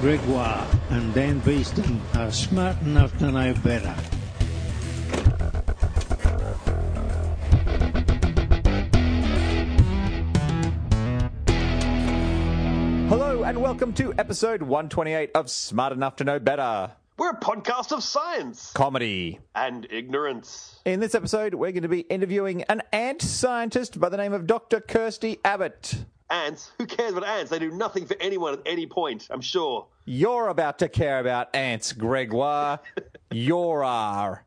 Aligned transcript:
Gregoire, 0.00 0.64
and 0.90 1.12
Dan 1.12 1.40
Beeston 1.40 2.00
are 2.14 2.30
smart 2.30 2.80
enough 2.82 3.18
to 3.18 3.32
know 3.32 3.52
better. 3.64 3.94
Hello 13.08 13.42
and 13.42 13.60
welcome 13.60 13.92
to 13.94 14.14
episode 14.18 14.62
128 14.62 15.32
of 15.34 15.50
Smart 15.50 15.92
Enough 15.92 16.14
to 16.16 16.24
Know 16.24 16.38
Better 16.38 16.92
We're 17.18 17.30
a 17.30 17.40
podcast 17.40 17.90
of 17.90 18.04
science 18.04 18.70
Comedy. 18.74 19.40
and 19.56 19.88
ignorance. 19.90 20.78
In 20.84 21.00
this 21.00 21.16
episode, 21.16 21.52
we're 21.52 21.72
going 21.72 21.82
to 21.82 21.88
be 21.88 22.02
interviewing 22.02 22.62
an 22.68 22.80
ant 22.92 23.22
scientist 23.22 23.98
by 23.98 24.08
the 24.08 24.16
name 24.16 24.32
of 24.32 24.46
Dr. 24.46 24.80
Kirsty 24.80 25.38
Abbott. 25.44 26.04
Ants, 26.30 26.70
who 26.78 26.86
cares 26.86 27.14
about 27.14 27.24
ants? 27.24 27.50
They 27.50 27.58
do 27.58 27.72
nothing 27.72 28.06
for 28.06 28.14
anyone 28.20 28.52
at 28.52 28.60
any 28.66 28.86
point, 28.86 29.26
I'm 29.30 29.40
sure. 29.40 29.88
You're 30.04 30.46
about 30.46 30.78
to 30.78 30.88
care 30.88 31.18
about 31.18 31.56
ants, 31.56 31.92
Gregoire. 31.92 32.78
You're 33.32 33.82
are. 33.82 34.46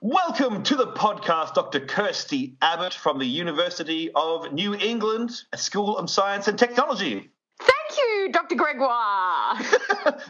Welcome 0.00 0.62
to 0.62 0.74
the 0.74 0.86
podcast, 0.86 1.52
Dr. 1.52 1.80
Kirsty 1.80 2.56
Abbott 2.62 2.94
from 2.94 3.18
the 3.18 3.26
University 3.26 4.10
of 4.14 4.54
New 4.54 4.74
England, 4.74 5.32
a 5.52 5.58
School 5.58 5.98
of 5.98 6.08
Science 6.08 6.48
and 6.48 6.58
Technology. 6.58 7.28
Thank 7.60 7.98
you, 7.98 8.32
Dr. 8.32 8.54
Gregoire. 8.56 9.58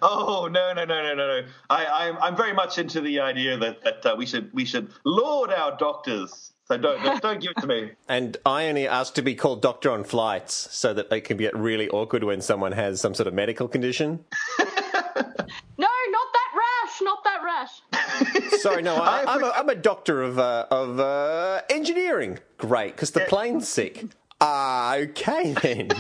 Oh 0.02 0.48
no 0.50 0.72
no 0.72 0.84
no 0.84 1.02
no 1.02 1.14
no 1.14 1.40
no! 1.40 1.46
I, 1.68 1.86
I'm 1.86 2.16
I'm 2.18 2.36
very 2.36 2.52
much 2.54 2.78
into 2.78 3.00
the 3.00 3.20
idea 3.20 3.56
that 3.58 3.82
that 3.84 4.06
uh, 4.06 4.14
we 4.16 4.24
should 4.26 4.52
we 4.52 4.64
should 4.64 4.90
laud 5.04 5.52
our 5.52 5.76
doctors. 5.76 6.52
So 6.64 6.76
don't 6.78 7.02
don't, 7.02 7.20
don't 7.20 7.40
give 7.40 7.52
it 7.56 7.60
to 7.60 7.66
me. 7.66 7.90
And 8.08 8.36
I 8.46 8.68
only 8.68 8.88
ask 8.88 9.14
to 9.14 9.22
be 9.22 9.34
called 9.34 9.60
doctor 9.62 9.90
on 9.90 10.04
flights 10.04 10.68
so 10.70 10.94
that 10.94 11.12
it 11.12 11.22
can 11.22 11.36
get 11.36 11.54
really 11.56 11.88
awkward 11.90 12.24
when 12.24 12.40
someone 12.40 12.72
has 12.72 13.00
some 13.00 13.14
sort 13.14 13.26
of 13.26 13.34
medical 13.34 13.68
condition. 13.68 14.24
no, 14.58 14.64
not 15.78 16.28
that 16.38 16.50
rash, 16.56 17.02
not 17.02 17.24
that 17.24 17.42
rash. 17.44 18.60
Sorry, 18.60 18.82
no, 18.82 18.94
I, 18.96 19.24
I'm, 19.26 19.44
a, 19.44 19.50
I'm 19.50 19.68
a 19.68 19.74
doctor 19.74 20.22
of, 20.22 20.38
uh, 20.38 20.66
of 20.70 20.98
uh, 20.98 21.62
engineering. 21.70 22.38
Great, 22.58 22.94
because 22.96 23.10
the 23.12 23.20
plane's 23.20 23.68
sick. 23.68 24.04
Ah, 24.40 24.96
okay 24.96 25.52
then. 25.62 25.90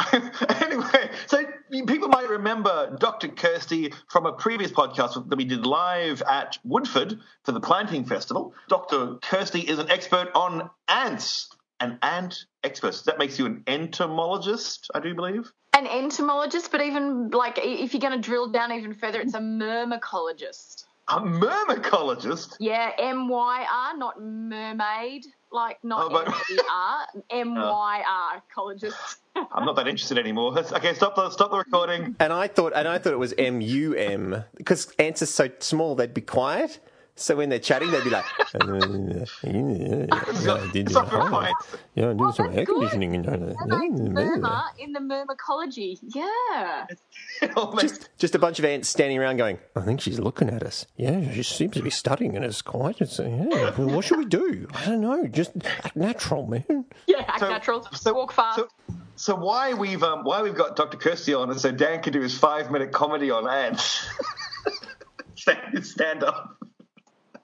anyway, 0.62 1.10
so 1.26 1.44
people 1.86 2.08
might 2.08 2.28
remember 2.28 2.96
Dr. 2.98 3.28
Kirsty 3.28 3.92
from 4.08 4.26
a 4.26 4.32
previous 4.32 4.70
podcast 4.70 5.28
that 5.28 5.36
we 5.36 5.44
did 5.44 5.66
live 5.66 6.22
at 6.22 6.58
Woodford 6.64 7.18
for 7.44 7.52
the 7.52 7.60
Planting 7.60 8.04
Festival. 8.04 8.54
Dr. 8.68 9.16
Kirsty 9.22 9.60
is 9.60 9.78
an 9.78 9.90
expert 9.90 10.30
on 10.34 10.70
ants, 10.88 11.48
an 11.80 11.98
ant 12.02 12.44
expert. 12.62 13.02
That 13.06 13.18
makes 13.18 13.38
you 13.38 13.46
an 13.46 13.62
entomologist, 13.66 14.90
I 14.94 15.00
do 15.00 15.14
believe. 15.14 15.52
An 15.76 15.86
entomologist, 15.86 16.70
but 16.70 16.80
even 16.80 17.30
like 17.30 17.58
if 17.58 17.92
you're 17.92 18.00
going 18.00 18.20
to 18.20 18.26
drill 18.26 18.50
down 18.50 18.72
even 18.72 18.94
further, 18.94 19.20
it's 19.20 19.34
a 19.34 19.40
myrmecologist. 19.40 20.84
A 21.08 21.20
myrmecologist. 21.20 22.56
Yeah, 22.60 22.92
M 22.98 23.28
Y 23.28 23.66
R, 23.70 23.96
not 23.96 24.22
mermaid, 24.22 25.26
like 25.54 25.82
not 25.84 26.06
Oh, 26.06 26.08
but- 26.10 26.28
M 26.28 26.34
E 26.50 26.58
R, 26.70 27.06
oh. 27.16 27.22
M 27.30 27.54
Y 27.54 28.02
R 28.06 28.42
cologist. 28.54 29.16
I'm 29.36 29.64
not 29.64 29.74
that 29.76 29.88
interested 29.88 30.18
anymore. 30.18 30.56
Okay, 30.58 30.94
stop 30.94 31.16
the 31.16 31.30
stop 31.30 31.50
the 31.50 31.58
recording. 31.58 32.14
And 32.20 32.32
I 32.32 32.46
thought, 32.48 32.72
and 32.74 32.86
I 32.86 32.98
thought 32.98 33.12
it 33.12 33.18
was 33.18 33.34
M 33.38 33.60
U 33.60 33.94
M 33.94 34.44
because 34.56 34.92
ants 34.98 35.22
are 35.22 35.26
so 35.26 35.48
small 35.60 35.94
they'd 35.94 36.14
be 36.14 36.20
quiet. 36.20 36.78
So 37.16 37.36
when 37.36 37.48
they're 37.48 37.60
chatting, 37.60 37.92
they'd 37.92 38.02
be 38.02 38.10
like, 38.10 38.24
yeah, 38.54 39.24
Stop 40.88 41.12
your 41.12 41.30
point. 41.30 41.54
yeah, 41.94 42.08
I'm 42.08 42.16
doing 42.16 42.28
Oh, 42.28 42.30
some 42.32 42.46
that's 42.46 42.58
air 42.58 42.64
good. 42.64 42.74
conditioning. 42.74 43.14
and- 43.14 43.54
Myrmer 44.14 44.62
in 44.78 44.92
the 44.92 45.00
myrmecology. 45.00 45.98
Yeah. 46.02 46.86
It 47.40 47.56
all 47.56 47.72
makes- 47.72 47.82
Just, 47.98 48.08
just 48.18 48.34
a 48.34 48.38
bunch 48.40 48.58
of 48.58 48.64
ants 48.64 48.88
standing 48.88 49.18
around 49.18 49.36
going, 49.36 49.58
I 49.76 49.82
think 49.82 50.00
she's 50.00 50.18
looking 50.18 50.48
at 50.50 50.64
us. 50.64 50.86
Yeah, 50.96 51.30
she 51.32 51.44
seems 51.44 51.74
to 51.76 51.82
be 51.82 51.90
studying 51.90 52.34
and 52.34 52.44
it's 52.44 52.62
quiet. 52.62 53.00
It's, 53.00 53.20
uh, 53.20 53.24
yeah, 53.24 53.70
well, 53.78 53.90
what 53.94 54.04
should 54.04 54.18
we 54.18 54.24
do? 54.24 54.66
I 54.74 54.86
don't 54.86 55.00
know. 55.00 55.26
Just 55.28 55.52
act 55.64 55.94
natural, 55.94 56.46
man. 56.48 56.84
Yeah, 57.06 57.18
act 57.28 57.40
So- 57.40 57.48
natural. 57.48 57.88
so- 57.92 58.12
Walk 58.14 58.32
fast. 58.32 58.58
So, 58.58 58.68
so 59.16 59.34
why 59.36 59.72
we've 59.74 60.02
um, 60.02 60.24
why 60.24 60.42
we've 60.42 60.56
got 60.56 60.74
Dr. 60.74 60.96
Kirsty 60.96 61.32
on 61.34 61.48
and 61.50 61.60
so 61.60 61.70
Dan 61.70 62.02
can 62.02 62.12
do 62.12 62.20
his 62.20 62.36
five 62.36 62.72
minute 62.72 62.90
comedy 62.90 63.30
on 63.30 63.48
ants. 63.48 64.04
stand, 65.36 65.86
stand 65.86 66.24
up. 66.24 66.56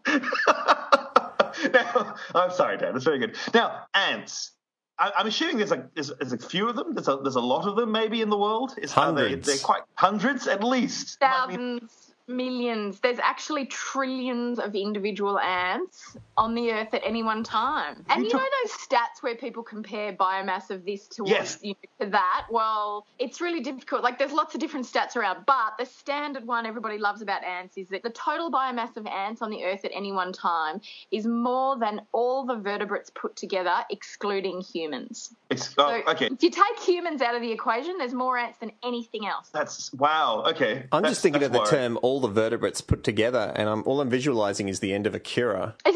now, 1.72 2.14
I'm 2.34 2.50
sorry, 2.50 2.78
Dan. 2.78 2.92
That's 2.92 3.04
very 3.04 3.18
good. 3.18 3.36
Now, 3.54 3.86
ants. 3.94 4.52
I, 4.98 5.12
I'm 5.16 5.26
assuming 5.26 5.56
there's 5.58 5.72
a 5.72 5.88
there's, 5.94 6.12
there's 6.20 6.32
a 6.32 6.38
few 6.38 6.68
of 6.68 6.76
them. 6.76 6.94
There's 6.94 7.08
a 7.08 7.18
there's 7.22 7.36
a 7.36 7.40
lot 7.40 7.66
of 7.66 7.76
them 7.76 7.90
maybe 7.90 8.20
in 8.20 8.28
the 8.28 8.36
world. 8.36 8.74
Is, 8.80 8.92
are 8.96 9.12
they, 9.12 9.22
Hundreds. 9.22 9.46
they're 9.46 9.58
quite 9.58 9.82
hundreds 9.94 10.46
at 10.46 10.62
least. 10.62 11.18
Thousands, 11.20 12.09
millions. 12.30 13.00
There's 13.00 13.18
actually 13.18 13.66
trillions 13.66 14.58
of 14.58 14.74
individual 14.74 15.38
ants 15.38 16.16
on 16.36 16.54
the 16.54 16.70
Earth 16.72 16.94
at 16.94 17.02
any 17.04 17.22
one 17.22 17.42
time. 17.44 18.04
And 18.08 18.20
You 18.20 18.24
you 18.26 18.30
took- 18.30 18.41
know 18.41 18.46
those 18.62 18.72
stats 18.72 19.22
where 19.22 19.34
people 19.34 19.62
compare 19.62 20.12
biomass 20.14 20.70
of 20.70 20.84
this 20.86 21.06
to, 21.08 21.24
Yes. 21.26 21.58
you 21.62 21.74
know, 22.00 22.06
to 22.06 22.10
that? 22.12 22.46
Well, 22.50 23.06
it's 23.18 23.41
really 23.41 23.60
difficult. 23.60 24.02
Like 24.02 24.18
there's 24.18 24.32
lots 24.32 24.54
of 24.54 24.60
different 24.60 24.86
stats 24.86 25.16
around, 25.16 25.44
but 25.46 25.76
the 25.78 25.84
standard 25.84 26.46
one 26.46 26.64
everybody 26.64 26.96
loves 26.98 27.20
about 27.20 27.44
ants 27.44 27.76
is 27.76 27.88
that 27.88 28.02
the 28.02 28.10
total 28.10 28.50
biomass 28.50 28.97
of 28.97 29.06
ants 29.06 29.42
on 29.42 29.50
the 29.50 29.64
Earth 29.64 29.84
at 29.84 29.91
any 29.94 30.12
one 30.12 30.32
time 30.32 30.80
is 31.10 31.26
more 31.26 31.76
than 31.78 32.00
all 32.12 32.47
the 32.47 32.56
vertebrates 32.56 33.10
put 33.14 33.36
together, 33.36 33.84
excluding 33.91 34.60
humans. 34.60 35.34
it's 35.50 35.74
oh, 35.78 36.00
So 36.04 36.10
okay. 36.12 36.26
if 36.26 36.42
you 36.42 36.50
take 36.50 36.78
humans 36.80 37.20
out 37.22 37.34
of 37.34 37.42
the 37.42 37.50
equation, 37.50 37.98
there's 37.98 38.14
more 38.14 38.38
ants 38.38 38.58
than 38.58 38.70
anything 38.84 39.26
else. 39.26 39.48
That's 39.50 39.92
wow. 39.94 40.44
Okay. 40.48 40.84
I'm 40.92 41.02
That's- 41.02 41.12
just 41.12 41.22
thinking 41.22 41.42
of 41.42 41.52
the 41.52 41.58
worrying. 41.58 41.70
term 41.70 41.98
all 42.02 42.19
the 42.20 42.28
vertebrates 42.28 42.81
put 42.81 43.03
together, 43.04 43.53
and 43.56 43.69
I'm, 43.69 43.82
all 43.84 44.00
I'm 44.00 44.08
visualizing 44.10 44.69
is 44.69 44.81
the 44.81 44.92
end 44.92 45.06
of 45.06 45.14
Akira. 45.14 45.75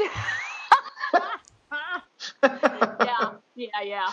yeah, 2.42 3.30
yeah, 3.54 3.66
yeah. 3.84 4.10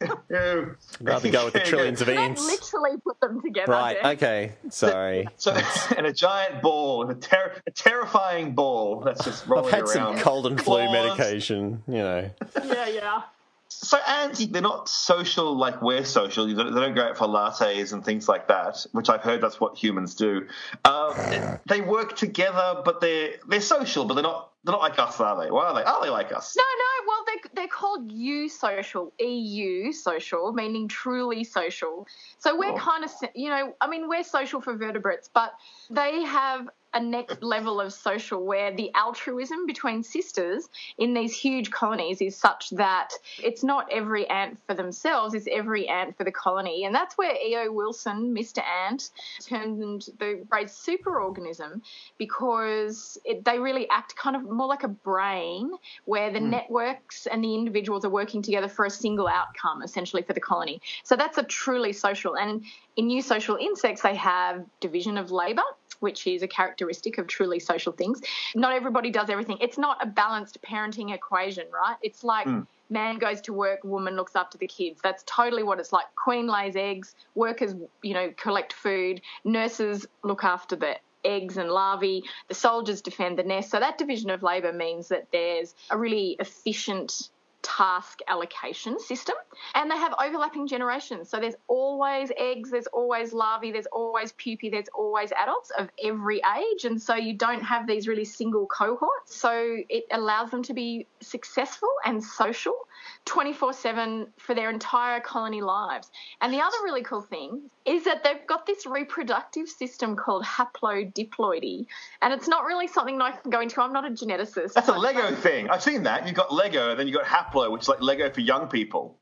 Um, 0.00 0.18
Ew. 0.30 0.76
Rather 1.00 1.30
go 1.30 1.44
with 1.44 1.54
the 1.54 1.60
trillions 1.60 2.00
of 2.00 2.08
You 2.08 2.14
don't 2.14 2.24
ants. 2.30 2.44
literally 2.44 2.96
put 3.04 3.20
them 3.20 3.40
together. 3.40 3.70
Right, 3.72 3.96
Dan. 4.02 4.12
okay. 4.16 4.52
Sorry. 4.70 5.28
So, 5.36 5.56
and 5.96 6.06
a 6.06 6.12
giant 6.12 6.60
ball, 6.62 7.08
a, 7.08 7.14
ter- 7.14 7.52
a 7.66 7.70
terrifying 7.70 8.54
ball 8.54 9.00
that's 9.00 9.24
just 9.24 9.46
rolling 9.46 9.72
around. 9.72 9.82
I've 9.82 9.88
had 9.88 9.96
around. 9.96 10.14
some 10.16 10.24
cold 10.24 10.46
and 10.48 10.60
flu 10.60 10.76
Claws. 10.86 10.92
medication, 10.92 11.82
you 11.86 11.94
know. 11.98 12.30
Yeah, 12.64 12.88
yeah. 12.88 13.22
So 13.68 13.98
ants, 13.98 14.44
they're 14.46 14.62
not 14.62 14.88
social 14.88 15.56
like 15.56 15.82
we're 15.82 16.04
social. 16.04 16.46
They 16.46 16.54
don't 16.54 16.74
they 16.74 16.80
don't 16.80 16.94
go 16.94 17.02
out 17.02 17.16
for 17.18 17.26
lattes 17.26 17.92
and 17.92 18.04
things 18.04 18.28
like 18.28 18.48
that, 18.48 18.86
which 18.92 19.08
I've 19.10 19.22
heard 19.22 19.40
that's 19.40 19.60
what 19.60 19.76
humans 19.76 20.14
do. 20.14 20.46
Um, 20.84 21.30
they 21.68 21.80
work 21.80 22.16
together, 22.16 22.80
but 22.84 23.00
they're 23.00 23.34
they're 23.48 23.60
social, 23.60 24.04
but 24.04 24.14
they're 24.14 24.22
not 24.22 24.52
they're 24.64 24.72
not 24.72 24.80
like 24.80 24.98
us, 24.98 25.20
are 25.20 25.44
they? 25.44 25.50
Why 25.50 25.66
are 25.66 25.74
they? 25.74 25.82
Are 25.84 26.02
they 26.02 26.10
like 26.10 26.32
us? 26.32 26.56
No, 26.56 26.62
no. 26.64 27.06
Well, 27.08 27.24
they 27.26 27.50
they're 27.60 27.68
called 27.68 28.10
eusocial, 28.10 29.10
EU 29.20 29.92
social, 29.92 30.52
meaning 30.52 30.88
truly 30.88 31.44
social. 31.44 32.06
So 32.38 32.56
we're 32.58 32.72
Oh. 32.72 32.76
kind 32.76 33.04
of, 33.04 33.10
you 33.34 33.48
know, 33.48 33.74
I 33.80 33.88
mean, 33.88 34.08
we're 34.08 34.24
social 34.24 34.60
for 34.60 34.74
vertebrates, 34.76 35.28
but 35.32 35.52
they 35.90 36.22
have 36.22 36.68
a 36.96 37.00
next 37.00 37.42
level 37.42 37.78
of 37.78 37.92
social 37.92 38.42
where 38.42 38.74
the 38.74 38.90
altruism 38.94 39.66
between 39.66 40.02
sisters 40.02 40.66
in 40.96 41.12
these 41.12 41.36
huge 41.36 41.70
colonies 41.70 42.22
is 42.22 42.34
such 42.34 42.70
that 42.70 43.10
it's 43.38 43.62
not 43.62 43.86
every 43.92 44.26
ant 44.30 44.58
for 44.66 44.72
themselves, 44.72 45.34
it's 45.34 45.46
every 45.52 45.86
ant 45.88 46.16
for 46.16 46.24
the 46.24 46.32
colony. 46.32 46.84
And 46.86 46.94
that's 46.94 47.18
where 47.18 47.34
E.O. 47.34 47.70
Wilson, 47.70 48.34
Mr. 48.34 48.62
Ant, 48.64 49.10
turned 49.46 50.08
the 50.18 50.42
phrase 50.48 50.70
superorganism 50.72 51.82
because 52.16 53.18
it, 53.26 53.44
they 53.44 53.58
really 53.58 53.86
act 53.90 54.16
kind 54.16 54.34
of 54.34 54.42
more 54.42 54.66
like 54.66 54.82
a 54.82 54.88
brain 54.88 55.72
where 56.06 56.32
the 56.32 56.38
hmm. 56.38 56.48
networks 56.48 57.26
and 57.26 57.44
the 57.44 57.54
individuals 57.54 58.06
are 58.06 58.10
working 58.10 58.40
together 58.40 58.68
for 58.68 58.86
a 58.86 58.90
single 58.90 59.28
outcome, 59.28 59.82
essentially 59.82 60.22
for 60.22 60.32
the 60.32 60.40
colony. 60.40 60.80
So 61.04 61.14
that's 61.14 61.36
a 61.36 61.42
truly 61.42 61.92
social. 61.92 62.38
And 62.38 62.64
in 62.96 63.08
eusocial 63.08 63.60
insects, 63.60 64.00
they 64.00 64.14
have 64.14 64.64
division 64.80 65.18
of 65.18 65.30
labour, 65.30 65.62
which 66.00 66.26
is 66.26 66.42
a 66.42 66.48
characteristic 66.48 67.18
of 67.18 67.26
truly 67.26 67.58
social 67.58 67.92
things. 67.92 68.20
Not 68.54 68.72
everybody 68.72 69.10
does 69.10 69.30
everything. 69.30 69.58
It's 69.60 69.78
not 69.78 70.02
a 70.02 70.06
balanced 70.06 70.60
parenting 70.62 71.14
equation, 71.14 71.64
right? 71.72 71.96
It's 72.02 72.24
like 72.24 72.46
hmm. 72.46 72.60
man 72.90 73.18
goes 73.18 73.40
to 73.42 73.52
work, 73.52 73.84
woman 73.84 74.16
looks 74.16 74.36
after 74.36 74.58
the 74.58 74.66
kids. 74.66 75.00
That's 75.02 75.22
totally 75.26 75.62
what 75.62 75.80
it's 75.80 75.92
like. 75.92 76.06
Queen 76.16 76.46
lays 76.46 76.76
eggs, 76.76 77.14
workers, 77.34 77.74
you 78.02 78.14
know, 78.14 78.32
collect 78.36 78.72
food, 78.72 79.20
nurses 79.44 80.06
look 80.22 80.44
after 80.44 80.76
the 80.76 80.96
eggs 81.24 81.56
and 81.56 81.70
larvae, 81.70 82.22
the 82.48 82.54
soldiers 82.54 83.02
defend 83.02 83.38
the 83.38 83.42
nest. 83.42 83.70
So 83.70 83.80
that 83.80 83.98
division 83.98 84.30
of 84.30 84.42
labour 84.42 84.72
means 84.72 85.08
that 85.08 85.26
there's 85.32 85.74
a 85.90 85.98
really 85.98 86.36
efficient 86.38 87.30
task 87.66 88.20
allocation 88.28 88.98
system 89.00 89.34
and 89.74 89.90
they 89.90 89.96
have 89.96 90.14
overlapping 90.24 90.68
generations. 90.68 91.28
So 91.28 91.40
there's 91.40 91.56
always 91.66 92.30
eggs, 92.38 92.70
there's 92.70 92.86
always 92.86 93.32
larvae, 93.32 93.72
there's 93.72 93.86
always 93.86 94.32
pupae, 94.32 94.70
there's 94.70 94.88
always 94.94 95.32
adults 95.32 95.72
of 95.76 95.88
every 96.02 96.40
age. 96.56 96.84
And 96.84 97.02
so 97.02 97.16
you 97.16 97.34
don't 97.34 97.62
have 97.62 97.88
these 97.88 98.06
really 98.06 98.24
single 98.24 98.66
cohorts. 98.66 99.34
So 99.34 99.78
it 99.88 100.04
allows 100.12 100.52
them 100.52 100.62
to 100.64 100.74
be 100.74 101.08
successful 101.20 101.90
and 102.04 102.22
social 102.22 102.76
24 103.24 103.72
7 103.72 104.26
for 104.36 104.54
their 104.54 104.70
entire 104.70 105.20
colony 105.20 105.60
lives. 105.60 106.10
And 106.40 106.52
the 106.52 106.60
other 106.60 106.76
really 106.84 107.02
cool 107.02 107.22
thing 107.22 107.62
is 107.84 108.04
that 108.04 108.24
they've 108.24 108.46
got 108.46 108.66
this 108.66 108.84
reproductive 108.84 109.68
system 109.68 110.16
called 110.16 110.44
haplodiploidy. 110.44 111.86
And 112.20 112.32
it's 112.32 112.48
not 112.48 112.64
really 112.64 112.88
something 112.88 113.20
I 113.20 113.32
can 113.32 113.50
go 113.50 113.60
into. 113.60 113.80
I'm 113.80 113.92
not 113.92 114.04
a 114.04 114.10
geneticist. 114.10 114.72
That's 114.74 114.88
a 114.88 114.92
Lego 114.92 115.34
thing. 115.34 115.70
I've 115.70 115.82
seen 115.82 116.02
that. 116.02 116.26
You've 116.26 116.36
got 116.36 116.52
Lego, 116.52 116.90
and 116.90 116.98
then 116.98 117.06
you've 117.06 117.16
got 117.16 117.26
haplo, 117.26 117.55
which 117.70 117.82
is 117.82 117.88
like 117.88 118.00
Lego 118.00 118.30
for 118.30 118.40
young 118.40 118.68
people. 118.68 119.18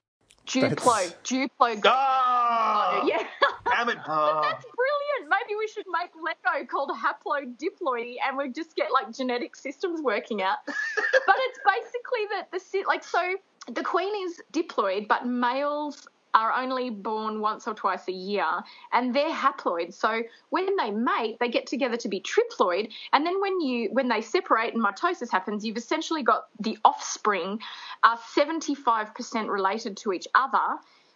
Duplo. 0.46 1.14
Duplo. 1.24 1.80
Ah! 1.84 3.02
Yeah. 3.06 3.22
Damn 3.66 3.88
it. 3.88 3.98
Ah. 4.06 4.42
That's 4.42 4.64
brilliant. 4.64 5.30
Maybe 5.30 5.56
we 5.58 5.66
should 5.68 5.86
make 5.90 6.10
Lego 6.22 6.66
called 6.66 6.90
haplodiploidy 6.90 8.16
and 8.26 8.36
we 8.36 8.50
just 8.50 8.76
get 8.76 8.92
like 8.92 9.12
genetic 9.12 9.56
systems 9.56 10.00
working 10.02 10.42
out. 10.42 10.58
but 10.66 11.36
it's 11.38 11.58
basically 11.64 12.26
that 12.32 12.50
the 12.52 12.60
si- 12.60 12.84
like 12.86 13.02
so 13.02 13.36
the 13.72 13.82
queen 13.82 14.12
is 14.26 14.40
diploid, 14.52 15.08
but 15.08 15.26
males 15.26 16.06
are 16.34 16.52
only 16.52 16.90
born 16.90 17.40
once 17.40 17.66
or 17.66 17.74
twice 17.74 18.08
a 18.08 18.12
year 18.12 18.44
and 18.92 19.14
they're 19.14 19.30
haploid. 19.30 19.94
So 19.94 20.22
when 20.50 20.76
they 20.76 20.90
mate, 20.90 21.36
they 21.40 21.48
get 21.48 21.66
together 21.66 21.96
to 21.98 22.08
be 22.08 22.20
triploid. 22.20 22.90
And 23.12 23.24
then 23.24 23.40
when 23.40 23.60
you 23.60 23.88
when 23.92 24.08
they 24.08 24.20
separate 24.20 24.74
and 24.74 24.82
mitosis 24.84 25.30
happens, 25.30 25.64
you've 25.64 25.76
essentially 25.76 26.22
got 26.22 26.46
the 26.60 26.76
offspring 26.84 27.60
are 28.02 28.18
75% 28.36 29.48
related 29.48 29.96
to 29.98 30.12
each 30.12 30.26
other, 30.34 30.58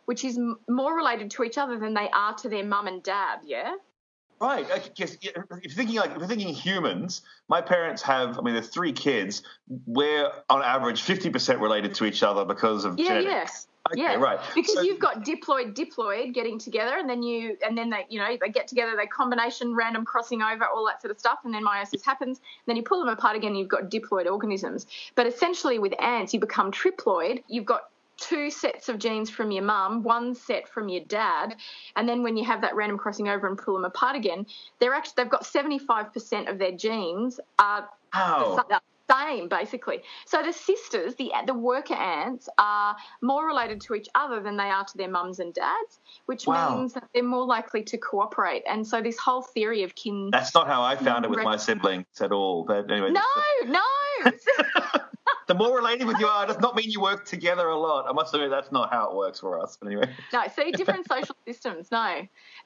which 0.06 0.24
is 0.24 0.38
m- 0.38 0.58
more 0.68 0.94
related 0.94 1.30
to 1.32 1.42
each 1.44 1.58
other 1.58 1.78
than 1.78 1.94
they 1.94 2.08
are 2.10 2.34
to 2.34 2.48
their 2.48 2.64
mum 2.64 2.86
and 2.86 3.02
dad, 3.02 3.40
yeah? 3.44 3.74
Right. 4.40 4.64
Okay, 4.70 4.90
yes, 4.96 5.16
yeah, 5.20 5.30
if 5.34 5.64
you're 5.64 5.72
thinking 5.72 5.96
like 5.96 6.12
if 6.12 6.18
you're 6.18 6.28
thinking 6.28 6.54
humans, 6.54 7.22
my 7.48 7.60
parents 7.60 8.02
have. 8.02 8.38
I 8.38 8.42
mean, 8.42 8.54
there's 8.54 8.68
three 8.68 8.92
kids. 8.92 9.42
We're 9.84 10.30
on 10.48 10.62
average 10.62 11.02
50% 11.02 11.60
related 11.60 11.94
to 11.96 12.04
each 12.04 12.22
other 12.22 12.44
because 12.44 12.84
of 12.84 12.98
Yeah, 13.00 13.20
genetics. 13.20 13.66
yeah. 13.66 13.68
Okay, 13.92 14.00
yeah, 14.00 14.14
right. 14.14 14.38
Because 14.54 14.74
So- 14.74 14.80
you've 14.82 14.98
got 14.98 15.24
diploid, 15.24 15.74
diploid 15.74 16.34
getting 16.34 16.58
together, 16.58 16.96
and 16.98 17.08
then 17.08 17.22
you, 17.22 17.56
and 17.64 17.76
then 17.76 17.90
they, 17.90 18.06
you 18.08 18.18
know, 18.18 18.36
they 18.40 18.48
get 18.48 18.68
together, 18.68 18.94
they 18.96 19.06
combination, 19.06 19.74
random 19.74 20.04
crossing 20.04 20.42
over, 20.42 20.66
all 20.66 20.86
that 20.86 21.00
sort 21.00 21.10
of 21.10 21.18
stuff, 21.18 21.40
and 21.44 21.54
then 21.54 21.64
meiosis 21.64 22.04
happens. 22.04 22.40
Then 22.66 22.76
you 22.76 22.82
pull 22.82 22.98
them 23.00 23.08
apart 23.08 23.36
again, 23.36 23.50
and 23.50 23.58
you've 23.58 23.68
got 23.68 23.90
diploid 23.90 24.30
organisms. 24.30 24.86
But 25.14 25.26
essentially, 25.26 25.78
with 25.78 25.94
ants, 26.00 26.34
you 26.34 26.40
become 26.40 26.70
triploid. 26.70 27.42
You've 27.48 27.66
got 27.66 27.90
two 28.18 28.50
sets 28.50 28.88
of 28.88 28.98
genes 28.98 29.30
from 29.30 29.50
your 29.50 29.62
mum, 29.62 30.02
one 30.02 30.34
set 30.34 30.68
from 30.68 30.88
your 30.88 31.04
dad, 31.04 31.54
and 31.96 32.08
then 32.08 32.22
when 32.22 32.36
you 32.36 32.44
have 32.44 32.60
that 32.60 32.74
random 32.74 32.98
crossing 32.98 33.28
over 33.28 33.46
and 33.46 33.56
pull 33.56 33.74
them 33.74 33.84
apart 33.84 34.16
again, 34.16 34.46
they're 34.80 34.94
actually 34.94 35.14
they've 35.16 35.30
got 35.30 35.44
75% 35.44 36.50
of 36.50 36.58
their 36.58 36.72
genes 36.72 37.40
are? 37.58 37.88
Same 39.10 39.48
basically. 39.48 40.02
So 40.26 40.42
the 40.42 40.52
sisters, 40.52 41.14
the 41.16 41.32
the 41.46 41.54
worker 41.54 41.94
ants, 41.94 42.48
are 42.58 42.96
more 43.22 43.46
related 43.46 43.80
to 43.82 43.94
each 43.94 44.08
other 44.14 44.40
than 44.40 44.56
they 44.56 44.70
are 44.70 44.84
to 44.84 44.96
their 44.98 45.08
mums 45.10 45.38
and 45.40 45.52
dads, 45.54 46.00
which 46.26 46.46
Wow. 46.46 46.76
means 46.76 46.92
that 46.94 47.08
they're 47.14 47.22
more 47.22 47.46
likely 47.46 47.82
to 47.84 47.98
cooperate. 47.98 48.62
And 48.68 48.86
so 48.86 49.00
this 49.02 49.18
whole 49.18 49.42
theory 49.42 49.82
of 49.82 49.94
kin. 49.94 50.30
That's 50.30 50.54
not 50.54 50.66
how 50.66 50.82
I 50.82 50.96
found 50.96 51.24
it 51.24 51.30
with 51.30 51.42
my 51.44 51.56
siblings 51.56 52.06
at 52.20 52.32
all. 52.32 52.64
But 52.64 52.90
anyway, 52.90 53.10
no, 53.10 53.22
no. 53.66 54.32
the 55.48 55.54
more 55.54 55.74
related 55.76 56.06
with 56.06 56.18
you 56.20 56.26
are 56.26 56.46
does 56.46 56.60
not 56.60 56.76
mean 56.76 56.90
you 56.90 57.00
work 57.00 57.24
together 57.24 57.68
a 57.68 57.76
lot. 57.78 58.06
I 58.06 58.12
must 58.12 58.34
admit 58.34 58.50
that's 58.50 58.70
not 58.70 58.92
how 58.92 59.10
it 59.10 59.16
works 59.16 59.40
for 59.40 59.58
us. 59.58 59.76
But 59.80 59.86
anyway, 59.88 60.08
No, 60.32 60.44
see, 60.54 60.70
different 60.72 61.08
social 61.08 61.34
systems. 61.46 61.90
No. 61.90 62.20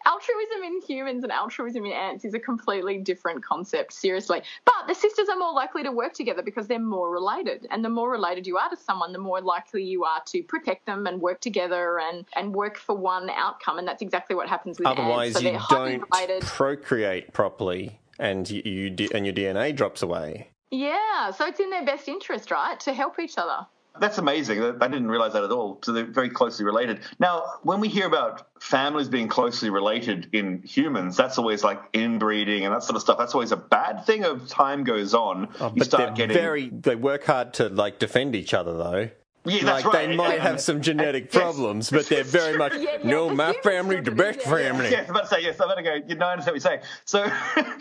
Altruism 0.04 0.62
in 0.64 0.80
humans 0.82 1.22
and 1.22 1.32
altruism 1.32 1.86
in 1.86 1.92
ants 1.92 2.24
is 2.24 2.34
a 2.34 2.40
completely 2.40 2.98
different 2.98 3.42
concept, 3.44 3.92
seriously. 3.92 4.42
But 4.64 4.88
the 4.88 4.94
sisters 4.94 5.28
are 5.28 5.36
more 5.38 5.54
likely 5.54 5.84
to 5.84 5.92
work 5.92 6.12
together 6.12 6.42
because 6.42 6.66
they're 6.66 6.80
more 6.80 7.10
related. 7.10 7.68
And 7.70 7.84
the 7.84 7.88
more 7.88 8.10
related 8.10 8.46
you 8.48 8.58
are 8.58 8.68
to 8.68 8.76
someone, 8.76 9.12
the 9.12 9.18
more 9.20 9.40
likely 9.40 9.84
you 9.84 10.02
are 10.04 10.20
to 10.26 10.42
protect 10.42 10.84
them 10.84 11.06
and 11.06 11.20
work 11.20 11.40
together 11.40 12.00
and, 12.00 12.26
and 12.34 12.52
work 12.52 12.76
for 12.76 12.96
one 12.96 13.30
outcome. 13.30 13.78
And 13.78 13.86
that's 13.86 14.02
exactly 14.02 14.34
what 14.34 14.48
happens 14.48 14.80
with 14.80 14.88
Otherwise, 14.88 15.36
ants. 15.36 15.68
So 15.68 15.84
you 15.84 16.00
don't 16.00 16.04
related. 16.12 16.42
procreate 16.42 17.32
properly, 17.32 17.98
and 18.18 18.50
you, 18.50 18.62
you 18.64 19.08
and 19.14 19.24
your 19.24 19.34
DNA 19.34 19.74
drops 19.74 20.02
away. 20.02 20.48
Yeah, 20.72 21.30
so 21.32 21.44
it's 21.46 21.60
in 21.60 21.68
their 21.68 21.84
best 21.84 22.08
interest, 22.08 22.50
right, 22.50 22.80
to 22.80 22.94
help 22.94 23.18
each 23.18 23.34
other. 23.36 23.66
that's 24.00 24.16
amazing. 24.16 24.62
I 24.62 24.88
didn't 24.88 25.08
realize 25.08 25.34
that 25.34 25.44
at 25.44 25.52
all. 25.52 25.78
So 25.84 25.92
they're 25.92 26.06
very 26.06 26.30
closely 26.30 26.64
related. 26.64 27.00
Now, 27.20 27.44
when 27.62 27.78
we 27.78 27.88
hear 27.88 28.06
about 28.06 28.48
families 28.58 29.08
being 29.10 29.28
closely 29.28 29.68
related 29.68 30.30
in 30.32 30.62
humans, 30.62 31.14
that's 31.14 31.36
always 31.36 31.62
like 31.62 31.78
inbreeding 31.92 32.64
and 32.64 32.74
that 32.74 32.82
sort 32.84 32.96
of 32.96 33.02
stuff. 33.02 33.18
That's 33.18 33.34
always 33.34 33.52
a 33.52 33.56
bad 33.58 34.06
thing. 34.06 34.24
As 34.24 34.48
time 34.48 34.82
goes 34.84 35.12
on, 35.12 35.48
oh, 35.60 35.66
you 35.66 35.66
Oh, 35.66 35.72
But 35.76 35.86
start 35.86 36.16
they're 36.16 36.26
getting 36.26 36.42
very. 36.42 36.68
They 36.70 36.96
work 36.96 37.24
hard 37.24 37.52
to 37.54 37.68
like 37.68 37.98
defend 37.98 38.34
each 38.34 38.54
other, 38.54 38.72
though. 38.76 39.10
Yeah, 39.44 39.64
that's 39.64 39.84
like 39.84 39.92
right. 39.94 40.08
they 40.08 40.16
might 40.16 40.40
have 40.40 40.60
some 40.60 40.80
genetic 40.82 41.24
Yes. 41.32 41.42
problems, 41.42 41.90
but 41.90 42.06
they're 42.06 42.22
very 42.22 42.56
much 42.64 42.74
Yeah, 42.74 42.98
yeah, 43.02 43.10
no. 43.10 43.28
My 43.30 43.52
family, 43.64 44.00
the 44.00 44.12
best 44.12 44.40
it, 44.40 44.46
yeah, 44.46 44.56
yeah. 44.56 44.68
family. 44.68 44.90
Yes, 44.90 45.04
I'm 45.08 45.16
about 45.16 45.28
to 45.28 45.34
say 45.34 45.42
yes. 45.42 45.60
I'm 45.60 45.64
about 45.68 45.74
to 45.76 45.82
go. 45.82 45.94
You 46.06 46.14
know, 46.14 46.26
I 46.26 46.32
understand 46.32 46.54
what 46.56 46.62
you're 46.64 46.80
saying. 46.80 46.80
So, 47.04 47.32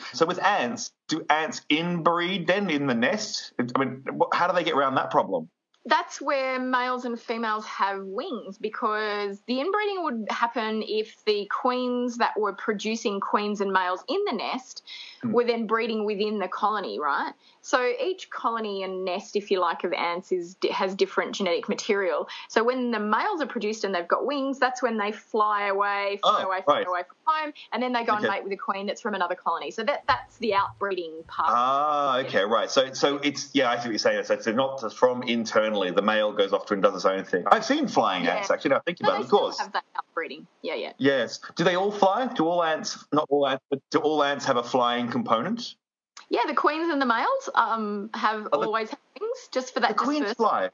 so 0.13 0.25
with 0.25 0.44
ants, 0.44 0.92
do 1.08 1.24
ants 1.30 1.62
inbreed 1.69 2.48
then 2.48 2.69
in 2.69 2.88
the 2.88 2.96
nest? 2.96 3.54
I 3.60 3.80
mean, 3.80 4.04
how 4.34 4.48
do 4.48 4.54
they 4.56 4.63
get 4.63 4.74
around 4.74 4.96
that 4.96 5.12
problem? 5.12 5.50
That's 5.86 6.22
where 6.22 6.60
males 6.60 7.06
and 7.06 7.19
females 7.19 7.66
have 7.66 8.04
wings 8.04 8.57
because 8.57 9.42
the 9.48 9.60
inbreeding 9.60 10.04
would 10.04 10.28
happen 10.30 10.83
if 10.88 11.24
the 11.25 11.48
queens 11.48 12.18
that 12.18 12.39
were 12.39 12.54
producing 12.54 13.19
queens 13.19 13.62
and 13.62 13.72
males 13.72 14.04
in 14.07 14.19
the 14.25 14.33
nest 14.33 14.83
were 15.24 15.44
then 15.44 15.68
breeding 15.68 16.06
within 16.06 16.39
the 16.39 16.48
colony, 16.48 17.00
right? 17.00 17.33
So 17.62 17.94
each 18.04 18.30
colony 18.31 18.83
and 18.83 19.06
nest, 19.06 19.36
if 19.36 19.51
you 19.51 19.60
like, 19.60 19.83
of 19.83 19.94
ants 19.94 20.31
is 20.31 20.56
has 20.72 20.95
different 20.95 21.36
genetic 21.36 21.69
material. 21.69 22.27
So 22.50 22.63
when 22.63 22.89
the 22.92 23.00
males 23.00 23.42
are 23.42 23.48
produced 23.48 23.84
and 23.84 23.94
they've 23.94 24.07
got 24.07 24.25
wings, 24.25 24.57
that's 24.57 24.81
when 24.81 24.98
they 24.98 25.12
fly 25.12 25.68
away, 25.68 26.19
fly 26.22 26.42
Oh, 26.42 26.48
away, 26.48 26.62
fly 26.63 26.77
right. 26.77 26.88
away 26.88 27.01
from 27.07 27.18
home, 27.25 27.54
and 27.72 27.84
then 27.84 27.94
they 27.94 28.04
go 28.04 28.13
and 28.13 28.27
mate 28.27 28.44
with 28.44 28.54
a 28.54 28.57
queen 28.57 28.88
that's 28.88 29.01
from 29.01 29.13
another 29.13 29.36
colony. 29.36 29.69
So 29.69 29.84
that 29.84 30.04
that's 30.07 30.38
the 30.38 30.54
outbreeding 30.54 31.25
part. 31.27 31.50
Ah, 31.51 32.18
okay, 32.19 32.44
right. 32.44 32.69
So, 32.69 32.94
so 32.94 33.18
it's 33.18 33.50
yeah, 33.54 33.69
I 33.69 33.75
see 33.75 33.81
what 33.81 33.92
you're 33.92 33.98
saying. 34.00 34.24
So 34.24 34.34
it's 34.34 34.48
not 34.48 34.92
from 34.94 35.22
from 35.22 35.24
internally. 35.71 35.91
The 35.91 36.01
male 36.01 36.31
goes 36.31 36.53
off 36.53 36.65
to 36.68 36.73
and 36.73 36.83
does 36.83 36.95
its 36.95 37.06
own 37.06 37.23
thing. 37.23 37.44
I've 37.47 37.65
seen 37.65 37.88
flying 37.88 38.25
Yeah. 38.25 38.35
ants 38.38 38.51
actually. 38.51 38.71
Now 38.71 38.81
thinking 38.85 39.06
No, 39.06 39.12
about 39.12 39.21
it, 39.21 39.23
of 39.25 39.29
course. 39.31 39.59
have 39.59 39.71
that 39.73 39.83
outbreeding. 39.95 40.45
Yeah, 40.62 40.75
yeah. 40.75 40.94
Yes. 40.97 41.39
Do 41.56 41.63
they 41.63 41.75
all 41.75 41.91
fly? 41.91 42.27
Do 42.27 42.47
all 42.47 42.63
ants? 42.63 43.03
Not 43.12 43.27
all 43.29 43.47
ants, 43.47 43.63
but 43.69 43.79
do 43.89 44.00
all 44.00 44.23
ants 44.23 44.45
have 44.45 44.57
a 44.57 44.63
flying 44.63 45.09
component? 45.09 45.75
Yeah, 46.29 46.41
the 46.47 46.53
queens 46.53 46.89
and 46.91 47.01
the 47.01 47.06
males 47.06 47.50
um, 47.56 48.09
have 48.13 48.47
Oh, 48.53 48.59
the- 48.62 48.68
always 48.68 48.89
had 48.89 49.00
wings 49.19 49.50
just 49.51 49.73
for 49.73 49.79
that. 49.81 49.89
The 49.89 49.95
queens 49.95 50.27
dispersal. 50.27 50.50
fly. 50.50 50.69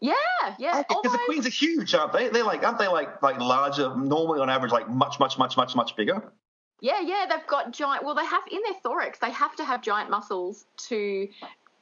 Yeah, 0.00 0.14
yeah. 0.58 0.82
Because 0.88 1.12
the 1.12 1.20
queens 1.26 1.46
are 1.46 1.50
huge, 1.50 1.94
aren't 1.94 2.12
they? 2.12 2.28
They're 2.28 2.42
like, 2.44 2.64
aren't 2.64 2.78
they 2.78 2.88
like 2.88 3.22
like 3.22 3.38
larger? 3.38 3.94
Normally, 3.96 4.40
on 4.40 4.50
average, 4.50 4.72
like 4.72 4.88
much, 4.88 5.20
much, 5.20 5.38
much, 5.38 5.56
much, 5.56 5.76
much 5.76 5.94
bigger. 5.94 6.32
Yeah, 6.80 6.98
yeah. 7.00 7.26
They've 7.30 7.46
got 7.46 7.70
giant. 7.72 8.04
Well, 8.04 8.16
they 8.16 8.24
have 8.24 8.42
in 8.50 8.60
their 8.64 8.74
thorax. 8.82 9.20
They 9.20 9.30
have 9.30 9.54
to 9.56 9.64
have 9.64 9.80
giant 9.80 10.10
muscles 10.10 10.64
to 10.88 11.28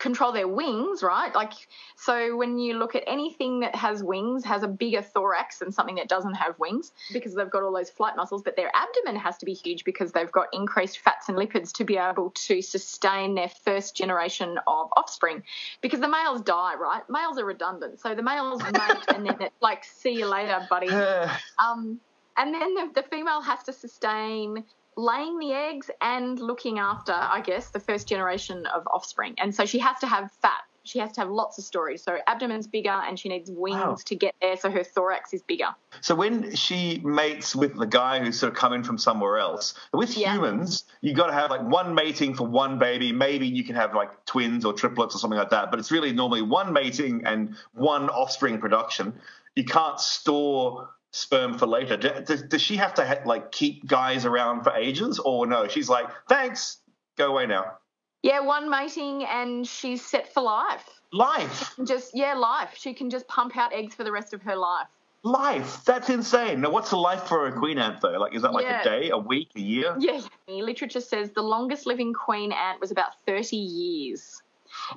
control 0.00 0.32
their 0.32 0.48
wings, 0.48 1.02
right? 1.02 1.32
Like, 1.34 1.52
so 1.94 2.34
when 2.36 2.58
you 2.58 2.78
look 2.78 2.96
at 2.96 3.04
anything 3.06 3.60
that 3.60 3.76
has 3.76 4.02
wings, 4.02 4.44
has 4.44 4.62
a 4.62 4.68
bigger 4.68 5.02
thorax 5.02 5.58
than 5.58 5.70
something 5.70 5.96
that 5.96 6.08
doesn't 6.08 6.34
have 6.34 6.58
wings 6.58 6.92
because 7.12 7.34
they've 7.34 7.50
got 7.50 7.62
all 7.62 7.72
those 7.72 7.90
flight 7.90 8.16
muscles. 8.16 8.42
But 8.42 8.56
their 8.56 8.72
abdomen 8.74 9.20
has 9.20 9.36
to 9.38 9.46
be 9.46 9.52
huge 9.52 9.84
because 9.84 10.10
they've 10.10 10.32
got 10.32 10.48
increased 10.52 10.98
fats 10.98 11.28
and 11.28 11.36
lipids 11.38 11.72
to 11.74 11.84
be 11.84 11.98
able 11.98 12.30
to 12.30 12.62
sustain 12.62 13.34
their 13.34 13.50
first 13.64 13.94
generation 13.94 14.58
of 14.66 14.88
offspring. 14.96 15.42
Because 15.82 16.00
the 16.00 16.08
males 16.08 16.40
die, 16.40 16.74
right? 16.74 17.02
Males 17.08 17.38
are 17.38 17.44
redundant, 17.44 18.00
so 18.00 18.14
the 18.14 18.22
males 18.22 18.62
mate 18.72 19.04
and 19.08 19.26
then 19.26 19.36
it's 19.40 19.62
like, 19.62 19.84
see 19.84 20.12
you 20.12 20.26
later, 20.26 20.66
buddy. 20.68 20.88
Um, 21.58 22.00
and 22.36 22.54
then 22.54 22.74
the, 22.74 22.90
the 22.94 23.02
female 23.02 23.42
has 23.42 23.62
to 23.64 23.72
sustain 23.72 24.64
laying 25.00 25.38
the 25.38 25.52
eggs 25.52 25.90
and 26.00 26.38
looking 26.38 26.78
after, 26.78 27.12
I 27.12 27.40
guess, 27.40 27.70
the 27.70 27.80
first 27.80 28.06
generation 28.06 28.66
of 28.66 28.86
offspring. 28.86 29.34
And 29.38 29.54
so 29.54 29.64
she 29.64 29.78
has 29.78 29.98
to 30.00 30.06
have 30.06 30.30
fat. 30.42 30.60
She 30.82 30.98
has 30.98 31.12
to 31.12 31.20
have 31.20 31.30
lots 31.30 31.58
of 31.58 31.64
storage. 31.64 32.00
So 32.00 32.12
her 32.12 32.20
abdomen's 32.26 32.66
bigger 32.66 32.90
and 32.90 33.18
she 33.18 33.28
needs 33.28 33.50
wings 33.50 33.76
Wow. 33.76 33.96
to 34.06 34.16
get 34.16 34.34
there. 34.40 34.56
So 34.56 34.70
her 34.70 34.82
thorax 34.82 35.32
is 35.34 35.42
bigger. 35.42 35.68
So 36.00 36.14
when 36.14 36.54
she 36.54 37.00
mates 37.04 37.54
with 37.54 37.76
the 37.76 37.86
guy 37.86 38.18
who's 38.18 38.38
sort 38.40 38.52
of 38.52 38.58
come 38.58 38.72
in 38.72 38.82
from 38.82 38.96
somewhere 38.98 39.38
else, 39.38 39.74
with 39.92 40.16
Yeah. 40.16 40.32
humans, 40.34 40.84
you've 41.02 41.16
got 41.16 41.26
to 41.26 41.32
have 41.34 41.50
like 41.50 41.62
one 41.62 41.94
mating 41.94 42.34
for 42.34 42.46
one 42.46 42.78
baby. 42.78 43.12
Maybe 43.12 43.46
you 43.46 43.62
can 43.62 43.76
have 43.76 43.94
like 43.94 44.24
twins 44.24 44.64
or 44.64 44.72
triplets 44.72 45.14
or 45.14 45.18
something 45.18 45.38
like 45.38 45.50
that, 45.50 45.70
but 45.70 45.78
it's 45.80 45.90
really 45.92 46.12
normally 46.12 46.42
one 46.42 46.72
mating 46.72 47.24
and 47.26 47.56
one 47.74 48.08
offspring 48.08 48.58
production. 48.58 49.20
You 49.54 49.64
can't 49.64 50.00
store 50.00 50.88
sperm 51.12 51.58
for 51.58 51.66
later. 51.66 51.96
Do- 51.96 52.22
Does, 52.24 52.42
does 52.42 52.62
she 52.62 52.76
have 52.76 52.94
to 52.94 53.06
ha- 53.06 53.22
like 53.24 53.52
keep 53.52 53.86
guys 53.86 54.24
around 54.24 54.62
for 54.64 54.72
ages, 54.74 55.18
or 55.18 55.46
no? 55.46 55.68
She's 55.68 55.88
like, 55.88 56.06
thanks, 56.28 56.78
go 57.16 57.28
away 57.32 57.46
now. 57.46 57.78
Yeah, 58.22 58.40
one 58.40 58.68
mating 58.68 59.24
and 59.24 59.66
she's 59.66 60.04
set 60.04 60.32
for 60.32 60.42
life. 60.42 60.84
Life. 61.12 61.74
Just 61.84 62.12
yeah, 62.14 62.34
life. 62.34 62.70
She 62.76 62.92
can 62.94 63.10
just 63.10 63.26
pump 63.28 63.56
out 63.56 63.72
eggs 63.72 63.94
for 63.94 64.04
the 64.04 64.12
rest 64.12 64.34
of 64.34 64.42
her 64.42 64.54
life. 64.56 64.86
Life. 65.22 65.84
That's 65.84 66.08
insane. 66.08 66.60
Now, 66.60 66.70
what's 66.70 66.90
the 66.90 66.96
life 66.96 67.24
for 67.24 67.46
a 67.46 67.52
queen 67.52 67.78
ant, 67.78 68.00
though? 68.00 68.12
Like, 68.18 68.34
is 68.34 68.42
that 68.42 68.52
like 68.52 68.64
Yeah. 68.64 68.80
a 68.80 68.84
day, 68.84 69.10
a 69.10 69.18
week, 69.18 69.48
a 69.56 69.60
year? 69.60 69.94
Yeah, 69.98 70.20
literature 70.48 71.00
says 71.00 71.30
the 71.32 71.42
longest 71.42 71.84
living 71.86 72.12
queen 72.14 72.52
ant 72.52 72.80
was 72.80 72.90
about 72.90 73.18
30 73.26 73.56
years. 73.56 74.42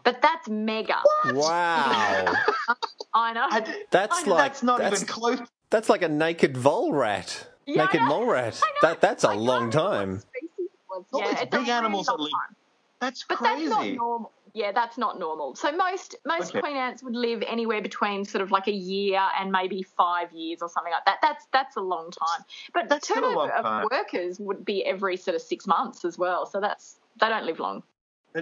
But 0.03 0.21
that's 0.21 0.47
mega. 0.47 1.01
Wow. 1.25 2.33
I 3.13 3.33
know. 3.33 3.47
I 3.49 3.59
d- 3.59 3.71
That's 3.91 4.23
I- 4.23 4.29
like 4.29 4.37
that's 4.37 4.63
not 4.63 4.79
that's, 4.79 5.01
even 5.01 5.07
close. 5.07 5.39
That's 5.73 5.89
like 5.89 6.03
a 6.03 6.07
naked 6.07 6.55
vole 6.55 6.93
rat. 6.93 7.47
Yeah, 7.65 7.81
I 7.81 7.85
naked 7.87 8.01
know. 8.01 8.07
mole 8.09 8.25
rat. 8.27 8.61
I 8.63 8.67
know. 8.67 8.89
That 8.89 9.01
that's 9.01 9.23
a 9.23 9.29
I 9.29 9.33
long 9.33 9.71
can't 9.71 9.73
time. 9.73 10.09
what 10.13 10.21
species 10.21 10.49
it 10.59 10.69
was. 10.87 11.05
Yeah, 11.15 11.31
it's 11.31 11.41
a 11.41 11.45
big 11.57 11.67
animals 11.67 12.05
that 12.05 12.11
long 12.13 12.21
live- 12.25 12.31
time. 12.31 12.55
That's 12.99 13.23
But 13.27 13.37
crazy. 13.39 13.67
that's 13.67 13.69
not 13.79 13.87
normal. 13.87 14.31
Yeah, 14.53 14.71
that's 14.71 14.99
not 14.99 15.17
normal. 15.17 15.55
So 15.55 15.71
most 15.71 16.15
most 16.27 16.51
Okay. 16.51 16.59
queen 16.61 16.77
ants 16.77 17.01
would 17.01 17.15
live 17.15 17.41
anywhere 17.47 17.81
between 17.81 18.23
sort 18.23 18.43
of 18.43 18.51
like 18.51 18.67
a 18.67 18.71
year 18.71 19.19
and 19.39 19.51
maybe 19.51 19.81
five 19.81 20.31
years 20.31 20.61
or 20.61 20.69
something 20.69 20.93
like 20.93 21.03
that. 21.05 21.17
That's 21.23 21.47
that's 21.51 21.75
a 21.75 21.81
long 21.81 22.11
time. 22.11 22.45
But 22.71 22.87
That's 22.87 23.07
the 23.07 23.13
still 23.15 23.25
a 23.25 23.33
turnover 23.47 23.61
time. 23.63 23.85
of 23.85 23.91
workers 23.91 24.39
would 24.39 24.63
be 24.63 24.85
every 24.85 25.17
sort 25.17 25.33
of 25.35 25.41
six 25.41 25.65
months 25.65 26.05
as 26.05 26.19
well. 26.19 26.45
So 26.45 26.61
that's 26.61 26.97
they 27.19 27.29
don't 27.29 27.45
live 27.47 27.59
long. 27.59 27.81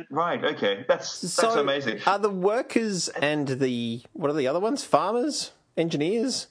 Right. 0.09 0.43
Okay. 0.43 0.83
That's 0.85 1.21
that's 1.21 1.33
So 1.33 1.57
amazing. 1.61 1.99
Are 2.05 2.19
the 2.19 2.29
workers 2.29 3.07
and 3.07 3.47
the 3.47 4.01
what 4.11 4.29
are 4.29 4.33
the 4.33 4.47
other 4.47 4.59
ones? 4.59 4.83
Farmers, 4.83 5.53
engineers, 5.77 6.47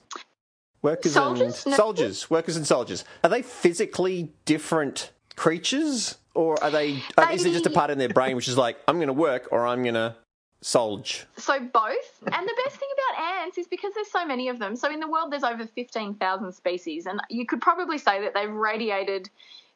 workers 0.82 1.12
Soldiers? 1.12 1.64
and 1.66 1.72
No. 1.72 1.76
soldiers. 1.76 2.30
Workers 2.30 2.56
and 2.56 2.66
soldiers. 2.66 3.04
Are 3.24 3.30
they 3.30 3.42
physically 3.42 4.32
different 4.44 5.10
creatures, 5.36 6.18
or 6.34 6.62
are 6.62 6.70
they? 6.70 7.02
uh, 7.18 7.28
Is 7.32 7.44
it 7.44 7.52
just 7.52 7.66
a 7.66 7.70
part 7.70 7.90
in 7.90 7.98
their 7.98 8.08
brain 8.08 8.36
which 8.36 8.48
is 8.48 8.56
like 8.56 8.76
I'm 8.88 8.96
going 8.96 9.08
to 9.08 9.12
work 9.12 9.48
or 9.52 9.66
I'm 9.66 9.82
going 9.82 9.94
to 9.94 10.16
solge? 10.62 11.24
So 11.38 11.58
both. 11.58 12.22
And 12.26 12.46
the 12.48 12.54
best 12.64 12.76
thing 12.76 12.88
about 13.14 13.24
ants 13.42 13.58
is 13.58 13.66
because 13.66 13.92
there's 13.94 14.10
so 14.10 14.24
many 14.26 14.48
of 14.48 14.58
them. 14.58 14.76
So 14.76 14.90
in 14.90 15.00
the 15.00 15.08
world 15.08 15.32
there's 15.32 15.44
over 15.44 15.66
15,000 15.66 16.52
species 16.52 17.06
and 17.06 17.20
you 17.30 17.46
could 17.46 17.60
probably 17.60 17.98
say 17.98 18.20
that 18.22 18.34
they've 18.34 18.50
radiated 18.52 19.30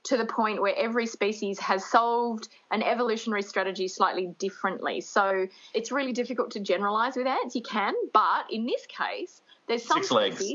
to 0.04 0.18
the 0.18 0.26
point 0.26 0.60
where 0.60 0.74
every 0.76 1.06
species 1.06 1.58
has 1.58 1.82
solved 1.86 2.48
an 2.70 2.82
evolutionary 2.82 3.40
strategy 3.42 3.88
slightly 3.88 4.26
differently. 4.38 5.00
So 5.00 5.46
it's 5.72 5.90
really 5.90 6.12
difficult 6.12 6.50
to 6.50 6.60
generalize 6.60 7.16
with 7.16 7.26
ants. 7.26 7.54
You 7.56 7.62
can, 7.62 7.94
but 8.12 8.44
in 8.50 8.66
this 8.66 8.84
case, 8.86 9.40
there's 9.66 9.82
some 9.82 10.02
Six 10.02 10.10
legs. 10.10 10.52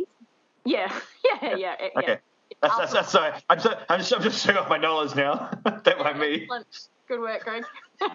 Yeah, 0.65 0.93
yeah, 1.23 1.55
yeah. 1.55 1.75
yeah. 1.79 1.87
Okay. 1.97 2.17
That's, 2.61 2.77
that's, 2.77 2.93
that's 2.93 3.11
sorry. 3.11 3.33
I'm, 3.49 3.59
so, 3.59 3.79
I'm, 3.89 3.99
just, 3.99 4.13
I'm 4.13 4.21
just 4.21 4.43
showing 4.43 4.57
off 4.57 4.69
my 4.69 4.77
knowledge 4.77 5.15
now. 5.15 5.51
Don't 5.83 5.99
mind 5.99 6.19
me. 6.19 6.43
Excellent. 6.43 6.89
Good 7.07 7.21
work, 7.21 7.43
Greg. 7.43 7.63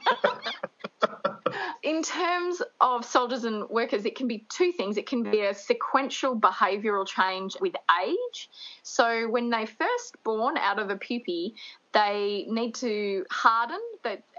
In 1.82 2.02
terms 2.02 2.62
of 2.80 3.04
soldiers 3.04 3.44
and 3.44 3.68
workers, 3.68 4.04
it 4.04 4.16
can 4.16 4.28
be 4.28 4.46
two 4.48 4.72
things. 4.72 4.96
It 4.96 5.06
can 5.06 5.22
be 5.22 5.40
a 5.40 5.54
sequential 5.54 6.38
behavioural 6.38 7.06
change 7.06 7.56
with 7.60 7.74
age. 8.04 8.50
So 8.82 9.28
when 9.28 9.50
they 9.50 9.66
first 9.66 10.16
born 10.24 10.56
out 10.56 10.78
of 10.78 10.90
a 10.90 10.96
pupae, 10.96 11.54
they 11.92 12.46
need 12.48 12.74
to 12.76 13.24
harden, 13.30 13.80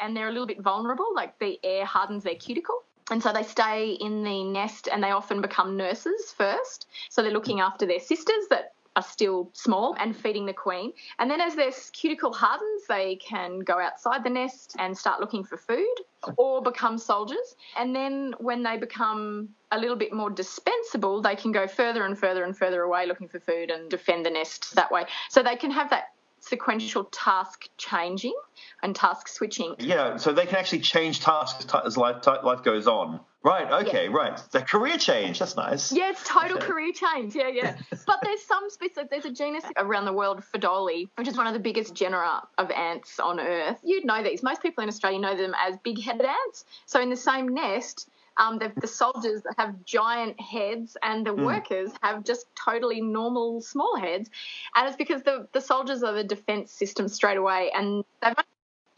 and 0.02 0.16
they're 0.16 0.30
a 0.30 0.32
little 0.32 0.48
bit 0.48 0.62
vulnerable, 0.62 1.14
like 1.14 1.38
the 1.40 1.60
air 1.64 1.86
hardens 1.86 2.24
their 2.24 2.36
cuticle. 2.36 2.84
And 3.12 3.22
so 3.22 3.32
they 3.32 3.44
stay 3.44 3.92
in 3.92 4.24
the 4.24 4.44
nest 4.44 4.90
and 4.92 5.04
they 5.04 5.12
often 5.12 5.42
become 5.42 5.78
nurses 5.78 6.34
first. 6.36 6.88
So 7.10 7.22
they're 7.22 7.32
looking 7.32 7.60
after 7.60 7.86
their 7.86 8.00
sisters 8.00 8.48
that 8.50 8.74
are 8.96 9.04
still 9.04 9.50
small 9.54 9.96
and 10.00 10.16
feeding 10.16 10.46
the 10.46 10.54
queen. 10.54 10.94
And 11.20 11.30
then 11.30 11.42
as 11.42 11.56
their 11.56 11.72
cuticle 11.92 12.34
hardens, 12.34 12.84
they 12.88 13.18
can 13.18 13.60
go 13.60 13.78
outside 13.80 14.24
the 14.24 14.30
nest 14.30 14.76
and 14.80 14.98
start 14.98 15.20
looking 15.20 15.44
for 15.44 15.58
food 15.58 15.96
or 16.38 16.62
become 16.62 16.98
soldiers. 16.98 17.56
And 17.78 17.96
then 17.96 18.34
when 18.40 18.64
they 18.64 18.78
become 18.78 19.50
a 19.72 19.78
little 19.78 19.98
bit 19.98 20.14
more 20.14 20.30
dispensable, 20.30 21.22
they 21.22 21.36
can 21.36 21.52
go 21.52 21.68
further 21.68 22.06
and 22.06 22.18
further 22.18 22.44
and 22.44 22.58
further 22.58 22.82
away 22.82 23.06
looking 23.06 23.28
for 23.28 23.40
food 23.40 23.70
and 23.70 23.90
defend 23.90 24.26
the 24.26 24.30
nest 24.30 24.74
that 24.76 24.92
way. 24.92 25.04
So 25.30 25.44
they 25.44 25.58
can 25.58 25.72
have 25.72 25.90
that 25.90 26.15
sequential 26.48 27.06
task 27.06 27.70
changing 27.78 28.36
and 28.84 28.96
task 28.96 29.28
switching. 29.28 29.76
Yeah, 29.80 30.18
so 30.18 30.32
they 30.32 30.46
can 30.46 30.58
actually 30.58 30.80
change 30.80 31.20
tasks 31.20 31.66
as 31.86 31.98
life, 31.98 32.26
life 32.44 32.64
goes 32.64 32.88
on. 32.88 33.20
Right, 33.44 33.86
okay, 33.86 34.10
right. 34.10 34.42
The 34.52 34.62
career 34.62 34.98
change, 34.98 35.38
that's 35.38 35.56
nice. 35.56 35.92
Yeah, 35.92 36.10
it's 36.10 36.28
total 36.28 36.58
Okay. 36.58 36.66
career 36.66 36.94
change. 36.94 37.36
Yeah, 37.36 37.48
yeah. 37.50 37.78
But 38.08 38.20
there's 38.24 38.42
some 38.42 38.70
species. 38.72 39.06
There's 39.10 39.26
a 39.26 39.32
genus 39.32 39.64
around 39.78 40.06
the 40.06 40.14
world, 40.14 40.44
Pheidole, 40.52 41.08
which 41.16 41.28
is 41.28 41.38
one 41.38 41.46
of 41.46 41.54
the 41.54 41.60
biggest 41.60 41.94
genera 41.94 42.42
of 42.58 42.72
ants 42.72 43.20
on 43.20 43.40
Earth. 43.40 43.78
You'd 43.84 44.06
know 44.06 44.24
these. 44.24 44.42
Most 44.42 44.64
people 44.64 44.82
in 44.84 44.90
Australia 44.90 45.20
know 45.20 45.38
them 45.38 45.54
as 45.60 45.78
big-headed 45.84 46.26
ants. 46.26 46.66
So 46.88 47.00
in 47.00 47.12
the 47.12 47.16
same 47.16 47.50
nest, 47.50 48.10
um, 48.38 48.60
the, 48.60 48.72
the 48.80 48.88
soldiers 48.88 49.42
have 49.58 49.84
giant 49.86 50.40
heads, 50.40 50.98
and 51.02 51.26
the 51.26 51.34
workers 51.34 51.92
have 52.02 52.24
just 52.24 52.48
totally 52.56 53.02
normal 53.02 53.62
small 53.62 53.98
heads. 53.98 54.30
And 54.76 54.88
it's 54.88 54.98
because 54.98 55.24
the 55.24 55.48
the 55.54 55.62
soldiers 55.62 56.04
are 56.04 56.14
the 56.14 56.24
defence 56.24 56.72
system 56.72 57.08
straight 57.08 57.38
away, 57.38 57.72
and 57.76 58.04
they've 58.22 58.34
only 58.38 58.46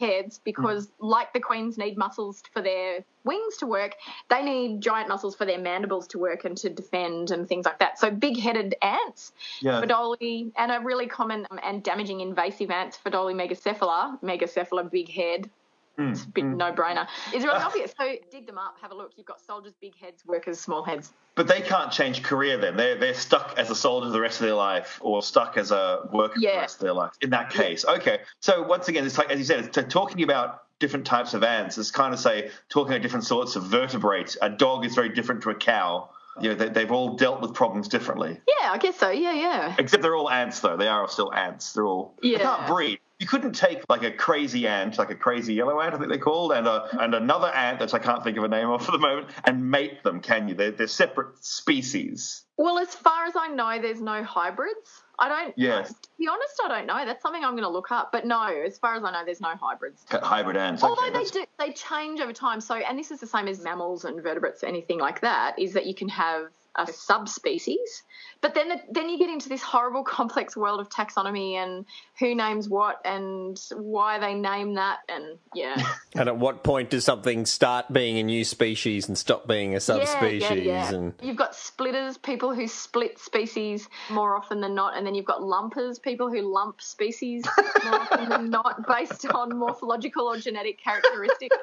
heads 0.00 0.40
because, 0.44 0.88
like 1.00 1.32
the 1.32 1.40
queens 1.40 1.76
need 1.76 1.96
muscles 1.96 2.42
for 2.52 2.62
their 2.62 3.04
wings 3.24 3.56
to 3.58 3.66
work, 3.66 3.96
they 4.30 4.42
need 4.42 4.80
giant 4.80 5.08
muscles 5.08 5.34
for 5.34 5.44
their 5.44 5.58
mandibles 5.58 6.06
to 6.08 6.18
work 6.18 6.44
and 6.44 6.56
to 6.56 6.70
defend 6.70 7.30
and 7.30 7.48
things 7.48 7.66
like 7.66 7.78
that. 7.80 7.98
So 7.98 8.10
big-headed 8.10 8.74
ants, 8.80 9.32
Yeah. 9.60 9.80
Pheidole, 9.80 10.52
and 10.56 10.72
a 10.72 10.80
really 10.80 11.06
common 11.06 11.46
um, 11.50 11.58
and 11.62 11.82
damaging 11.82 12.20
invasive 12.20 12.70
ants, 12.70 12.98
Pheidole 13.04 13.34
megacephala, 13.34 14.20
megacephala, 14.22 14.90
big 14.90 15.10
head. 15.10 15.50
Mm, 15.98 16.12
It's 16.12 16.22
a 16.24 16.28
bit 16.28 16.44
no-brainer. 16.44 17.06
It's 17.32 17.44
really 17.44 17.58
obvious. 17.58 17.92
So 17.98 18.14
dig 18.30 18.46
them 18.46 18.56
up, 18.56 18.76
have 18.80 18.92
a 18.92 18.94
look. 18.94 19.12
You've 19.16 19.26
got 19.26 19.40
soldiers, 19.40 19.72
big 19.80 19.96
heads, 19.96 20.24
workers, 20.24 20.60
small 20.60 20.84
heads. 20.84 21.12
But 21.34 21.48
they 21.48 21.60
can't 21.60 21.90
change 21.90 22.22
career 22.22 22.56
then. 22.56 22.76
They're, 22.76 22.96
they're 22.96 23.14
stuck 23.14 23.54
as 23.58 23.70
a 23.70 23.74
soldier 23.74 24.10
the 24.10 24.20
rest 24.20 24.40
of 24.40 24.46
their 24.46 24.54
life 24.54 24.98
or 25.02 25.22
stuck 25.22 25.56
as 25.56 25.70
a 25.72 26.08
worker 26.12 26.34
for 26.34 26.40
the 26.40 26.46
rest 26.46 26.76
of 26.76 26.82
their 26.82 26.92
life 26.92 27.12
in 27.20 27.30
that 27.30 27.50
case. 27.50 27.84
Okay. 27.84 28.20
So 28.40 28.62
once 28.62 28.88
again, 28.88 29.04
it's 29.06 29.18
like, 29.18 29.30
as 29.30 29.38
you 29.38 29.44
said, 29.44 29.60
it's 29.60 29.68
to 29.74 29.82
talking 29.82 30.22
about 30.22 30.62
different 30.78 31.04
types 31.06 31.34
of 31.34 31.42
ants 31.42 31.76
is 31.78 31.90
kind 31.90 32.14
of 32.14 32.20
say 32.20 32.50
talking 32.68 32.92
about 32.92 33.02
different 33.02 33.24
sorts 33.24 33.56
of 33.56 33.64
vertebrates. 33.64 34.36
A 34.40 34.48
dog 34.48 34.84
is 34.86 34.94
very 34.94 35.08
different 35.08 35.42
to 35.42 35.50
a 35.50 35.54
cow. 35.54 36.10
You 36.40 36.50
know, 36.50 36.54
they, 36.54 36.68
they've 36.68 36.92
all 36.92 37.16
dealt 37.16 37.40
with 37.40 37.52
problems 37.54 37.88
differently. 37.88 38.40
Yeah, 38.60 38.70
I 38.70 38.78
guess 38.78 38.96
so. 38.96 39.10
Yeah, 39.10 39.32
yeah. 39.32 39.74
Except 39.76 40.02
they're 40.04 40.14
all 40.14 40.30
ants, 40.30 40.60
though. 40.60 40.76
They 40.76 40.86
are 40.86 41.08
still 41.08 41.34
ants. 41.34 41.72
They're 41.72 41.84
all. 41.84 42.14
Yeah. 42.22 42.38
They 42.38 42.44
Yeah. 42.44 42.56
can't 42.56 42.66
breed. 42.68 43.00
You 43.18 43.26
couldn't 43.26 43.52
take 43.52 43.82
like 43.88 44.04
a 44.04 44.12
crazy 44.12 44.68
ant, 44.68 44.96
like 44.96 45.10
a 45.10 45.14
crazy 45.16 45.54
yellow 45.54 45.80
ant, 45.80 45.92
I 45.92 45.98
think 45.98 46.08
they're 46.08 46.18
called, 46.18 46.52
and 46.52 46.68
a, 46.68 46.88
and 47.02 47.14
another 47.14 47.48
ant 47.48 47.80
that 47.80 47.92
I 47.92 47.98
can't 47.98 48.22
think 48.22 48.38
of 48.38 48.44
a 48.44 48.48
name 48.48 48.70
of 48.70 48.84
for 48.86 48.92
the 48.92 48.98
moment, 48.98 49.28
and 49.44 49.70
mate 49.70 50.04
them, 50.04 50.20
can 50.20 50.46
you? 50.46 50.54
They're, 50.54 50.70
they're 50.70 50.86
separate 50.86 51.44
species. 51.44 52.44
Well, 52.56 52.78
as 52.78 52.94
far 52.94 53.26
as 53.26 53.34
I 53.36 53.48
know, 53.48 53.80
there's 53.82 54.00
no 54.00 54.22
hybrids. 54.22 55.02
I 55.18 55.28
don't. 55.28 55.54
Yes. 55.56 55.88
To 55.88 56.08
be 56.16 56.28
honest, 56.28 56.60
I 56.64 56.68
don't 56.68 56.86
know. 56.86 57.04
That's 57.04 57.22
something 57.22 57.42
I'm 57.44 57.52
going 57.52 57.64
to 57.64 57.68
look 57.68 57.90
up. 57.90 58.12
But 58.12 58.24
no, 58.24 58.46
as 58.46 58.78
far 58.78 58.94
as 58.94 59.02
I 59.02 59.10
know, 59.10 59.24
there's 59.24 59.40
no 59.40 59.54
hybrids. 59.60 60.04
Hybrid 60.10 60.56
ants. 60.56 60.84
Although 60.84 61.02
okay, 61.02 61.10
they 61.10 61.24
that's- 61.24 61.30
do, 61.32 61.44
they 61.58 61.72
change 61.72 62.20
over 62.20 62.32
time. 62.32 62.60
So, 62.60 62.76
and 62.76 62.96
this 62.96 63.10
is 63.10 63.18
the 63.18 63.26
same 63.26 63.48
as 63.48 63.60
mammals 63.60 64.04
and 64.04 64.22
vertebrates, 64.22 64.62
anything 64.62 65.00
like 65.00 65.22
that, 65.22 65.58
is 65.58 65.72
that 65.72 65.86
you 65.86 65.94
can 65.94 66.08
have 66.08 66.50
a 66.78 66.92
subspecies, 66.92 68.02
but 68.40 68.54
then 68.54 68.68
the, 68.68 68.80
then 68.90 69.08
you 69.08 69.18
get 69.18 69.30
into 69.30 69.48
this 69.48 69.62
horrible, 69.62 70.04
complex 70.18 70.56
world 70.56 70.80
of 70.80 70.88
taxonomy 70.88 71.54
and 71.54 71.84
who 72.18 72.34
names 72.34 72.68
what 72.68 73.00
and 73.04 73.60
why 73.74 74.18
they 74.18 74.34
name 74.34 74.74
that, 74.74 74.98
and 75.08 75.38
yeah, 75.54 75.76
And 76.14 76.28
at 76.28 76.38
what 76.38 76.62
point 76.62 76.90
does 76.90 77.04
something 77.04 77.46
start 77.46 77.92
being 77.92 78.18
a 78.18 78.22
new 78.22 78.44
species 78.44 79.08
and 79.08 79.18
stop 79.18 79.46
being 79.46 79.74
a 79.74 79.80
subspecies? 79.80 80.42
Yeah, 80.42 80.54
yeah, 80.54 80.62
yeah. 80.62 80.94
And 80.94 81.14
You've 81.22 81.36
got 81.36 81.54
splitters, 81.54 82.16
people 82.16 82.54
who 82.54 82.66
split 82.66 83.18
species 83.18 83.88
more 84.10 84.36
often 84.36 84.60
than 84.60 84.74
not, 84.74 84.96
and 84.96 85.06
then 85.06 85.14
you've 85.14 85.26
got 85.26 85.42
lumpers, 85.42 85.98
people 85.98 86.30
who 86.30 86.42
lump 86.42 86.80
species 86.80 87.44
more 87.84 88.00
often 88.00 88.28
than 88.28 88.50
not 88.58 88.86
based 88.86 89.26
on 89.26 89.56
morphological 89.58 90.24
or 90.24 90.38
genetic 90.38 90.82
characteristics. 90.82 91.56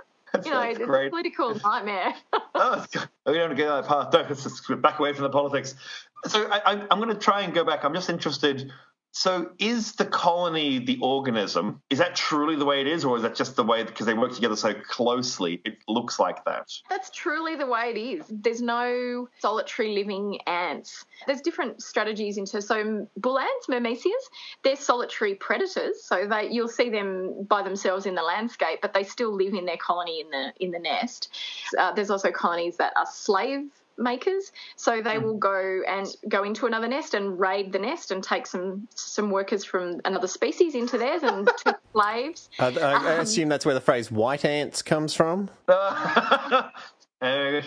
You 0.43 0.51
know, 0.51 0.59
That's 0.61 0.79
it's 0.79 0.89
a 0.89 1.09
political 1.09 1.55
nightmare. 1.63 2.13
Oh, 2.55 2.85
we 3.25 3.33
don't 3.33 3.55
go 3.55 3.79
that 4.11 4.29
let's 4.45 4.61
back 4.81 4.99
away 4.99 5.13
from 5.13 5.23
the 5.23 5.29
politics. 5.29 5.75
So 6.27 6.47
I, 6.49 6.87
I'm 6.89 6.99
going 6.99 7.09
to 7.09 7.15
try 7.15 7.41
and 7.41 7.53
go 7.53 7.63
back. 7.63 7.83
I'm 7.83 7.93
just 7.93 8.09
interested. 8.09 8.71
So 9.15 9.51
is 9.59 9.93
the 9.93 10.03
colony 10.03 10.77
the 10.77 10.99
organism? 11.01 11.81
Is 11.89 11.99
that 11.99 12.17
truly 12.17 12.57
the 12.57 12.65
way 12.65 12.81
it 12.81 12.87
is, 12.87 13.05
or 13.05 13.15
is 13.15 13.23
that 13.23 13.33
just 13.33 13.55
the 13.55 13.63
way 13.63 13.81
because 13.81 14.05
they 14.05 14.13
work 14.13 14.33
together 14.33 14.57
so 14.57 14.73
closely? 14.73 15.61
It 15.63 15.77
looks 15.87 16.19
like 16.19 16.43
that. 16.43 16.69
That's 16.89 17.09
truly 17.11 17.55
the 17.55 17.65
way 17.65 17.93
it 17.95 17.97
is. 17.97 18.25
There's 18.29 18.61
no 18.61 19.29
solitary 19.39 19.95
living 19.95 20.39
ants. 20.47 21.05
There's 21.25 21.39
different 21.39 21.81
strategies 21.81 22.37
into 22.37 22.61
so 22.61 23.07
bull 23.15 23.39
ants, 23.39 23.67
myrmecias, 23.67 24.11
they're 24.63 24.75
solitary 24.75 25.35
predators. 25.35 26.03
So 26.03 26.27
they 26.27 26.49
you'll 26.51 26.67
see 26.67 26.89
them 26.89 27.45
by 27.47 27.63
themselves 27.63 28.05
in 28.05 28.15
the 28.15 28.21
landscape, 28.21 28.79
but 28.81 28.93
they 28.93 29.05
still 29.05 29.33
live 29.33 29.53
in 29.53 29.65
their 29.65 29.77
colony 29.77 30.19
in 30.19 30.29
the 30.29 30.51
in 30.59 30.71
the 30.71 30.79
nest. 30.79 31.29
Uh, 31.79 31.93
there's 31.93 32.09
also 32.09 32.31
colonies 32.31 32.75
that 32.77 32.91
are 32.97 33.07
slave 33.09 33.69
makers 33.97 34.51
so 34.75 35.01
they 35.01 35.17
will 35.17 35.37
go 35.37 35.81
and 35.87 36.07
go 36.27 36.43
into 36.43 36.65
another 36.65 36.87
nest 36.87 37.13
and 37.13 37.39
raid 37.39 37.71
the 37.71 37.79
nest 37.79 38.11
and 38.11 38.23
take 38.23 38.45
some 38.45 38.87
some 38.93 39.29
workers 39.31 39.63
from 39.63 40.01
another 40.05 40.27
species 40.27 40.75
into 40.75 40.97
theirs 40.97 41.23
and 41.23 41.49
turn 41.63 41.75
slaves 41.93 42.49
I, 42.59 42.67
I, 42.77 42.91
I 42.93 43.11
assume 43.21 43.47
that's 43.49 43.65
where 43.65 43.73
the 43.75 43.81
phrase 43.81 44.11
"white 44.11 44.43
ants" 44.45 44.81
comes 44.81 45.13
from. 45.13 45.49
and 45.67 45.75
Uh, 47.21 47.61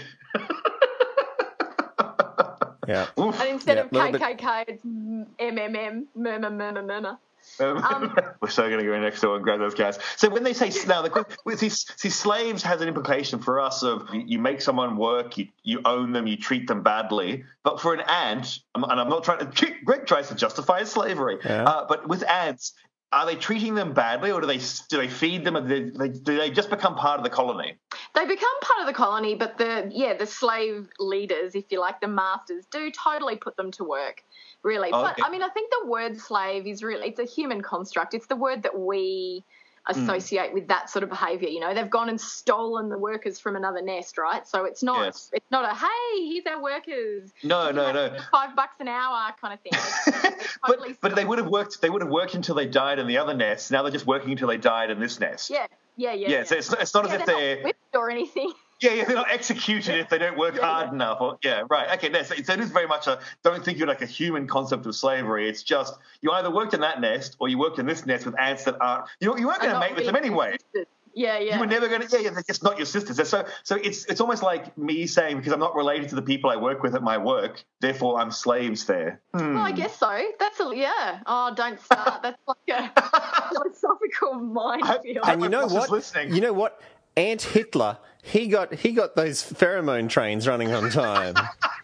Yeah. 2.87 3.06
And 3.16 3.35
instead 3.50 3.76
Yeah, 3.76 3.82
of 3.85 3.92
little 3.92 4.12
bit- 4.12 4.20
KKK, 4.23 4.64
it's 4.68 4.82
MMM, 4.85 6.04
murmur, 6.14 6.49
murmur, 6.50 6.82
murmur. 6.82 7.18
Um, 7.60 8.16
We're 8.40 8.50
so 8.50 8.68
going 8.68 8.78
to 8.78 8.84
go 8.84 8.98
next 9.00 9.20
door 9.20 9.36
and 9.36 9.44
grab 9.44 9.58
those 9.60 9.74
guys. 9.74 9.98
So 10.16 10.28
when 10.28 10.42
they 10.44 10.52
say 10.52 10.70
now, 10.86 11.02
the, 11.02 11.24
these, 11.58 11.86
see, 11.96 12.10
slaves 12.10 12.62
has 12.62 12.80
an 12.80 12.88
implication 12.88 13.38
for 13.40 13.60
us 13.60 13.82
of 13.82 14.08
you, 14.12 14.22
you 14.26 14.38
make 14.38 14.60
someone 14.60 14.96
work, 14.96 15.38
you, 15.38 15.48
you 15.62 15.80
own 15.84 16.12
them, 16.12 16.26
you 16.26 16.36
treat 16.36 16.66
them 16.66 16.82
badly. 16.82 17.44
But 17.64 17.80
for 17.80 17.94
an 17.94 18.00
ant, 18.08 18.60
and 18.74 18.84
I'm 18.84 19.08
not 19.08 19.24
trying 19.24 19.50
to. 19.50 19.74
Greg 19.84 20.06
tries 20.06 20.28
to 20.28 20.34
justify 20.34 20.84
slavery, 20.84 21.38
Yeah. 21.44 21.64
uh, 21.64 21.86
but 21.88 22.08
with 22.08 22.28
ants, 22.28 22.72
are 23.10 23.24
they 23.24 23.36
treating 23.36 23.74
them 23.74 23.94
badly, 23.94 24.30
or 24.30 24.40
do 24.40 24.46
they 24.46 24.58
do 24.90 24.98
they 24.98 25.08
feed 25.08 25.44
them, 25.44 25.56
or 25.56 25.66
do 25.66 25.90
they, 25.92 26.08
do 26.08 26.36
they 26.36 26.50
just 26.50 26.68
become 26.68 26.94
part 26.94 27.18
of 27.18 27.24
the 27.24 27.30
colony? 27.30 27.76
They 28.18 28.26
become 28.26 28.60
part 28.62 28.80
of 28.80 28.87
the 28.88 28.92
colony, 28.92 29.37
but 29.37 29.58
the 29.58 29.88
yeah, 29.94 30.14
the 30.14 30.26
slave 30.26 30.88
leaders, 30.98 31.54
if 31.54 31.66
you 31.70 31.78
like, 31.78 32.00
the 32.00 32.08
masters, 32.08 32.66
do 32.66 32.90
totally 32.90 33.37
put 33.37 33.56
them 33.56 33.70
to 33.72 33.84
work. 33.84 34.25
Really, 34.64 34.90
Oh, 34.92 35.02
but. 35.02 35.25
I 35.25 35.30
mean, 35.30 35.40
I 35.40 35.48
think 35.50 35.70
the 35.70 35.88
word 35.88 36.18
slave 36.18 36.66
is 36.66 36.82
really 36.82 37.08
it's 37.08 37.20
a 37.20 37.25
human 37.25 37.60
construct. 37.60 38.14
It's 38.14 38.26
the 38.26 38.34
word 38.34 38.64
that 38.64 38.76
we 38.76 39.44
hmm. 39.87 40.02
associate 40.02 40.52
with 40.52 40.66
that 40.66 40.90
sort 40.90 41.04
of 41.04 41.10
behaviour. 41.10 41.48
You 41.48 41.60
know, 41.60 41.72
they've 41.72 41.88
gone 41.88 42.08
and 42.08 42.20
stolen 42.20 42.88
the 42.88 42.98
workers 42.98 43.38
from 43.38 43.54
another 43.54 43.82
nest, 43.82 44.18
right? 44.18 44.44
So 44.48 44.64
it's 44.64 44.82
not 44.82 45.04
Yes. 45.04 45.30
it's 45.32 45.50
not 45.52 45.70
a 45.70 45.76
hey, 45.76 46.26
here's 46.26 46.46
our 46.46 46.60
workers. 46.60 47.32
No, 47.44 47.70
no, 47.70 47.92
no. 47.92 48.16
Five 48.32 48.56
bucks 48.56 48.80
an 48.80 48.88
hour 48.88 49.32
kind 49.40 49.54
of 49.54 49.60
thing. 49.60 50.32
Totally 50.66 50.88
but 50.94 51.00
but 51.02 51.14
they 51.14 51.25
would 51.25 51.38
have 51.38 51.48
worked. 51.48 51.80
They 51.80 51.88
would 51.88 52.02
have 52.02 52.10
worked 52.10 52.34
until 52.34 52.56
they 52.56 52.66
died 52.66 52.98
in 52.98 53.06
the 53.06 53.18
other 53.18 53.34
nest. 53.34 53.70
Now 53.70 53.84
they're 53.84 53.92
just 53.92 54.08
working 54.08 54.32
until 54.32 54.48
they 54.48 54.56
died 54.58 54.90
in 54.90 54.98
this 54.98 55.20
nest. 55.20 55.50
yeah, 55.50 55.68
yeah, 55.98 56.14
yeah. 56.14 56.28
Yeah, 56.30 56.44
so 56.44 56.56
it's, 56.56 56.72
it's 56.72 56.94
not 56.94 57.06
Yeah, 57.06 57.14
as 57.14 57.20
if 57.20 57.26
they're 57.26 57.36
they're 57.56 57.64
whipped 57.64 57.94
or 57.96 58.10
anything. 58.10 58.52
Yeah, 58.80 58.92
yeah, 58.92 59.04
they're 59.06 59.16
not 59.16 59.32
executed 59.32 59.98
if 59.98 60.08
they 60.08 60.18
don't 60.18 60.38
work 60.38 60.54
Yeah, 60.54 60.64
hard 60.64 60.86
yeah. 60.86 60.92
enough. 60.92 61.20
Or, 61.20 61.36
yeah, 61.42 61.62
right. 61.68 61.98
Okay, 61.98 62.10
no, 62.10 62.22
so, 62.22 62.36
so 62.36 62.52
it 62.52 62.60
is 62.60 62.70
very 62.70 62.86
much 62.86 63.08
a 63.08 63.18
don't 63.42 63.64
think 63.64 63.76
you're 63.76 63.88
like 63.88 64.02
a 64.02 64.06
human 64.06 64.46
concept 64.46 64.86
of 64.86 64.94
slavery. 64.94 65.48
It's 65.48 65.64
just 65.64 65.94
you 66.20 66.30
either 66.30 66.48
worked 66.48 66.74
in 66.74 66.82
that 66.82 67.00
nest 67.00 67.34
or 67.40 67.48
you 67.48 67.58
worked 67.58 67.80
in 67.80 67.86
this 67.86 68.06
nest 68.06 68.24
with 68.24 68.38
ants 68.38 68.62
that 68.66 68.76
aren't. 68.80 69.06
You, 69.18 69.36
you 69.36 69.48
weren't 69.48 69.62
going 69.62 69.74
to 69.74 69.80
mate 69.80 69.96
with 69.96 70.06
them 70.06 70.14
anyway. 70.14 70.54
existed. 70.54 70.86
Yeah, 71.18 71.38
yeah. 71.40 71.54
You 71.54 71.60
were 71.60 71.66
never 71.66 71.88
going 71.88 72.06
to. 72.06 72.08
Yeah, 72.16 72.22
yeah, 72.22 72.30
they're 72.30 72.44
just 72.46 72.62
not 72.62 72.76
your 72.76 72.87
sisters. 72.87 73.16
So, 73.28 73.44
so 73.64 73.75
it's 73.75 74.04
it's 74.04 74.20
almost 74.20 74.44
like 74.44 74.78
me 74.78 75.06
saying 75.08 75.38
because 75.38 75.52
I'm 75.52 75.58
not 75.58 75.75
related 75.75 76.10
to 76.10 76.14
the 76.14 76.22
people 76.22 76.48
I 76.48 76.56
work 76.56 76.80
with 76.84 76.94
at 76.94 77.02
my 77.02 77.18
work, 77.18 77.64
therefore 77.80 78.20
I'm 78.20 78.30
slaves 78.30 78.84
there. 78.87 79.20
Hmm. 79.34 79.54
Well, 79.54 79.64
I 79.64 79.72
guess 79.72 79.98
so. 79.98 80.30
That's 80.38 80.60
a 80.60 80.70
yeah. 80.76 81.20
Oh, 81.26 81.52
don't 81.56 81.80
start. 81.80 82.22
That's 82.22 82.38
like 82.46 82.94
a 82.96 83.48
philosophical 83.48 84.34
minefield. 84.34 85.25
And 85.25 85.42
you 85.42 85.48
know 85.48 85.66
what? 85.66 85.90
listening. 85.90 86.32
You 86.32 86.40
know 86.40 86.52
what? 86.52 86.80
Ant 87.16 87.42
Hitler, 87.42 87.98
he 88.22 88.46
got 88.46 88.72
he 88.72 88.92
got 88.92 89.16
those 89.16 89.42
pheromone 89.42 90.08
trains 90.08 90.46
running 90.46 90.72
on 90.72 90.88
time. 90.90 91.34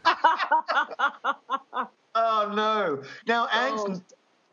Oh 2.17 2.53
no! 2.55 3.03
Now 3.26 3.49
ants, 3.49 3.83
Oh. 3.85 4.00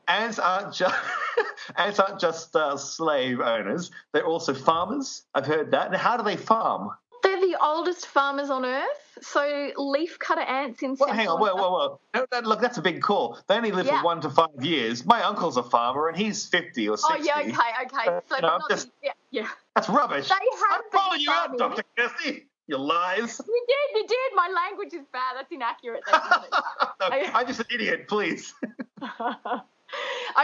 Ants 0.08 0.39
aren't 0.39 0.74
just 0.74 0.96
ants 1.77 2.00
aren't 2.00 2.20
just 2.20 2.55
uh, 2.55 2.77
slave 2.77 3.39
owners; 3.39 3.91
they're 4.13 4.25
also 4.25 4.53
farmers. 4.53 5.24
I've 5.34 5.46
heard 5.46 5.72
that. 5.72 5.91
Now, 5.91 5.98
how 5.98 6.17
do 6.17 6.24
they 6.24 6.38
farm? 6.38 6.89
They're 7.24 7.39
the 7.39 7.55
oldest 7.63 8.08
farmers 8.08 8.50
on 8.50 8.65
Earth. 8.65 8.88
So 9.22 9.72
leaf 9.77 10.17
cutter 10.17 10.41
ants 10.41 10.81
in 10.81 10.96
Well, 11.00 11.10
Central 11.10 11.15
hang 11.15 11.27
on, 11.27 11.39
whoa, 11.39 11.53
whoa, 11.55 12.00
whoa! 12.15 12.25
No, 12.34 12.39
look, 12.50 12.62
that's 12.62 12.77
a 12.79 12.81
big 12.81 13.01
call. 13.01 13.38
They 13.48 13.55
only 13.55 13.72
live 13.72 13.86
Yeah. 13.86 14.00
for 14.00 14.05
one 14.05 14.22
to 14.22 14.29
five 14.31 14.48
years. 14.60 15.05
My 15.05 15.22
uncle's 15.22 15.58
a 15.58 15.63
farmer, 15.63 16.08
and 16.08 16.17
he's 16.17 16.48
fifty 16.48 16.89
or 16.89 16.93
Oh 16.93 16.96
sixty. 17.13 17.27
yeah, 17.27 17.39
okay, 17.41 17.51
okay. 17.51 18.10
Uh, 18.10 18.22
So 18.27 18.36
I'm 18.38 18.41
not 18.41 18.62
just- 18.70 18.88
the, 18.88 18.93
yeah, 19.03 19.12
yeah. 19.29 19.48
That's 19.75 19.88
rubbish. 19.89 20.29
They 20.29 20.34
have 20.36 20.81
I'm 20.84 20.91
calling 20.91 21.20
you 21.22 21.31
out. 21.31 21.55
Doctor 21.58 21.84
Kirsty. 21.96 22.48
You 22.67 22.77
lies. 22.77 23.41
You 23.46 23.65
did, 23.67 23.98
you 24.01 24.08
did. 24.08 24.17
My 24.36 24.48
language 24.48 24.93
is 24.93 25.05
bad. 25.12 25.36
That's 25.36 25.51
inaccurate. 25.51 26.03
That's 26.10 26.27
no, 27.01 27.08
I'm 27.34 27.46
just 27.46 27.60
an 27.60 27.65
idiot. 27.74 28.08
Please. 28.08 28.53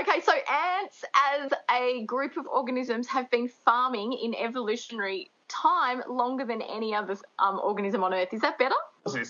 okay, 0.02 0.22
so 0.22 0.32
ants 0.32 1.04
as 1.42 1.52
a 1.72 2.06
group 2.06 2.38
of 2.38 2.46
organisms 2.48 3.08
have 3.08 3.30
been 3.32 3.48
farming 3.48 4.14
in 4.14 4.36
evolutionary 4.36 5.32
time 5.48 6.02
longer 6.10 6.46
than 6.46 6.62
any 6.62 6.94
other 6.94 7.18
um, 7.40 7.60
organism 7.64 8.04
on 8.04 8.14
Earth. 8.14 8.34
Is 8.34 8.42
that 8.42 8.58
better? 8.58 8.76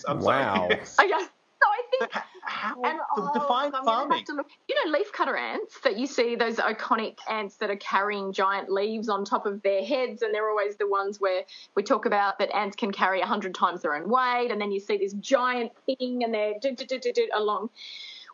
I'm 0.08 0.20
Wow. 0.20 0.68
sorry. 0.84 1.12
Okay. 1.12 1.24
So 1.60 1.66
I 1.68 1.82
think 1.98 2.24
How? 2.42 2.80
And 2.84 3.00
oh, 3.16 3.30
define 3.34 3.66
I'm 3.66 3.70
gonna 3.72 3.84
farming. 3.84 4.18
have 4.18 4.26
to 4.26 4.32
look. 4.34 4.46
You 4.68 4.76
know, 4.86 4.96
leafcutter 4.96 5.36
ants 5.36 5.80
that 5.80 5.98
you 5.98 6.06
see 6.06 6.36
those 6.36 6.56
iconic 6.56 7.16
ants 7.28 7.56
that 7.56 7.68
are 7.68 7.76
carrying 7.76 8.32
giant 8.32 8.70
leaves 8.70 9.08
on 9.08 9.24
top 9.24 9.44
of 9.44 9.60
their 9.62 9.84
heads, 9.84 10.22
and 10.22 10.32
they're 10.32 10.48
always 10.48 10.76
the 10.76 10.88
ones 10.88 11.20
where 11.20 11.42
we 11.74 11.82
talk 11.82 12.06
about 12.06 12.38
that 12.38 12.54
ants 12.54 12.76
can 12.76 12.92
carry 12.92 13.20
hundred 13.20 13.56
times 13.56 13.82
their 13.82 13.94
own 13.96 14.08
weight, 14.08 14.50
and 14.52 14.60
then 14.60 14.70
you 14.70 14.78
see 14.78 14.98
this 14.98 15.14
giant 15.14 15.72
thing, 15.86 16.22
and 16.22 16.32
they're 16.32 16.54
do, 16.62 16.76
do, 16.76 16.86
do, 16.86 16.98
do, 17.00 17.12
do, 17.12 17.28
along. 17.34 17.70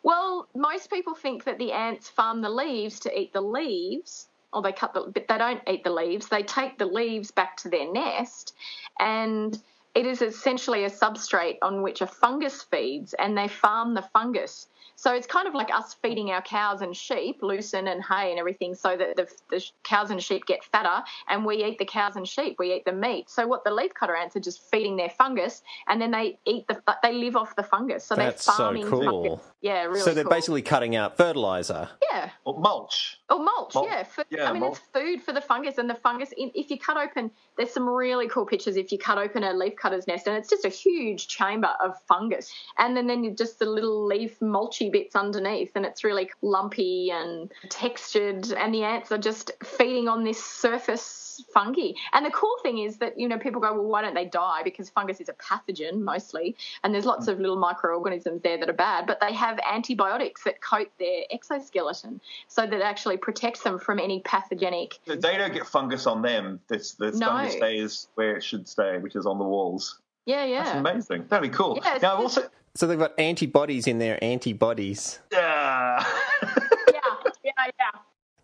Well, 0.05 0.47
most 0.55 0.91
people 0.91 1.15
think 1.15 1.45
that 1.45 1.57
the 1.57 1.71
ants 1.71 2.07
farm 2.07 2.43
the 2.43 2.49
leaves 2.51 2.99
to 3.01 3.19
eat 3.19 3.33
the 3.33 3.41
leaves, 3.41 4.27
or 4.53 4.61
they 4.61 4.71
cut 4.71 4.93
the, 4.93 5.11
but 5.11 5.27
they 5.27 5.37
don't 5.39 5.63
eat 5.67 5.83
the 5.83 5.89
leaves. 5.89 6.29
They 6.29 6.43
take 6.43 6.77
the 6.77 6.85
leaves 6.85 7.31
back 7.31 7.57
to 7.57 7.69
their 7.69 7.91
nest, 7.91 8.53
and 8.99 9.59
it 9.95 10.05
is 10.05 10.21
essentially 10.21 10.83
a 10.83 10.91
substrate 10.91 11.57
on 11.63 11.81
which 11.81 12.01
a 12.01 12.07
fungus 12.07 12.61
feeds, 12.61 13.15
and 13.15 13.35
they 13.35 13.47
farm 13.47 13.95
the 13.95 14.03
fungus. 14.13 14.67
So 14.95 15.11
it's 15.15 15.25
kind 15.25 15.47
of 15.47 15.55
like 15.55 15.73
us 15.73 15.95
feeding 15.95 16.29
our 16.29 16.41
cows 16.43 16.81
and 16.81 16.95
sheep 16.95 17.39
lucerne 17.41 17.87
and 17.87 18.03
hay 18.03 18.29
and 18.29 18.37
everything, 18.39 18.75
so 18.75 18.95
that 18.95 19.15
the, 19.15 19.27
the 19.49 19.65
cows 19.83 20.11
and 20.11 20.21
sheep 20.21 20.45
get 20.45 20.63
fatter, 20.63 21.03
and 21.29 21.43
we 21.43 21.65
eat 21.65 21.79
the 21.79 21.85
cows 21.85 22.15
and 22.15 22.27
sheep. 22.27 22.57
We 22.59 22.75
eat 22.75 22.85
the 22.85 22.93
meat. 22.93 23.31
So 23.31 23.47
what 23.47 23.63
the 23.63 23.71
leafcutter 23.71 24.15
ants 24.15 24.35
are 24.35 24.39
just 24.39 24.61
feeding 24.69 24.97
their 24.97 25.09
fungus, 25.09 25.63
and 25.87 25.99
then 25.99 26.11
they 26.11 26.37
eat 26.45 26.67
the 26.67 26.79
they 27.01 27.13
live 27.13 27.35
off 27.35 27.55
the 27.55 27.63
fungus. 27.63 28.05
So 28.05 28.15
That's 28.15 28.45
they're 28.45 28.55
farming 28.55 28.85
so 28.85 28.91
cool. 28.91 29.23
fungus. 29.23 29.54
Yeah, 29.65 29.85
really. 29.85 29.99
so 30.01 30.13
they're 30.13 30.23
cool. 30.23 30.29
basically 30.31 30.61
cutting 30.61 30.95
out 30.95 31.17
fertilizer. 31.17 31.89
yeah. 32.11 32.29
Or 32.45 32.59
mulch. 32.59 33.19
Or 33.31 33.39
mulch, 33.43 33.73
Mulch. 33.73 33.87
yeah. 33.89 34.03
Food, 34.03 34.25
Yeah, 34.29 34.47
I 34.47 34.51
mean, 34.53 34.59
mulch. 34.61 34.77
it's 34.77 34.81
food 34.93 35.23
for 35.23 35.33
the 35.33 35.41
fungus, 35.41 35.79
and 35.79 35.89
the 35.89 35.95
fungus. 35.95 36.31
In, 36.37 36.51
if 36.53 36.69
you 36.69 36.77
cut 36.77 36.97
open, 36.97 37.31
there's 37.57 37.71
some 37.71 37.89
really 37.89 38.27
cool 38.27 38.45
pictures. 38.45 38.77
If 38.77 38.91
you 38.91 38.99
cut 38.99 39.17
open 39.17 39.43
a 39.43 39.53
leaf 39.53 39.75
cutter's 39.75 40.05
nest, 40.05 40.27
and 40.27 40.37
it's 40.37 40.49
just 40.49 40.65
a 40.65 40.69
huge 40.69 41.27
chamber 41.27 41.69
of 41.83 41.95
fungus, 42.07 42.53
and 42.77 42.95
then 42.95 43.07
then 43.07 43.23
you 43.23 43.31
just 43.31 43.57
the 43.57 43.65
little 43.65 44.05
leaf 44.05 44.39
mulchy 44.39 44.91
bits 44.91 45.15
underneath, 45.15 45.71
and 45.75 45.83
it's 45.83 46.03
really 46.03 46.29
lumpy 46.43 47.09
and 47.11 47.51
textured, 47.69 48.51
and 48.53 48.71
the 48.73 48.83
ants 48.83 49.11
are 49.11 49.17
just 49.17 49.51
feeding 49.63 50.07
on 50.07 50.23
this 50.23 50.41
surface 50.43 51.01
fungi. 51.53 51.91
And 52.13 52.25
the 52.25 52.31
cool 52.31 52.55
thing 52.63 52.79
is 52.79 52.97
that 52.97 53.19
you 53.19 53.27
know 53.27 53.37
people 53.37 53.61
go, 53.61 53.73
well, 53.73 53.83
why 53.83 54.01
don't 54.01 54.13
they 54.15 54.25
die? 54.25 54.61
Because 54.63 54.89
fungus 54.89 55.19
is 55.19 55.29
a 55.29 55.33
pathogen 55.33 56.01
mostly, 56.01 56.55
and 56.83 56.93
there's 56.93 57.05
lots 57.05 57.27
of 57.27 57.39
little 57.39 57.57
microorganisms 57.57 58.41
there 58.41 58.57
that 58.57 58.69
are 58.69 58.73
bad, 58.73 59.07
but 59.07 59.19
they 59.19 59.33
have 59.33 59.59
antibiotics 59.71 60.43
that 60.43 60.61
coat 60.61 60.89
their 60.99 61.23
exoskeleton 61.31 62.21
so 62.47 62.61
that 62.61 62.73
it 62.73 62.81
actually 62.81 63.17
protects 63.17 63.61
them 63.61 63.79
from 63.79 63.99
any 63.99 64.19
pathogenic. 64.21 64.99
They 65.05 65.15
don't 65.15 65.53
get 65.53 65.65
fungus 65.67 66.07
on 66.07 66.21
them. 66.21 66.59
This, 66.67 66.93
this 66.93 67.15
No. 67.17 67.27
fungus 67.27 67.53
stays 67.53 68.07
where 68.15 68.35
it 68.37 68.43
should 68.43 68.67
stay, 68.67 68.97
which 68.97 69.15
is 69.15 69.25
on 69.25 69.37
the 69.37 69.45
walls. 69.45 69.99
Yeah, 70.25 70.45
yeah. 70.45 70.63
That's 70.63 70.77
amazing. 70.77 71.25
That'd 71.29 71.49
be 71.51 71.55
cool. 71.55 71.79
Yeah, 71.83 71.99
now, 72.01 72.13
I've 72.15 72.19
also. 72.21 72.49
So 72.75 72.87
they've 72.87 72.99
got 72.99 73.17
antibodies 73.19 73.87
in 73.87 73.99
their 73.99 74.21
antibodies. 74.23 75.19
Yeah. 75.31 76.03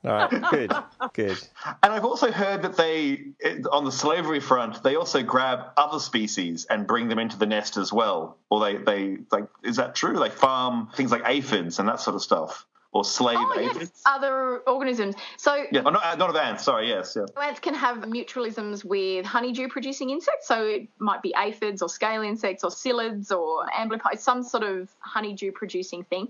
All 0.03 0.11
right, 0.11 0.29
good, 0.49 0.73
good. 1.13 1.37
And 1.83 1.93
I've 1.93 2.05
also 2.05 2.31
heard 2.31 2.63
that 2.63 2.75
they, 2.75 3.25
on 3.71 3.85
the 3.85 3.91
slavery 3.91 4.39
front, 4.39 4.81
they 4.81 4.95
also 4.95 5.21
grab 5.21 5.73
other 5.77 5.99
species 5.99 6.65
and 6.65 6.87
bring 6.87 7.07
them 7.07 7.19
into 7.19 7.37
the 7.37 7.45
nest 7.45 7.77
as 7.77 7.93
well. 7.93 8.37
Or 8.49 8.59
they, 8.61 8.77
they 8.77 9.17
like, 9.31 9.45
is 9.63 9.75
that 9.75 9.93
true? 9.93 10.17
They 10.17 10.29
farm 10.29 10.89
things 10.95 11.11
like 11.11 11.21
aphids 11.25 11.77
and 11.77 11.87
that 11.87 11.99
sort 11.99 12.15
of 12.15 12.23
stuff, 12.23 12.65
or 12.93 13.05
slave 13.05 13.37
Oh, 13.39 13.53
yes, 13.59 13.75
aphids. 13.75 14.01
other 14.05 14.59
organisms. 14.67 15.15
So 15.37 15.63
Yeah, 15.71 15.81
oh, 15.85 15.91
not, 15.91 16.03
uh, 16.03 16.15
not 16.15 16.29
of 16.29 16.35
ants. 16.35 16.63
Sorry, 16.63 16.89
yes, 16.89 17.15
yeah. 17.15 17.41
Ants 17.41 17.59
can 17.59 17.73
have 17.73 17.97
mutualisms 17.99 18.83
with 18.83 19.25
honeydew 19.25 19.69
producing 19.69 20.09
insects, 20.09 20.47
so 20.47 20.65
it 20.65 20.87
might 20.99 21.21
be 21.21 21.33
aphids 21.37 21.81
or 21.81 21.87
scale 21.89 22.21
insects 22.21 22.63
or 22.63 22.69
psyllids 22.69 23.31
or 23.31 23.65
amblypods, 23.67 24.19
some 24.19 24.43
sort 24.43 24.63
of 24.63 24.89
honeydew 24.99 25.51
producing 25.53 26.03
thing. 26.03 26.27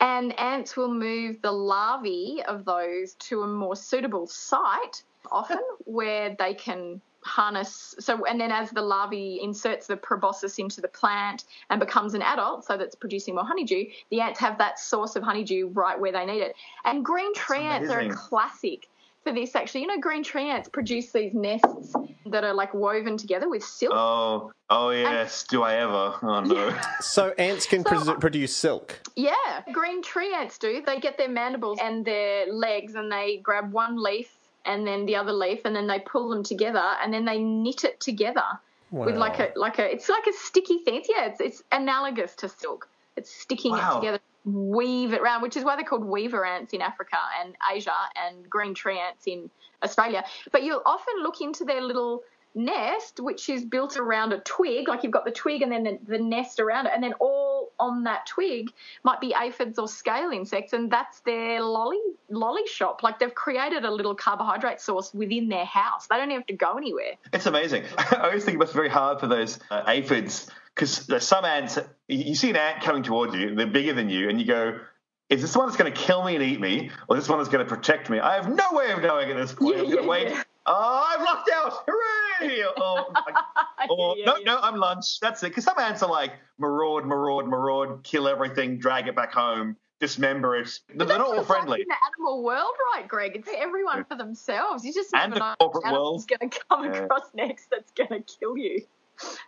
And 0.00 0.38
ants 0.38 0.76
will 0.76 0.92
move 0.92 1.40
the 1.42 1.52
larvae 1.52 2.42
of 2.46 2.64
those 2.64 3.14
to 3.28 3.42
a 3.42 3.46
more 3.46 3.76
suitable 3.76 4.26
site, 4.26 5.04
often 5.30 5.60
where 5.84 6.34
they 6.38 6.54
can 6.54 7.00
harness 7.24 7.94
so 7.98 8.24
and 8.26 8.40
then 8.40 8.52
as 8.52 8.70
the 8.70 8.82
larvae 8.82 9.40
inserts 9.42 9.86
the 9.86 9.96
proboscis 9.96 10.58
into 10.58 10.80
the 10.80 10.88
plant 10.88 11.44
and 11.70 11.80
becomes 11.80 12.14
an 12.14 12.22
adult 12.22 12.64
so 12.64 12.76
that's 12.76 12.94
producing 12.94 13.34
more 13.34 13.44
honeydew 13.44 13.84
the 14.10 14.20
ants 14.20 14.38
have 14.38 14.58
that 14.58 14.78
source 14.78 15.16
of 15.16 15.22
honeydew 15.22 15.68
right 15.68 15.98
where 15.98 16.12
they 16.12 16.26
need 16.26 16.40
it 16.40 16.54
and 16.84 17.04
green 17.04 17.32
tree 17.34 17.60
ants 17.60 17.90
are 17.90 18.00
a 18.00 18.10
classic 18.10 18.88
for 19.24 19.32
this 19.32 19.56
actually. 19.56 19.80
You 19.80 19.86
know, 19.88 19.98
green 19.98 20.22
tree 20.22 20.50
ants 20.50 20.68
produce 20.68 21.10
these 21.10 21.32
nests 21.34 21.94
that 22.26 22.44
are 22.44 22.54
like 22.54 22.72
woven 22.74 23.16
together 23.16 23.48
with 23.48 23.64
silk. 23.64 23.92
Oh, 23.94 24.52
oh 24.70 24.90
yes. 24.90 25.44
Do 25.48 25.62
I 25.62 25.76
ever? 25.76 26.14
Oh 26.22 26.40
no. 26.40 26.78
So 27.00 27.30
ants 27.38 27.66
can 27.66 27.82
So- 27.82 27.90
pres- 27.90 28.18
produce 28.20 28.54
silk. 28.54 29.00
Yeah, 29.16 29.32
green 29.72 30.02
tree 30.02 30.34
ants 30.34 30.58
do. 30.58 30.82
They 30.84 31.00
get 31.00 31.16
their 31.18 31.28
mandibles 31.28 31.78
and 31.82 32.04
their 32.04 32.52
legs 32.52 32.94
and 32.94 33.10
they 33.10 33.38
grab 33.38 33.72
one 33.72 34.00
leaf 34.00 34.36
and 34.64 34.86
then 34.86 35.06
the 35.06 35.16
other 35.16 35.32
leaf 35.32 35.60
and 35.64 35.74
then 35.76 35.86
they 35.86 35.98
pull 36.00 36.28
them 36.30 36.42
together 36.42 36.84
and 37.02 37.12
then 37.12 37.24
they 37.24 37.38
knit 37.38 37.84
it 37.84 38.00
together. 38.00 38.44
with 38.90 39.16
like 39.16 39.38
a 39.40 39.52
like 39.56 39.78
a 39.78 39.92
it's 39.92 40.08
like 40.08 40.26
a 40.26 40.32
sticky 40.32 40.78
thing. 40.84 40.94
It's, 40.96 41.08
yeah, 41.08 41.26
it's 41.26 41.40
it's 41.40 41.62
analogous 41.72 42.34
to 42.36 42.48
silk. 42.48 42.88
It's 43.16 43.30
sticking 43.30 43.72
Wow. 43.72 43.92
it 43.92 44.00
together, 44.00 44.20
weave 44.44 45.12
it 45.12 45.20
around, 45.20 45.42
which 45.42 45.56
is 45.56 45.64
why 45.64 45.76
they're 45.76 45.84
called 45.84 46.04
weaver 46.04 46.44
ants 46.44 46.72
in 46.72 46.80
Africa 46.80 47.18
and 47.40 47.54
Asia 47.72 47.92
and 48.16 48.48
green 48.48 48.74
tree 48.74 48.98
ants 48.98 49.26
in 49.26 49.50
Australia. 49.82 50.24
But 50.52 50.62
you'll 50.64 50.82
often 50.84 51.14
look 51.22 51.40
into 51.40 51.64
their 51.64 51.80
little 51.80 52.22
nest, 52.56 53.20
which 53.20 53.48
is 53.48 53.64
built 53.64 53.96
around 53.96 54.32
a 54.32 54.38
twig, 54.40 54.88
like 54.88 55.02
you've 55.02 55.12
got 55.12 55.24
the 55.24 55.30
twig 55.42 55.62
and 55.62 55.70
then 55.72 55.84
the, 55.84 55.98
the 56.06 56.18
nest 56.18 56.60
around 56.60 56.86
it, 56.86 56.92
and 56.94 57.02
then 57.02 57.14
all 57.20 57.53
on 57.78 58.04
that 58.04 58.26
twig 58.26 58.70
might 59.02 59.20
be 59.20 59.34
aphids 59.34 59.78
or 59.78 59.88
scale 59.88 60.30
insects, 60.30 60.72
and 60.72 60.90
that's 60.90 61.20
their 61.20 61.60
lolly 61.60 61.98
lolly 62.28 62.66
shop. 62.66 63.02
Like 63.02 63.18
they've 63.18 63.34
created 63.34 63.84
a 63.84 63.90
little 63.90 64.14
carbohydrate 64.14 64.80
source 64.80 65.12
within 65.14 65.48
their 65.48 65.64
house. 65.64 66.06
They 66.06 66.16
don't 66.16 66.30
even 66.30 66.40
have 66.40 66.46
to 66.46 66.54
go 66.54 66.76
anywhere. 66.76 67.12
It's 67.32 67.46
amazing. 67.46 67.84
I 67.98 68.16
always 68.24 68.44
think 68.44 68.56
it 68.56 68.58
must 68.58 68.72
be 68.72 68.78
very 68.78 68.88
hard 68.88 69.20
for 69.20 69.26
those 69.26 69.58
uh, 69.70 69.82
aphids 69.86 70.48
because 70.74 71.06
there's 71.06 71.26
some 71.26 71.44
ants. 71.44 71.78
You 72.08 72.18
you 72.18 72.34
see 72.34 72.50
an 72.50 72.56
ant 72.56 72.82
coming 72.82 73.02
towards 73.02 73.34
you, 73.34 73.54
they're 73.54 73.66
bigger 73.66 73.92
than 73.92 74.08
you, 74.08 74.28
and 74.28 74.40
you 74.40 74.46
go, 74.46 74.78
"Is 75.30 75.42
this 75.42 75.56
one 75.56 75.66
that's 75.66 75.76
going 75.76 75.92
to 75.92 75.98
kill 75.98 76.24
me 76.24 76.34
and 76.34 76.44
eat 76.44 76.60
me, 76.60 76.90
or 77.08 77.16
this 77.16 77.28
one 77.28 77.38
that's 77.38 77.50
going 77.50 77.64
to 77.64 77.68
protect 77.74 78.10
me?" 78.10 78.20
I 78.20 78.34
have 78.36 78.48
no 78.48 78.72
way 78.72 78.90
of 78.92 79.02
knowing 79.02 79.30
at 79.30 79.36
this 79.36 79.52
point. 79.52 79.76
Yeah, 79.76 79.82
I'm 79.82 79.90
going 79.90 79.96
to 79.98 80.02
yeah, 80.02 80.08
wait. 80.08 80.28
yeah. 80.30 80.42
Oh, 80.66 81.04
I've 81.08 81.20
locked 81.20 81.50
out! 81.54 81.84
Hooray! 81.86 82.64
Or, 82.80 83.06
or 83.90 84.16
Yeah, 84.16 84.24
no, 84.26 84.36
yeah. 84.38 84.44
no, 84.46 84.58
I'm 84.60 84.76
lunch. 84.76 85.20
That's 85.20 85.42
it. 85.42 85.48
Because 85.50 85.64
some 85.64 85.78
ants 85.78 86.02
are 86.02 86.10
like 86.10 86.32
maraud, 86.58 87.04
maraud, 87.04 87.46
maraud, 87.48 88.02
kill 88.02 88.26
everything, 88.28 88.78
drag 88.78 89.06
it 89.08 89.14
back 89.14 89.32
home, 89.32 89.76
dismember 90.00 90.56
it. 90.56 90.70
They're, 90.94 91.06
they're 91.06 91.18
not 91.18 91.26
all 91.26 91.40
It's 91.40 91.50
like 91.50 91.58
friendly. 91.60 91.82
in 91.82 91.88
the 91.88 91.96
animal 92.16 92.42
world, 92.42 92.72
right, 92.94 93.06
Greg? 93.06 93.32
It's 93.36 93.48
everyone 93.54 94.04
for 94.04 94.16
themselves. 94.16 94.84
You 94.84 94.92
just 94.94 95.12
And 95.14 95.32
never 95.32 95.34
the 95.34 95.40
know 95.40 95.54
corporate 95.60 95.84
what 95.84 95.88
animal's 95.90 96.26
world. 96.30 96.40
going 96.40 96.50
to 96.50 96.58
come 96.70 96.84
Yeah. 96.84 97.04
across 97.04 97.28
next 97.34 97.68
that's 97.70 97.92
going 97.92 98.22
to 98.24 98.36
kill 98.40 98.56
you. 98.56 98.82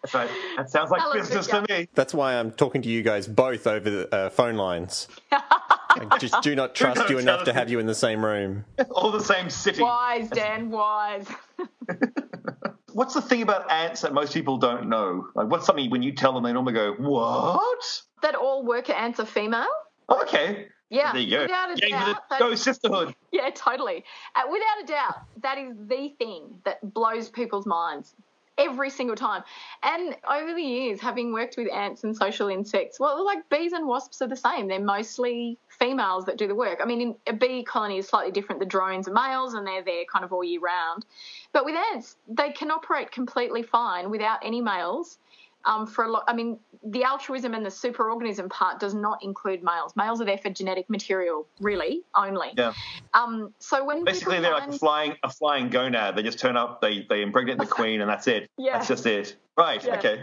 That's 0.02 0.14
right. 0.14 0.30
That 0.56 0.70
sounds 0.70 0.90
like 0.90 1.00
Tell 1.00 1.12
business 1.14 1.46
to 1.48 1.64
me. 1.68 1.88
That's 1.94 2.14
why 2.14 2.34
I'm 2.38 2.52
talking 2.52 2.82
to 2.82 2.88
you 2.88 3.02
guys 3.02 3.26
both 3.26 3.66
over 3.66 3.88
the 3.90 4.14
uh, 4.14 4.30
phone 4.30 4.56
lines. 4.56 5.08
I 6.10 6.18
just 6.18 6.40
do 6.42 6.54
not 6.54 6.74
trust 6.80 7.08
you 7.10 7.18
enough 7.18 7.40
to 7.40 7.44
to- 7.46 7.52
have 7.52 7.70
you 7.70 7.78
in 7.78 7.86
the 7.86 7.94
same 7.94 8.24
room. 8.24 8.64
All 8.90 9.10
the 9.10 9.20
same 9.20 9.50
city. 9.50 9.82
Wise, 9.82 10.28
Dan, 10.30 10.70
wise. 10.70 11.26
What's 12.92 13.12
the 13.12 13.20
thing 13.20 13.42
about 13.42 13.70
ants 13.70 14.00
that 14.00 14.14
most 14.14 14.32
people 14.32 14.56
don't 14.56 14.88
know? 14.88 15.28
Like, 15.34 15.48
what's 15.48 15.66
something 15.66 15.90
when 15.90 16.02
you 16.02 16.12
tell 16.12 16.32
them, 16.32 16.42
they 16.44 16.52
normally 16.54 16.72
go, 16.72 16.94
"What?" 16.94 17.84
that 18.22 18.34
all 18.34 18.64
worker 18.64 18.94
ants 18.94 19.20
are 19.20 19.26
female? 19.26 19.66
Oh, 20.08 20.22
okay. 20.22 20.68
Yeah, 20.88 21.12
There 21.12 21.20
you 21.20 21.36
go. 21.36 21.42
without 21.42 21.72
a 21.72 21.74
Gang 21.74 21.90
for 21.90 21.98
the- 22.06 22.12
doubt. 22.12 22.22
that- 22.30 22.38
go 22.38 22.54
sisterhood. 22.54 23.14
Yeah, 23.32 23.50
totally. 23.54 24.02
Uh, 24.34 24.42
without 24.50 24.82
a 24.82 24.86
doubt, 24.86 25.16
that 25.42 25.58
is 25.58 25.74
the 25.88 26.14
thing 26.18 26.60
that 26.64 26.78
blows 26.94 27.28
people's 27.28 27.66
minds 27.66 28.14
every 28.58 28.90
single 28.90 29.16
time. 29.16 29.42
And 29.82 30.16
over 30.28 30.54
the 30.54 30.62
years, 30.62 31.00
having 31.00 31.32
worked 31.32 31.56
with 31.56 31.72
ants 31.72 32.04
and 32.04 32.16
social 32.16 32.48
insects, 32.48 32.98
well, 32.98 33.24
like 33.24 33.48
bees 33.50 33.72
and 33.72 33.86
wasps 33.86 34.22
are 34.22 34.28
the 34.28 34.36
same. 34.36 34.68
They're 34.68 34.80
mostly 34.80 35.58
females 35.68 36.24
that 36.26 36.38
do 36.38 36.46
the 36.46 36.54
work. 36.54 36.80
I 36.82 36.86
mean, 36.86 37.16
a 37.26 37.32
bee 37.32 37.62
colony 37.64 37.98
is 37.98 38.08
slightly 38.08 38.32
different. 38.32 38.60
The 38.60 38.66
drones 38.66 39.08
are 39.08 39.12
males 39.12 39.54
and 39.54 39.66
they're 39.66 39.82
there 39.82 40.04
kind 40.10 40.24
of 40.24 40.32
all 40.32 40.44
year 40.44 40.60
round. 40.60 41.04
But 41.52 41.64
with 41.64 41.76
ants, 41.92 42.16
they 42.28 42.50
can 42.52 42.70
operate 42.70 43.10
completely 43.10 43.62
fine 43.62 44.10
without 44.10 44.38
any 44.42 44.60
males. 44.60 45.18
Um, 45.66 45.86
for 45.86 46.04
a 46.04 46.10
lot, 46.10 46.24
I 46.28 46.32
mean, 46.32 46.58
the 46.84 47.02
altruism 47.02 47.52
and 47.54 47.66
the 47.66 47.70
superorganism 47.70 48.48
part 48.48 48.78
does 48.78 48.94
not 48.94 49.22
include 49.22 49.64
males. 49.64 49.94
Males 49.96 50.20
are 50.20 50.24
there 50.24 50.38
for 50.38 50.48
genetic 50.48 50.88
material, 50.88 51.46
really, 51.60 52.02
only. 52.14 52.52
Yeah. 52.56 52.72
Um, 53.14 53.52
so 53.58 53.84
when 53.84 54.04
Basically, 54.04 54.38
they're 54.40 54.52
like 54.52 54.68
a 54.68 54.78
flying 54.78 55.16
a 55.24 55.28
flying 55.30 55.68
gonad. 55.68 56.14
They 56.14 56.22
just 56.22 56.38
turn 56.38 56.56
up, 56.56 56.80
they 56.80 57.04
they 57.08 57.22
impregnate 57.22 57.58
the 57.58 57.66
queen, 57.66 58.00
and 58.00 58.08
that's 58.08 58.26
it. 58.28 58.48
Yeah. 58.58 58.74
That's 58.74 58.88
just 58.88 59.06
it. 59.06 59.36
Right. 59.58 59.84
Yeah. 59.84 59.98
Okay. 59.98 60.22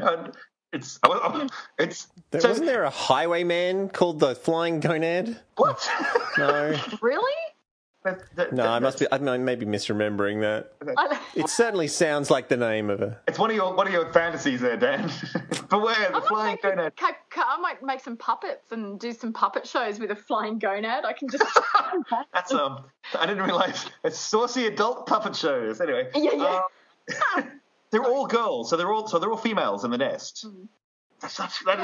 It's 0.72 1.00
it's 1.78 2.08
There, 2.32 2.42
so- 2.42 2.50
wasn't 2.50 2.68
there 2.68 2.84
a 2.84 2.90
highwayman 2.90 3.90
called 3.90 4.20
the 4.20 4.34
Flying 4.34 4.82
Gonad? 4.82 5.38
what? 5.58 5.88
No, 6.38 6.76
really, 7.02 7.32
That- 8.04 8.36
that- 8.36 8.54
no, 8.54 8.64
I 8.64 8.66
that- 8.76 8.82
must 8.82 9.00
be. 9.00 9.08
I 9.12 9.18
may 9.18 9.56
be 9.56 9.66
misremembering 9.66 10.42
that. 10.42 10.74
It 11.36 11.50
certainly 11.50 11.88
sounds 11.88 12.30
like 12.30 12.48
the 12.48 12.58
name 12.58 12.90
of 12.92 13.02
a. 13.02 13.20
It's 13.28 13.40
one 13.40 13.50
of 13.50 13.56
your 13.56 13.74
one 13.74 13.88
of 13.88 13.94
your 13.94 14.12
fantasies 14.14 14.62
there, 14.62 14.78
Dan. 14.78 15.10
Beware 15.70 15.96
the 15.96 16.08
I 16.18 16.20
might 16.20 16.28
flying 16.28 16.52
make 16.52 16.62
gonad. 16.78 16.96
ca- 16.96 17.18
ca- 17.32 17.56
I 17.58 17.60
might 17.60 17.82
make 17.82 18.02
some 18.02 18.18
puppets 18.18 18.72
and 18.72 19.00
do 19.00 19.12
some 19.14 19.34
puppet 19.34 19.66
shows 19.66 20.00
with 20.00 20.12
a 20.12 20.16
flying 20.16 20.60
gonad. 20.60 21.06
I 21.06 21.14
can 21.14 21.28
just 21.30 21.44
That's 22.34 22.52
um. 22.54 22.86
I 23.18 23.26
didn't 23.26 23.44
realize 23.44 23.86
it's 24.04 24.20
saucy 24.20 24.68
adult 24.68 25.08
puppet 25.08 25.36
shows. 25.36 25.82
Anyway. 25.82 26.10
Yeah, 26.14 26.32
yeah. 26.36 26.62
um, 27.36 27.52
they're 27.90 28.04
all 28.06 28.28
girls, 28.28 28.70
so 28.70 28.78
they're 28.78 28.92
all 28.92 29.08
so 29.08 29.18
they're 29.20 29.32
all 29.32 29.38
females 29.38 29.84
in 29.86 29.92
the 29.92 29.98
nest. 29.98 30.46
Mm. 30.48 30.68
Actually, 31.24 31.72
I 31.72 31.76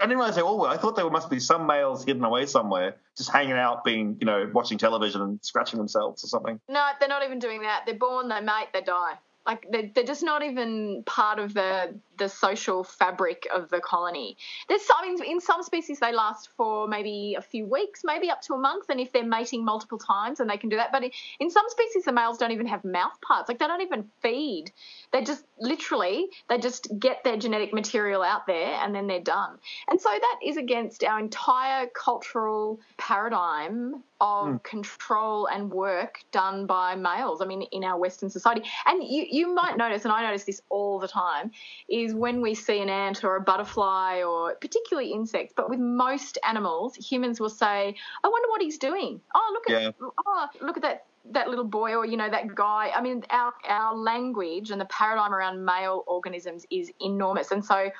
didn't 0.00 0.18
realize 0.18 0.36
they 0.36 0.42
all 0.42 0.58
were. 0.58 0.68
Oh, 0.68 0.70
I 0.70 0.76
thought 0.76 0.96
there 0.96 1.08
must 1.08 1.30
be 1.30 1.40
some 1.40 1.66
males 1.66 2.04
hidden 2.04 2.24
away 2.24 2.46
somewhere, 2.46 2.96
just 3.16 3.30
hanging 3.30 3.52
out, 3.52 3.84
being 3.84 4.16
you 4.20 4.26
know 4.26 4.50
watching 4.52 4.78
television 4.78 5.22
and 5.22 5.38
scratching 5.42 5.78
themselves 5.78 6.24
or 6.24 6.28
something. 6.28 6.60
no, 6.68 6.88
they're 7.00 7.08
not 7.08 7.24
even 7.24 7.38
doing 7.38 7.62
that. 7.62 7.84
They're 7.86 7.94
born, 7.94 8.28
they 8.28 8.40
mate, 8.40 8.68
they 8.72 8.82
die. 8.82 9.14
Like 9.46 9.66
they're, 9.70 9.90
they're 9.94 10.04
just 10.04 10.22
not 10.22 10.42
even 10.42 11.02
part 11.06 11.38
of 11.38 11.54
the 11.54 11.94
the 12.18 12.28
social 12.28 12.84
fabric 12.84 13.46
of 13.54 13.68
the 13.70 13.80
colony. 13.80 14.36
There's 14.68 14.82
some 14.82 15.04
in, 15.04 15.22
in 15.24 15.40
some 15.40 15.62
species 15.62 16.00
they 16.00 16.12
last 16.12 16.50
for 16.56 16.88
maybe 16.88 17.36
a 17.38 17.42
few 17.42 17.66
weeks, 17.66 18.02
maybe 18.04 18.30
up 18.30 18.42
to 18.42 18.54
a 18.54 18.58
month, 18.58 18.86
and 18.88 19.00
if 19.00 19.12
they're 19.12 19.24
mating 19.24 19.64
multiple 19.64 19.98
times, 19.98 20.40
and 20.40 20.48
they 20.48 20.56
can 20.56 20.68
do 20.68 20.76
that. 20.76 20.92
But 20.92 21.04
in, 21.40 21.50
some 21.50 21.64
species, 21.68 22.04
the 22.04 22.12
males 22.12 22.38
don't 22.38 22.52
even 22.52 22.66
have 22.66 22.84
mouth 22.84 23.20
parts. 23.20 23.48
Like 23.48 23.58
they 23.58 23.66
don't 23.66 23.82
even 23.82 24.10
feed. 24.20 24.72
They 25.12 25.22
just 25.22 25.44
literally 25.58 26.28
they 26.48 26.58
just 26.58 26.88
get 26.98 27.24
their 27.24 27.36
genetic 27.36 27.72
material 27.72 28.22
out 28.22 28.46
there, 28.46 28.74
and 28.82 28.94
then 28.94 29.06
they're 29.06 29.20
done. 29.20 29.58
And 29.88 30.00
so 30.00 30.10
that 30.10 30.38
is 30.44 30.56
against 30.56 31.04
our 31.04 31.18
entire 31.18 31.86
cultural 31.86 32.80
paradigm 32.98 34.02
of 34.20 34.48
hmm. 34.48 34.56
control 34.58 35.46
and 35.46 35.70
work 35.70 36.20
done 36.32 36.66
by 36.66 36.94
males. 36.94 37.40
I 37.40 37.46
mean, 37.46 37.62
in 37.72 37.84
our 37.84 37.98
Western 37.98 38.30
society, 38.30 38.62
and 38.86 39.02
you 39.02 39.26
you 39.30 39.54
might 39.54 39.76
notice, 39.76 40.04
and 40.04 40.12
I 40.12 40.22
notice 40.22 40.44
this 40.44 40.62
all 40.68 40.98
the 40.98 41.08
time, 41.08 41.50
is 41.88 42.03
when 42.12 42.42
we 42.42 42.54
see 42.54 42.80
an 42.80 42.88
ant 42.90 43.22
or 43.22 43.36
a 43.36 43.40
butterfly 43.40 44.22
or 44.22 44.56
particularly 44.56 45.12
insects, 45.12 45.52
but 45.56 45.70
with 45.70 45.78
most 45.78 46.38
animals, 46.46 46.96
humans 46.96 47.40
will 47.40 47.48
say, 47.48 47.94
"I 48.24 48.28
wonder 48.28 48.48
what 48.48 48.60
he's 48.60 48.78
doing." 48.78 49.20
Oh, 49.34 49.50
look 49.52 49.70
at 49.70 49.82
Yeah. 49.82 50.08
oh, 50.26 50.48
look 50.60 50.76
at 50.76 50.82
that 50.82 51.06
that 51.30 51.48
little 51.48 51.64
boy 51.64 51.94
or 51.94 52.04
you 52.04 52.18
know 52.18 52.28
that 52.28 52.54
guy. 52.54 52.92
I 52.94 53.00
mean, 53.00 53.24
our 53.30 53.54
our 53.68 53.94
language 53.94 54.70
and 54.70 54.80
the 54.80 54.84
paradigm 54.86 55.32
around 55.32 55.64
male 55.64 56.04
organisms 56.06 56.66
is 56.70 56.92
enormous, 57.00 57.50
and 57.50 57.64
so 57.64 57.90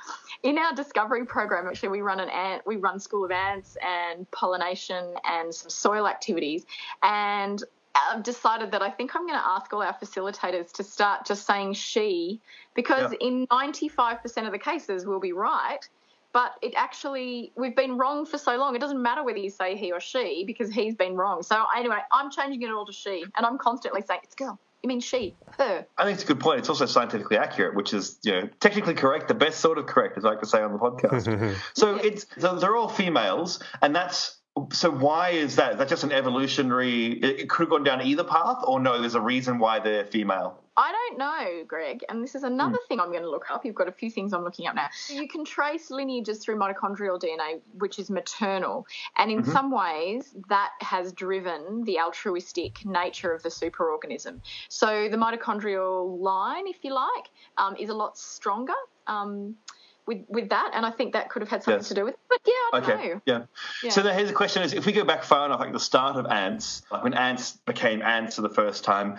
in 0.43 0.59
our 0.59 0.75
discovery 0.75 1.25
program, 1.25 1.67
actually, 1.67 1.89
we 1.91 2.03
run 2.03 2.21
an 2.21 2.29
ant, 2.29 2.67
we 2.67 2.77
run 2.77 3.01
school 3.01 3.25
of 3.25 3.31
ants 3.31 3.77
and 3.81 4.31
pollination 4.31 5.15
and 5.25 5.55
some 5.55 5.71
soil 5.71 6.07
activities, 6.07 6.67
and. 7.03 7.63
I've 7.95 8.23
decided 8.23 8.73
that 8.73 8.83
I 8.83 8.91
think 8.91 9.15
I'm 9.15 9.27
going 9.27 9.39
to 9.39 9.47
ask 9.47 9.73
all 9.73 9.83
our 9.83 9.95
facilitators 9.95 10.73
to 10.73 10.85
start 10.85 11.27
just 11.27 11.47
saying 11.47 11.75
she 11.75 12.41
because 12.75 13.13
Yeah. 13.13 13.29
in 13.29 13.47
95% 13.47 14.47
of 14.47 14.53
the 14.53 14.59
cases 14.59 15.07
we'll 15.07 15.21
be 15.21 15.33
right 15.33 15.89
but 16.33 16.55
it 16.61 16.75
actually 16.77 17.53
we've 17.57 17.77
been 17.77 17.97
wrong 17.97 18.27
for 18.27 18.37
so 18.37 18.57
long 18.57 18.75
it 18.77 18.81
doesn't 18.81 19.01
matter 19.01 19.23
whether 19.25 19.39
you 19.39 19.49
say 19.49 19.77
he 19.77 19.93
or 19.93 20.01
she 20.01 20.45
because 20.47 20.71
he's 20.71 20.95
been 20.95 21.15
wrong 21.17 21.43
so 21.43 21.65
anyway 21.75 21.99
i'm 22.13 22.31
changing 22.31 22.61
it 22.61 22.71
all 22.71 22.85
to 22.85 22.93
she 22.93 23.25
and 23.37 23.47
i'm 23.47 23.57
constantly 23.57 24.03
saying 24.03 24.21
it's 24.25 24.35
girl 24.35 24.59
you 24.83 24.89
mean 24.89 25.01
she 25.01 25.35
her 25.59 25.87
I 25.97 26.05
think 26.05 26.17
it's 26.17 26.25
a 26.25 26.27
good 26.27 26.41
point. 26.41 26.59
It's 26.59 26.69
also 26.69 26.85
scientifically 26.85 27.39
accurate, 27.39 27.75
which 27.75 27.95
is 27.95 28.19
you 28.23 28.33
know 28.33 28.49
technically 28.61 28.93
correct, 28.93 29.29
the 29.29 29.35
best 29.35 29.61
sort 29.61 29.79
of 29.79 29.87
correct, 29.87 30.19
as 30.19 30.27
I 30.27 30.31
like 30.31 30.41
to 30.41 30.47
say 30.47 30.61
on 30.61 30.73
the 30.73 30.79
podcast. 30.79 31.57
so 31.75 31.95
it's 31.97 32.27
so 32.37 32.57
they're 32.59 32.77
all 32.77 32.91
females, 32.91 33.63
and 33.81 33.97
that's 33.97 34.37
so 34.71 34.91
why 34.91 35.31
is 35.31 35.57
that? 35.57 35.73
Is 35.73 35.79
that 35.79 35.89
just 35.89 36.05
an 36.05 36.13
evolutionary? 36.13 37.13
It, 37.13 37.49
could 37.49 37.65
have 37.65 37.71
gone 37.71 37.85
down 37.85 38.03
either 38.03 38.25
path, 38.25 38.59
or 38.65 38.79
no? 38.79 39.01
There's 39.01 39.17
a 39.17 39.21
reason 39.21 39.59
why 39.59 39.81
they're 39.81 40.05
female. 40.05 40.61
I 40.77 40.91
don't 40.91 41.19
know, 41.19 41.65
Greg, 41.69 42.05
and 42.09 42.23
this 42.23 42.35
is 42.35 42.43
another 42.43 42.79
thing 42.89 42.99
I'm 42.99 43.11
going 43.11 43.23
to 43.23 43.31
look 43.31 43.49
up. 43.49 43.65
You've 43.65 43.77
got 43.77 43.87
a 43.87 43.93
few 43.93 44.11
things 44.11 44.33
I'm 44.33 44.43
looking 44.43 44.67
up 44.67 44.75
now. 44.75 44.89
You 45.09 45.29
can 45.29 45.45
trace 45.45 45.89
lineages 45.91 46.39
through 46.39 46.57
mitochondrial 46.57 47.21
DNA, 47.21 47.61
which 47.79 48.01
is 48.01 48.11
maternal, 48.11 48.87
and 49.17 49.31
in 49.31 49.45
some 49.45 49.71
ways 49.71 50.35
that 50.49 50.71
has 50.81 51.13
driven 51.13 51.85
the 51.85 52.01
altruistic 52.01 52.85
nature 52.85 53.33
of 53.33 53.43
the 53.45 53.51
superorganism. 53.51 54.41
So 54.69 55.09
the 55.09 55.17
mitochondrial 55.17 56.21
line, 56.21 56.67
if 56.67 56.79
you 56.83 56.93
like, 56.93 57.31
um, 57.57 57.77
is 57.77 57.89
a 57.89 57.95
lot 57.95 58.19
stronger. 58.19 58.75
Um, 59.07 59.57
with, 60.07 60.19
with 60.29 60.51
that, 60.51 60.73
and 60.75 60.85
I 60.85 60.91
think 60.91 61.13
that 61.15 61.31
could 61.31 61.43
have 61.43 61.49
had 61.49 61.63
something 61.63 61.81
Yes. 61.81 61.89
to 61.89 61.95
do 61.95 62.05
with 62.05 62.15
it. 62.15 62.21
But 62.29 62.41
yeah, 62.47 62.53
I 62.73 62.81
don't 62.81 62.91
Okay. 62.91 63.09
know. 63.15 63.21
Yeah. 63.27 63.43
Yeah. 63.83 63.91
So 63.91 64.03
here's 64.03 64.29
the 64.29 64.35
question: 64.35 64.63
Is 64.63 64.73
if 64.75 64.87
we 64.87 64.93
go 64.93 65.05
back 65.05 65.25
far 65.25 65.47
enough, 65.47 65.61
like 65.61 65.73
the 65.73 65.81
start 65.81 66.17
of 66.17 66.27
ants, 66.27 66.83
like 66.91 67.03
when 67.05 67.15
ants 67.15 67.53
became 67.67 68.03
ants 68.03 68.37
for 68.37 68.43
the 68.43 68.49
first 68.51 68.85
time, 68.85 69.19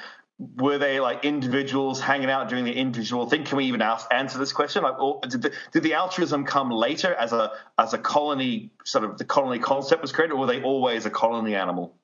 were 0.58 0.78
they 0.78 1.00
like 1.00 1.24
individuals 1.26 2.00
hanging 2.02 2.30
out 2.30 2.50
doing 2.50 2.66
the 2.66 2.74
individual 2.74 3.28
thing? 3.30 3.46
Can 3.46 3.58
we 3.58 3.66
even 3.66 3.82
ask, 3.82 4.06
answer 4.12 4.38
this 4.38 4.52
question? 4.54 4.84
Like, 4.84 5.00
or 5.00 5.22
did 5.22 5.42
the, 5.42 5.52
did 5.72 5.82
the 5.84 5.94
altruism 5.94 6.46
come 6.46 6.70
later 6.70 7.14
as 7.14 7.32
a 7.34 7.52
as 7.78 7.94
a 7.94 7.98
colony 7.98 8.70
sort 8.84 9.06
of 9.06 9.18
the 9.18 9.26
colony 9.26 9.60
concept 9.60 10.02
was 10.02 10.12
created, 10.12 10.34
or 10.34 10.40
were 10.42 10.48
they 10.48 10.62
always 10.62 11.06
a 11.06 11.10
colony 11.10 11.56
animal? 11.56 11.96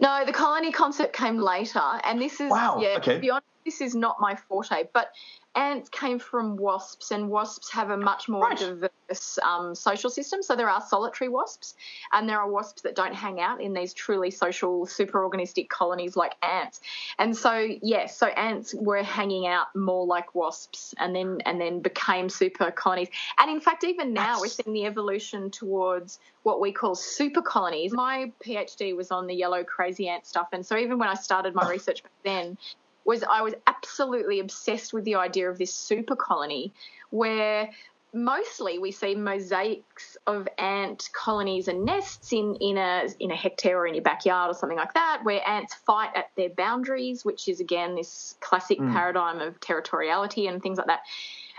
No, 0.00 0.24
the 0.26 0.32
colony 0.32 0.72
concept 0.72 1.14
came 1.14 1.38
later, 1.38 1.80
and 2.02 2.20
this 2.20 2.40
is 2.40 2.50
Wow, 2.50 2.80
yeah. 2.80 2.96
okay. 2.98 3.14
To 3.14 3.20
be 3.20 3.30
honest, 3.30 3.46
this 3.64 3.80
is 3.80 3.94
not 3.94 4.16
my 4.20 4.34
forte, 4.34 4.84
but 4.92 5.10
ants 5.56 5.88
came 5.88 6.18
from 6.18 6.56
wasps, 6.56 7.10
and 7.10 7.28
wasps 7.28 7.70
have 7.72 7.90
a 7.90 7.96
much 7.96 8.28
more 8.28 8.42
Right. 8.42 8.58
diverse 8.58 9.38
um, 9.42 9.74
social 9.74 10.10
system. 10.10 10.42
So 10.42 10.56
there 10.56 10.68
are 10.68 10.80
solitary 10.80 11.28
wasps, 11.28 11.74
and 12.12 12.28
there 12.28 12.38
are 12.38 12.50
wasps 12.50 12.82
that 12.82 12.96
don't 12.96 13.14
hang 13.14 13.40
out 13.40 13.60
in 13.60 13.72
these 13.72 13.92
truly 13.94 14.30
social 14.30 14.86
superorganistic 14.86 15.68
colonies 15.68 16.16
like 16.16 16.34
ants. 16.42 16.80
And 17.18 17.36
so, 17.36 17.68
yes, 17.82 18.16
so 18.16 18.26
ants 18.26 18.74
were 18.74 19.02
hanging 19.02 19.46
out 19.46 19.66
more 19.74 20.06
like 20.06 20.34
wasps, 20.34 20.94
and 20.98 21.14
then 21.14 21.38
and 21.44 21.60
then 21.60 21.80
became 21.80 22.28
super 22.28 22.70
colonies. 22.70 23.08
And 23.38 23.50
in 23.50 23.60
fact, 23.60 23.84
even 23.84 24.12
now 24.12 24.40
we're 24.40 24.48
seeing 24.48 24.74
the 24.74 24.86
evolution 24.86 25.50
towards 25.50 26.18
what 26.42 26.60
we 26.60 26.72
call 26.72 26.94
super 26.94 27.42
colonies. 27.42 27.92
My 27.92 28.32
PhD 28.44 28.96
was 28.96 29.10
on 29.10 29.26
the 29.26 29.34
yellow 29.34 29.64
crazy 29.64 30.08
ant 30.08 30.26
stuff, 30.26 30.48
and 30.52 30.64
so 30.64 30.76
even 30.76 30.98
when 30.98 31.08
I 31.08 31.14
started 31.14 31.54
my 31.54 31.68
research 31.68 32.02
back 32.02 32.12
then, 32.24 32.58
was 33.04 33.22
I 33.22 33.42
was 33.42 33.54
absolutely 33.66 34.40
obsessed 34.40 34.92
with 34.92 35.04
the 35.04 35.16
idea 35.16 35.50
of 35.50 35.58
this 35.58 35.74
super 35.74 36.16
colony 36.16 36.72
where 37.10 37.70
mostly 38.14 38.78
we 38.78 38.92
see 38.92 39.14
mosaics 39.14 40.16
of 40.26 40.48
ant 40.58 41.10
colonies 41.12 41.66
and 41.66 41.84
nests 41.84 42.32
in, 42.32 42.54
in 42.60 42.78
a 42.78 43.08
in 43.18 43.30
a 43.30 43.36
hectare 43.36 43.80
or 43.80 43.86
in 43.86 43.94
your 43.94 44.04
backyard 44.04 44.50
or 44.50 44.54
something 44.54 44.78
like 44.78 44.94
that, 44.94 45.20
where 45.24 45.46
ants 45.46 45.74
fight 45.74 46.10
at 46.14 46.30
their 46.36 46.50
boundaries, 46.50 47.24
which 47.24 47.48
is 47.48 47.60
again 47.60 47.94
this 47.94 48.36
classic 48.40 48.78
hmm. 48.78 48.92
paradigm 48.92 49.40
of 49.40 49.58
territoriality 49.60 50.48
and 50.48 50.62
things 50.62 50.78
like 50.78 50.86
that. 50.86 51.00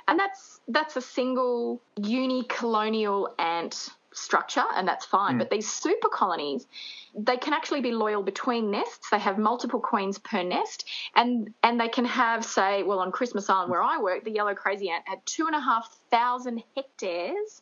And 0.07 0.17
that's 0.17 0.61
that's 0.67 0.95
a 0.95 1.01
single 1.01 1.81
unicolonial 1.97 3.33
ant 3.37 3.89
structure, 4.15 4.63
and 4.75 4.87
that's 4.87 5.05
fine. 5.05 5.33
Hmm. 5.33 5.39
But 5.39 5.49
these 5.49 5.71
super 5.71 6.09
colonies, 6.09 6.67
they 7.13 7.37
can 7.37 7.53
actually 7.53 7.81
be 7.81 7.91
loyal 7.91 8.23
between 8.23 8.71
nests. 8.71 9.09
They 9.09 9.19
have 9.19 9.37
multiple 9.37 9.79
queens 9.79 10.17
per 10.17 10.43
nest, 10.43 10.85
and 11.15 11.53
and 11.63 11.79
they 11.79 11.89
can 11.89 12.05
have, 12.05 12.43
say, 12.45 12.83
well, 12.83 12.99
on 12.99 13.11
Christmas 13.11 13.49
Island 13.49 13.71
where 13.71 13.83
I 13.83 13.97
work, 13.97 14.23
the 14.23 14.31
yellow 14.31 14.55
crazy 14.55 14.89
ant 14.89 15.07
had 15.07 15.25
two 15.25 15.47
and 15.47 15.55
a 15.55 15.59
half 15.59 15.87
thousand 16.09 16.63
hectares 16.75 17.61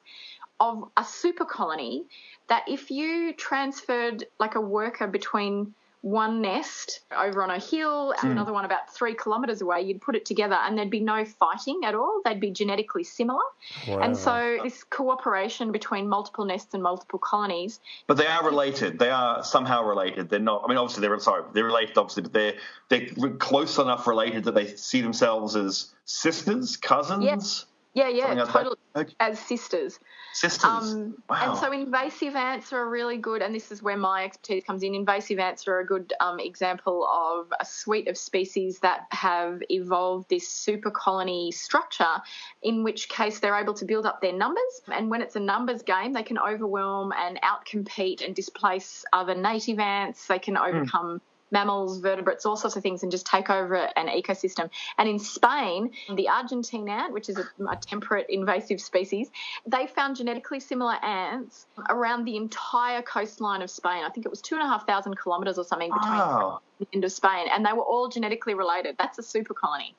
of 0.60 0.89
a 0.98 1.04
super 1.04 1.46
colony. 1.46 2.06
That 2.50 2.63
if 2.68 2.92
you 2.92 3.34
transferred 3.34 4.26
like 4.39 4.56
a 4.56 4.62
worker 4.62 5.08
between 5.08 5.74
one 6.04 6.42
nest 6.42 7.00
over 7.18 7.42
on 7.42 7.50
a 7.50 7.58
hill 7.58 8.13
and 8.22 8.30
another 8.30 8.52
one 8.52 8.66
about 8.66 8.94
three 8.94 9.16
kilometres 9.16 9.62
away, 9.62 9.82
you'd 9.82 10.02
put 10.02 10.18
it 10.18 10.26
together 10.26 10.56
and 10.56 10.78
there'd 10.78 10.89
be 10.89 11.00
no 11.00 11.24
fighting 11.24 11.80
at 11.86 11.96
all. 11.96 12.20
They'd 12.26 12.42
be 12.42 12.52
genetically 12.52 13.06
similar. 13.06 13.42
And 13.88 14.16
so 14.16 14.60
this 14.62 14.84
cooperation 14.84 15.72
between 15.72 16.10
multiple 16.10 16.44
nests 16.44 16.74
and 16.74 16.84
multiple 16.84 17.20
colonies 17.20 17.80
But 18.08 18.18
they 18.18 18.28
are 18.28 18.44
related. 18.44 19.00
They 19.00 19.12
are 19.12 19.46
somehow 19.46 19.86
related. 19.86 20.30
They're 20.30 20.39
not. 20.39 20.63
I 20.66 20.68
mean, 20.68 20.78
obviously 20.78 21.08
they're 21.08 21.18
sorry. 21.20 21.44
They're 21.54 21.63
related, 21.63 21.98
obviously, 21.98 22.24
but 22.24 22.34
they're 22.34 22.56
they're 22.89 23.30
close 23.38 23.78
enough 23.78 24.06
related 24.06 24.44
that 24.44 24.56
they 24.56 24.76
see 24.76 25.00
themselves 25.00 25.56
as 25.56 25.94
sisters, 26.04 26.76
cousins, 26.76 27.66
Yeah, 27.94 28.10
yeah, 28.10 28.34
like 28.34 28.48
totally 28.50 28.76
Okay. 28.96 29.14
as 29.20 29.40
sisters. 29.40 30.00
sisters. 30.34 30.64
Um, 30.64 31.16
wow. 31.30 31.50
And 31.50 31.58
so 31.58 31.72
invasive 31.72 32.36
ants 32.36 32.72
are 32.74 32.82
a 32.82 32.88
really 32.88 33.18
good, 33.18 33.42
and 33.42 33.54
this 33.54 33.72
is 33.72 33.82
where 33.82 33.98
my 33.98 34.24
expertise 34.24 34.64
comes 34.64 34.84
in. 34.84 34.94
Invasive 34.94 35.40
ants 35.40 35.68
are 35.68 35.80
a 35.80 35.86
good 35.86 36.14
um, 36.20 36.40
example 36.40 37.08
of 37.08 37.52
a 37.60 37.66
suite 37.66 38.08
of 38.08 38.18
species 38.18 38.80
that 38.80 39.02
have 39.12 39.62
evolved 39.70 40.30
this 40.30 40.48
super 40.48 40.92
colony 40.92 41.52
structure, 41.52 42.22
in 42.62 42.84
which 42.84 43.10
case 43.10 43.40
they're 43.40 43.60
able 43.60 43.74
to 43.76 43.86
build 43.86 44.06
up 44.06 44.22
their 44.22 44.34
numbers. 44.34 44.82
And 44.92 45.10
when 45.10 45.22
it's 45.22 45.36
a 45.36 45.40
numbers 45.40 45.82
game, 45.82 46.14
they 46.14 46.24
can 46.24 46.38
overwhelm 46.38 47.14
and 47.14 47.40
outcompete 47.42 48.24
and 48.26 48.36
displace 48.36 49.06
other 49.12 49.36
native 49.36 49.80
ants. 49.80 50.28
They 50.28 50.40
can 50.40 50.58
overcome. 50.58 51.22
Mammals, 51.54 52.00
vertebrates, 52.00 52.46
all 52.46 52.58
sorts 52.58 52.76
of 52.76 52.84
things, 52.84 53.04
and 53.04 53.12
just 53.12 53.26
take 53.26 53.50
over 53.50 53.76
an 53.96 54.08
ecosystem. 54.08 54.70
And 54.98 55.08
in 55.08 55.20
Spain, 55.20 55.92
the 56.16 56.28
Argentine 56.28 56.89
ant, 56.89 57.13
which 57.13 57.30
is 57.30 57.38
a, 57.38 57.46
a 57.70 57.76
temperate 57.78 58.26
invasive 58.28 58.82
species, 58.82 59.30
they 59.66 59.88
found 59.88 60.18
genetically 60.18 60.60
similar 60.60 60.96
ants 61.06 61.68
around 61.89 62.26
the 62.26 62.36
entire 62.36 63.02
coastline 63.04 63.62
of 63.62 63.70
Spain. 63.70 64.04
I 64.04 64.10
think 64.10 64.26
it 64.26 64.30
was 64.30 64.42
two 64.42 64.56
and 64.56 64.63
a 64.63 64.68
half 64.68 64.86
thousand 64.88 65.16
kilometres 65.22 65.58
or 65.58 65.63
something 65.63 65.92
between 65.92 66.12
Wow. 66.12 66.62
the 66.80 66.88
end 66.94 67.06
of 67.06 67.12
Spain, 67.12 67.48
and 67.52 67.66
they 67.66 67.72
were 67.72 67.84
all 67.84 68.10
genetically 68.10 68.56
related. 68.56 68.96
That's 68.98 69.18
a 69.20 69.24
super 69.24 69.54
colony. 69.54 69.96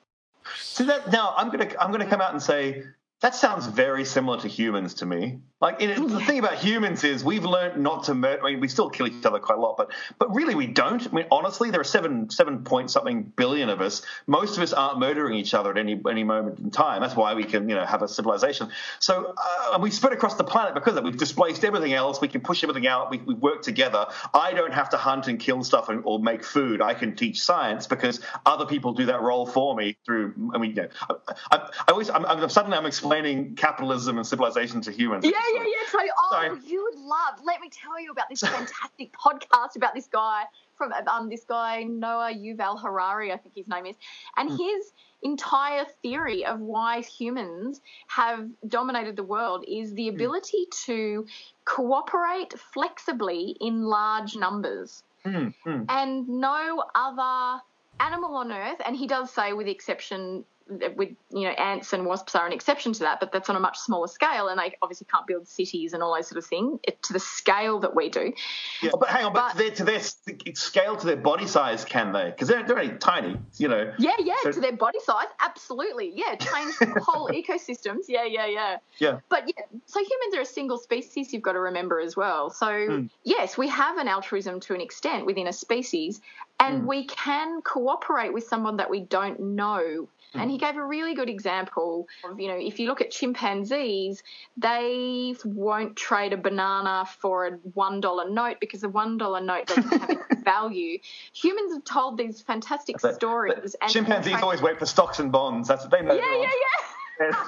So 0.57 0.83
that 0.83 1.11
now 1.11 1.33
I'm 1.37 1.49
gonna 1.49 1.71
I'm 1.79 1.91
gonna 1.91 2.05
come 2.05 2.21
out 2.21 2.33
and 2.33 2.41
say 2.43 2.83
that 3.21 3.33
sounds 3.33 3.65
very 3.65 4.05
similar 4.05 4.39
to 4.41 4.47
humans 4.47 4.93
to 4.95 5.05
me. 5.05 5.39
Like 5.61 5.79
in, 5.79 6.07
the 6.07 6.19
thing 6.19 6.39
about 6.39 6.55
humans 6.55 7.03
is 7.03 7.23
we've 7.23 7.45
learned 7.45 7.81
not 7.81 8.05
to 8.05 8.15
murder. 8.15 8.43
I 8.43 8.51
mean, 8.51 8.59
we 8.59 8.67
still 8.67 8.89
kill 8.89 9.07
each 9.07 9.25
other 9.25 9.39
quite 9.39 9.57
a 9.57 9.61
lot, 9.61 9.77
but 9.77 9.91
but 10.19 10.33
really 10.35 10.55
we 10.55 10.67
don't. 10.67 11.07
I 11.07 11.11
mean, 11.11 11.25
honestly, 11.31 11.71
there 11.71 11.79
are 11.79 11.85
seven 11.85 12.29
seven 12.29 12.63
point 12.63 12.91
something 12.91 13.23
billion 13.23 13.69
of 13.69 13.79
us. 13.79 14.01
Most 14.27 14.57
of 14.57 14.63
us 14.63 14.73
aren't 14.73 14.99
murdering 14.99 15.35
each 15.35 15.53
other 15.53 15.71
at 15.71 15.77
any 15.77 16.01
any 16.09 16.25
moment 16.25 16.59
in 16.59 16.71
time. 16.71 17.01
That's 17.01 17.15
why 17.15 17.35
we 17.35 17.45
can 17.45 17.69
you 17.69 17.75
know 17.75 17.85
have 17.85 18.01
a 18.01 18.07
civilization. 18.07 18.69
So 18.99 19.33
uh, 19.37 19.71
and 19.73 19.83
we 19.83 19.91
spread 19.91 20.11
across 20.11 20.35
the 20.35 20.43
planet 20.43 20.73
because. 20.73 20.95
We've 21.05 21.15
displaced 21.15 21.63
everything 21.63 21.93
else. 21.93 22.19
We 22.19 22.27
can 22.27 22.41
push 22.41 22.63
everything 22.63 22.87
out. 22.87 23.11
We, 23.11 23.19
we 23.19 23.35
work 23.35 23.61
together. 23.61 24.07
I 24.33 24.53
don't 24.53 24.73
have 24.73 24.89
to 24.89 24.97
hunt 24.97 25.27
and 25.27 25.39
kill 25.39 25.63
stuff 25.63 25.87
and, 25.89 26.01
or 26.03 26.19
make 26.19 26.43
food. 26.43 26.81
I 26.81 26.95
can 26.95 27.15
teach 27.15 27.43
science 27.43 27.85
because 27.85 28.21
other 28.43 28.65
people 28.65 28.93
do 28.93 29.05
that 29.07 29.21
role 29.21 29.45
for 29.45 29.75
me 29.75 29.97
through. 30.03 30.33
I 30.55 30.57
mean, 30.57 30.71
you 30.71 30.75
know, 30.77 30.87
I, 31.09 31.15
I, 31.51 31.69
I 31.87 31.91
always 31.91 32.09
I'm, 32.09 32.25
I'm 32.25 32.49
suddenly 32.49 32.75
I'm 32.75 32.87
explaining 32.87 33.55
capitalism 33.55 34.17
and 34.17 34.25
civilization 34.25 34.81
to 34.81 34.91
humans. 34.91 35.25
Yeah, 35.25 35.33
yeah, 35.53 35.63
yeah. 35.63 35.89
So, 35.91 35.99
oh, 36.17 36.29
Sorry. 36.31 36.59
you 36.65 36.83
would 36.83 36.99
love. 36.99 37.39
Let 37.43 37.61
me 37.61 37.69
tell 37.69 37.99
you 37.99 38.11
about 38.11 38.29
this 38.29 38.41
fantastic 38.41 39.13
podcast 39.25 39.75
about 39.75 39.93
this 39.93 40.07
guy 40.07 40.43
from 40.75 40.91
um 41.07 41.29
this 41.29 41.43
guy 41.43 41.83
Noah 41.83 42.33
Yuval 42.33 42.81
Harari, 42.81 43.31
I 43.31 43.37
think 43.37 43.55
his 43.55 43.67
name 43.67 43.85
is, 43.85 43.95
and 44.37 44.49
his 44.49 44.93
entire 45.23 45.85
theory 46.01 46.45
of 46.45 46.59
why 46.59 47.01
humans 47.01 47.81
have 48.07 48.47
dominated 48.67 49.15
the 49.15 49.23
world 49.23 49.65
is 49.67 49.93
the 49.93 50.09
ability 50.09 50.67
to 50.85 51.25
cooperate 51.65 52.53
flexibly 52.73 53.55
in 53.59 53.83
large 53.83 54.35
numbers. 54.35 55.03
Hmm, 55.23 55.47
hmm. 55.63 55.83
and 55.89 56.29
no 56.29 56.83
other 56.93 57.59
animal 57.99 58.35
on 58.35 58.51
earth 58.51 58.79
and 58.85 58.95
he 58.95 59.07
does 59.07 59.31
say 59.31 59.53
with 59.53 59.65
the 59.65 59.71
exception 59.71 60.45
with 60.67 61.09
you 61.29 61.43
know 61.43 61.51
ants 61.51 61.93
and 61.93 62.05
wasps 62.05 62.33
are 62.35 62.47
an 62.47 62.51
exception 62.51 62.91
to 62.91 62.99
that 63.01 63.19
but 63.19 63.31
that's 63.31 63.49
on 63.49 63.55
a 63.55 63.59
much 63.59 63.77
smaller 63.77 64.07
scale 64.07 64.47
and 64.47 64.59
they 64.59 64.75
obviously 64.81 65.05
can't 65.11 65.27
build 65.27 65.47
cities 65.47 65.93
and 65.93 66.01
all 66.01 66.15
those 66.15 66.27
sort 66.27 66.37
of 66.37 66.45
things 66.45 66.79
to 67.03 67.13
the 67.13 67.19
scale 67.19 67.79
that 67.79 67.95
we 67.95 68.09
do 68.09 68.33
Yeah, 68.81 68.91
but 68.99 69.09
hang 69.09 69.25
on, 69.25 69.33
but, 69.33 69.55
But- 69.55 69.75
to, 69.75 69.83
their, 69.83 69.99
scale 69.99 70.95
to 70.95 71.05
their 71.05 71.17
body 71.17 71.45
size, 71.45 71.85
can 71.85 72.13
they? 72.13 72.25
Because 72.31 72.47
they're 72.47 72.63
they're 72.63 72.79
only 72.79 72.97
tiny, 72.97 73.37
you 73.57 73.67
know. 73.67 73.93
yeah 73.99 74.15
yeah 74.19 74.35
So- 74.43 74.53
to 74.53 74.59
their 74.59 74.75
body 74.75 74.99
size 74.99 75.27
absolutely 75.39 76.13
yeah 76.15 76.35
change 76.35 76.75
whole 76.97 77.29
ecosystems 77.29 78.05
yeah 78.07 78.25
yeah 78.25 78.47
yeah 78.47 78.77
Yeah. 78.99 79.19
But 79.29 79.43
yeah, 79.47 79.63
so 79.85 79.99
humans 79.99 80.35
are 80.35 80.41
a 80.41 80.45
single 80.45 80.77
species, 80.77 81.33
you've 81.33 81.43
got 81.43 81.53
to 81.53 81.59
remember 81.59 81.99
as 81.99 82.15
well. 82.15 82.49
So, 82.49 82.87
hmm. 82.87 83.05
yes, 83.23 83.57
we 83.57 83.67
have 83.69 83.97
an 83.97 84.07
altruism 84.07 84.59
to 84.61 84.73
an 84.73 84.81
extent 84.81 85.25
within 85.25 85.47
a 85.47 85.53
species, 85.53 86.21
and 86.59 86.81
hmm. 86.81 86.87
we 86.87 87.05
can 87.05 87.61
cooperate 87.61 88.33
with 88.33 88.47
someone 88.47 88.77
that 88.77 88.89
we 88.89 89.01
don't 89.01 89.39
know. 89.39 90.07
Hmm. 90.35 90.41
And 90.41 90.51
he 90.51 90.57
gave 90.57 90.75
a 90.75 90.83
really 90.85 91.15
good 91.15 91.29
example 91.29 92.07
of, 92.23 92.39
you 92.39 92.47
know, 92.47 92.57
if 92.57 92.79
you 92.79 92.87
look 92.87 93.01
at 93.01 93.11
chimpanzees, 93.11 94.21
they 94.57 95.35
won't 95.45 95.95
trade 95.95 96.33
a 96.33 96.37
banana 96.37 97.05
for 97.19 97.47
a 97.47 97.57
$1 97.57 98.31
note 98.31 98.57
because 98.59 98.83
a 98.83 98.89
$1 98.89 99.45
note 99.45 99.67
doesn't 99.67 99.87
have 99.87 100.09
any 100.09 100.19
value. 100.43 100.99
Humans 101.33 101.73
have 101.73 101.83
told 101.85 102.17
these 102.17 102.41
fantastic 102.41 102.99
stories. 102.99 103.75
and 103.81 103.91
chimpanzees 103.91 104.41
always 104.41 104.61
wait 104.61 104.77
for 104.77 104.85
stocks 104.85 105.19
and 105.19 105.31
bonds. 105.31 105.67
That's 105.67 105.83
what 105.83 105.91
they 105.91 106.01
know. 106.01 106.13
Yeah, 106.13 106.35
yeah, 106.35 107.31
yeah. 107.31 107.41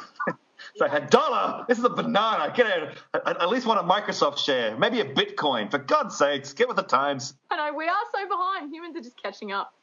It's 0.71 0.80
like 0.82 0.93
a 1.04 1.06
dollar. 1.08 1.65
This 1.67 1.78
is 1.78 1.84
a 1.84 1.89
banana. 1.89 2.54
Get 2.56 2.67
it. 2.67 2.97
At 3.13 3.50
least 3.50 3.65
want 3.65 3.80
a 3.80 3.84
Microsoft 3.84 4.38
share. 4.38 4.78
Maybe 4.78 5.02
a 5.02 5.06
Bitcoin. 5.06 5.69
For 5.69 5.78
God's 5.78 6.17
sakes, 6.17 6.54
get 6.54 6.67
with 6.67 6.78
the 6.78 6.84
times. 6.84 7.34
I 7.52 7.58
know 7.58 7.78
we 7.78 7.88
are 7.88 7.95
so 8.13 8.28
behind. 8.28 8.73
Humans 8.73 8.95
are 8.95 9.02
just 9.02 9.21
catching 9.21 9.52
up. 9.52 9.73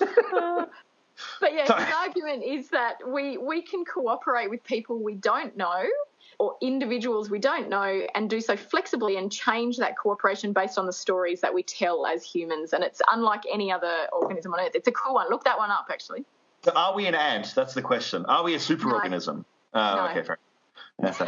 Uh, 1.20 1.36
but 1.40 1.52
yeah, 1.54 1.66
Sorry. 1.66 1.84
his 1.84 1.94
argument 1.94 2.44
is 2.44 2.68
that 2.70 2.96
we 3.06 3.38
we 3.38 3.62
can 3.62 3.84
cooperate 3.84 4.50
with 4.50 4.62
people 4.64 5.02
we 5.02 5.14
don't 5.14 5.56
know 5.56 5.84
or 6.38 6.56
individuals 6.62 7.30
we 7.30 7.38
don't 7.38 7.68
know 7.68 8.06
and 8.14 8.30
do 8.30 8.40
so 8.40 8.56
flexibly 8.56 9.16
and 9.16 9.30
change 9.30 9.76
that 9.78 9.96
cooperation 9.96 10.52
based 10.52 10.78
on 10.78 10.86
the 10.86 10.92
stories 10.92 11.40
that 11.40 11.52
we 11.52 11.62
tell 11.62 12.06
as 12.06 12.24
humans 12.24 12.72
and 12.72 12.82
it's 12.84 13.02
unlike 13.10 13.42
any 13.52 13.70
other 13.72 14.06
organism 14.12 14.52
on 14.54 14.60
earth 14.60 14.72
it's 14.74 14.88
a 14.88 14.92
cool 14.92 15.14
one 15.14 15.28
look 15.28 15.44
that 15.44 15.58
one 15.58 15.70
up 15.70 15.86
actually 15.90 16.24
So 16.62 16.72
are 16.74 16.94
we 16.94 17.06
an 17.06 17.14
ant? 17.14 17.54
That's 17.54 17.74
the 17.74 17.82
question. 17.82 18.26
Are 18.26 18.44
we 18.44 18.54
a 18.54 18.58
superorganism? 18.58 19.44
Oh, 19.72 19.96
No. 19.96 20.08
okay, 20.10 20.22
fair. 20.22 20.38
That's 20.98 21.18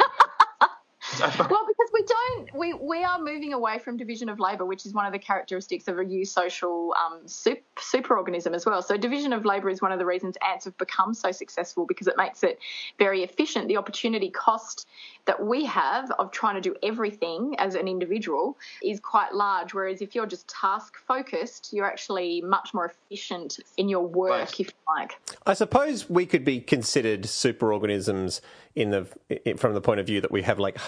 it. 1.15 1.39
well 1.51 1.67
because 1.67 1.91
we 1.93 2.03
don't 2.05 2.55
we, 2.55 2.73
we 2.75 3.05
are 3.05 3.19
moving 3.19 3.53
away 3.53 3.79
from 3.79 3.97
division 3.97 4.29
of 4.29 4.39
labour, 4.41 4.65
which 4.65 4.85
is 4.87 4.93
one 4.95 5.07
of 5.07 5.13
the 5.13 5.19
characteristics 5.19 5.89
of 5.89 5.99
a 5.99 6.05
eusocial 6.05 6.91
um, 6.97 7.21
super, 7.27 7.61
superorganism 7.79 8.55
as 8.55 8.65
well. 8.67 8.83
So, 8.83 8.97
division 8.97 9.33
of 9.33 9.45
labour 9.45 9.71
is 9.71 9.81
one 9.83 9.93
of 9.93 9.99
the 9.99 10.07
reasons 10.07 10.37
ants 10.47 10.65
have 10.65 10.77
become 10.79 11.15
so 11.15 11.31
successful 11.33 11.87
because 11.87 12.07
it 12.07 12.17
makes 12.17 12.43
it 12.43 12.59
very 12.99 13.23
efficient. 13.23 13.69
The 13.69 13.77
opportunity 13.77 14.31
cost 14.31 14.87
that 15.27 15.45
we 15.45 15.65
have 15.67 16.11
of 16.13 16.31
trying 16.33 16.55
to 16.57 16.61
do 16.61 16.75
everything 16.83 17.55
as 17.59 17.75
an 17.75 17.87
individual 17.89 18.57
is 18.83 18.99
quite 19.01 19.35
large. 19.35 19.73
Whereas 19.75 20.03
if 20.03 20.15
you're 20.15 20.27
just 20.27 20.49
task 20.49 20.97
focused, 21.07 21.71
you're 21.73 21.87
actually 21.87 22.41
much 22.43 22.75
more 22.75 22.87
efficient 23.11 23.59
in 23.77 23.89
your 23.89 24.07
work, 24.07 24.31
Right. 24.31 24.61
if 24.61 24.69
you 24.69 24.75
like. 24.89 25.19
I 25.47 25.55
suppose 25.55 26.09
we 26.11 26.27
could 26.27 26.45
be 26.45 26.61
considered 26.61 27.23
superorganisms 27.23 28.41
in 28.75 28.91
the 28.91 29.07
i- 29.47 29.55
from 29.55 29.75
the 29.75 29.81
point 29.81 30.01
of 30.01 30.07
view 30.07 30.21
that 30.21 30.31
we 30.33 30.43
have 30.43 30.59
like 30.59 30.79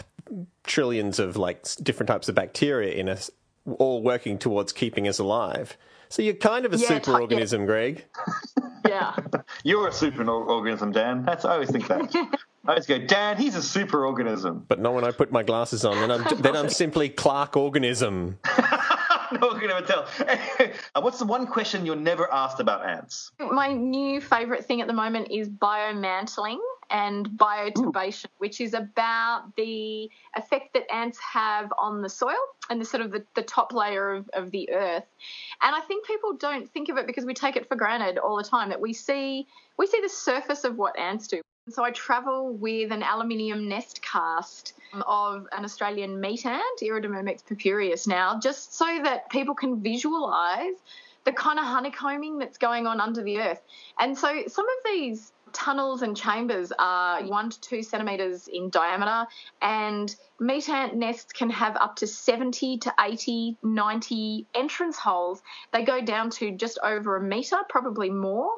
trillions 0.65 1.19
of 1.19 1.37
like 1.37 1.67
different 1.83 2.09
types 2.09 2.29
of 2.29 2.35
bacteria 2.35 2.93
in 2.95 3.09
us, 3.09 3.31
all 3.79 4.03
working 4.03 4.39
towards 4.39 4.73
keeping 4.73 5.07
us 5.09 5.19
alive. 5.19 5.77
So 6.09 6.23
you're 6.23 6.35
kind 6.35 6.65
of 6.67 6.73
a 6.73 6.77
Yeah, 6.77 6.99
ti- 6.99 7.11
superorganism, 7.11 7.67
Greg. 7.67 8.05
Yeah. 8.87 9.17
You're 9.65 9.89
a 9.89 9.91
superorganism, 9.91 10.93
Dan. 10.93 11.25
That's 11.25 11.47
I 11.47 11.55
always 11.55 11.71
think 11.71 11.89
that. 11.89 12.15
I 12.67 12.69
always 12.69 12.85
go, 12.87 12.99
Dan. 12.99 13.39
He's 13.39 13.55
a 13.57 13.61
superorganism. 13.61 14.65
But 14.69 14.79
not 14.79 14.93
when 14.93 15.05
I 15.05 15.11
put 15.11 15.33
my 15.33 15.43
glasses 15.43 15.87
on. 15.87 15.97
Then 15.97 16.11
I'm 16.11 16.23
then 16.43 16.55
I'm 16.55 16.69
simply 16.69 17.09
Clark 17.09 17.57
organism. 17.57 18.39
no 19.41 19.49
one 19.49 19.59
can 19.59 19.71
ever 19.71 19.87
tell. 19.87 20.07
Uh, 20.21 21.01
What's 21.01 21.19
the 21.19 21.25
one 21.25 21.47
question 21.47 21.87
you're 21.87 21.97
never 21.97 22.31
asked 22.33 22.61
about 22.61 22.87
ants? 22.87 23.33
My 23.41 23.73
new 23.73 24.21
favourite 24.21 24.67
thing 24.67 24.83
at 24.83 24.87
the 24.87 24.93
moment 24.93 25.29
is 25.31 25.49
biomantling 25.49 26.59
and 26.95 27.29
bioturbation, 27.31 28.27
which 28.39 28.61
is 28.61 28.73
about 28.73 29.47
the 29.57 30.09
effect 30.37 30.73
that 30.75 30.85
ants 30.95 31.19
have 31.19 31.73
on 31.77 32.03
the 32.03 32.09
soil 32.09 32.37
and 32.71 32.81
the 32.81 32.85
sort 32.85 33.03
of 33.03 33.11
the, 33.11 33.25
the 33.35 33.43
top 33.43 33.73
layer 33.73 34.13
of, 34.13 34.31
of 34.33 34.53
the 34.53 34.71
earth. 34.71 35.03
And 35.61 35.75
I 35.75 35.81
think 35.81 36.07
people 36.07 36.35
don't 36.35 36.71
think 36.71 36.89
of 36.89 36.97
it 36.97 37.09
because 37.09 37.25
we 37.25 37.35
take 37.35 37.57
it 37.57 37.69
for 37.69 37.75
granted 37.75 38.17
all 38.19 38.37
the 38.37 38.45
time 38.45 38.69
that 38.69 38.81
we 38.81 38.93
see 38.93 39.45
we 39.77 39.89
see 39.89 40.01
the 40.01 40.09
surface 40.09 40.63
of 40.63 40.77
what 40.77 40.97
ants 40.97 41.27
do. 41.27 41.41
So 41.69 41.83
I 41.83 41.91
travel 41.91 42.53
with 42.53 42.93
an 42.93 43.03
aluminium 43.03 43.69
nest 43.69 44.01
cast 44.01 44.75
of 45.05 45.49
an 45.51 45.65
Australian 45.65 46.21
meat 46.21 46.47
ant, 46.47 46.81
Iridomyrmex 46.81 47.45
purpureus 47.45 48.07
now, 48.07 48.39
just 48.39 48.75
so 48.75 48.85
that 49.03 49.29
people 49.31 49.57
can 49.57 49.81
visualise 49.83 50.77
the 51.25 51.33
kind 51.33 51.59
of 51.59 51.65
honeycombing 51.65 52.39
that's 52.39 52.59
going 52.59 52.87
on 52.87 53.01
under 53.01 53.23
the 53.23 53.41
earth. 53.41 53.63
And 53.99 54.17
so 54.17 54.45
some 54.47 54.67
of 54.67 54.77
these 54.85 55.33
tunnels 55.55 56.03
and 56.03 56.17
chambers 56.17 56.73
are 56.79 57.25
one 57.25 57.49
to 57.49 57.61
two 57.61 57.83
centimetres 57.83 58.49
in 58.53 58.69
diameter, 58.69 59.27
and 59.63 60.15
meat 60.41 60.69
ant 60.69 60.95
nests 60.97 61.33
can 61.33 61.49
have 61.51 61.77
up 61.77 61.97
to 61.97 62.07
70 62.07 62.79
to 62.79 62.95
80, 63.01 63.57
90 63.63 64.47
entrance 64.55 64.99
holes. 64.99 65.43
They 65.73 65.85
go 65.85 66.03
down 66.03 66.31
to 66.31 66.51
just 66.51 66.79
over 66.83 67.17
a 67.17 67.23
metre, 67.23 67.59
probably 67.69 68.11
more. 68.11 68.51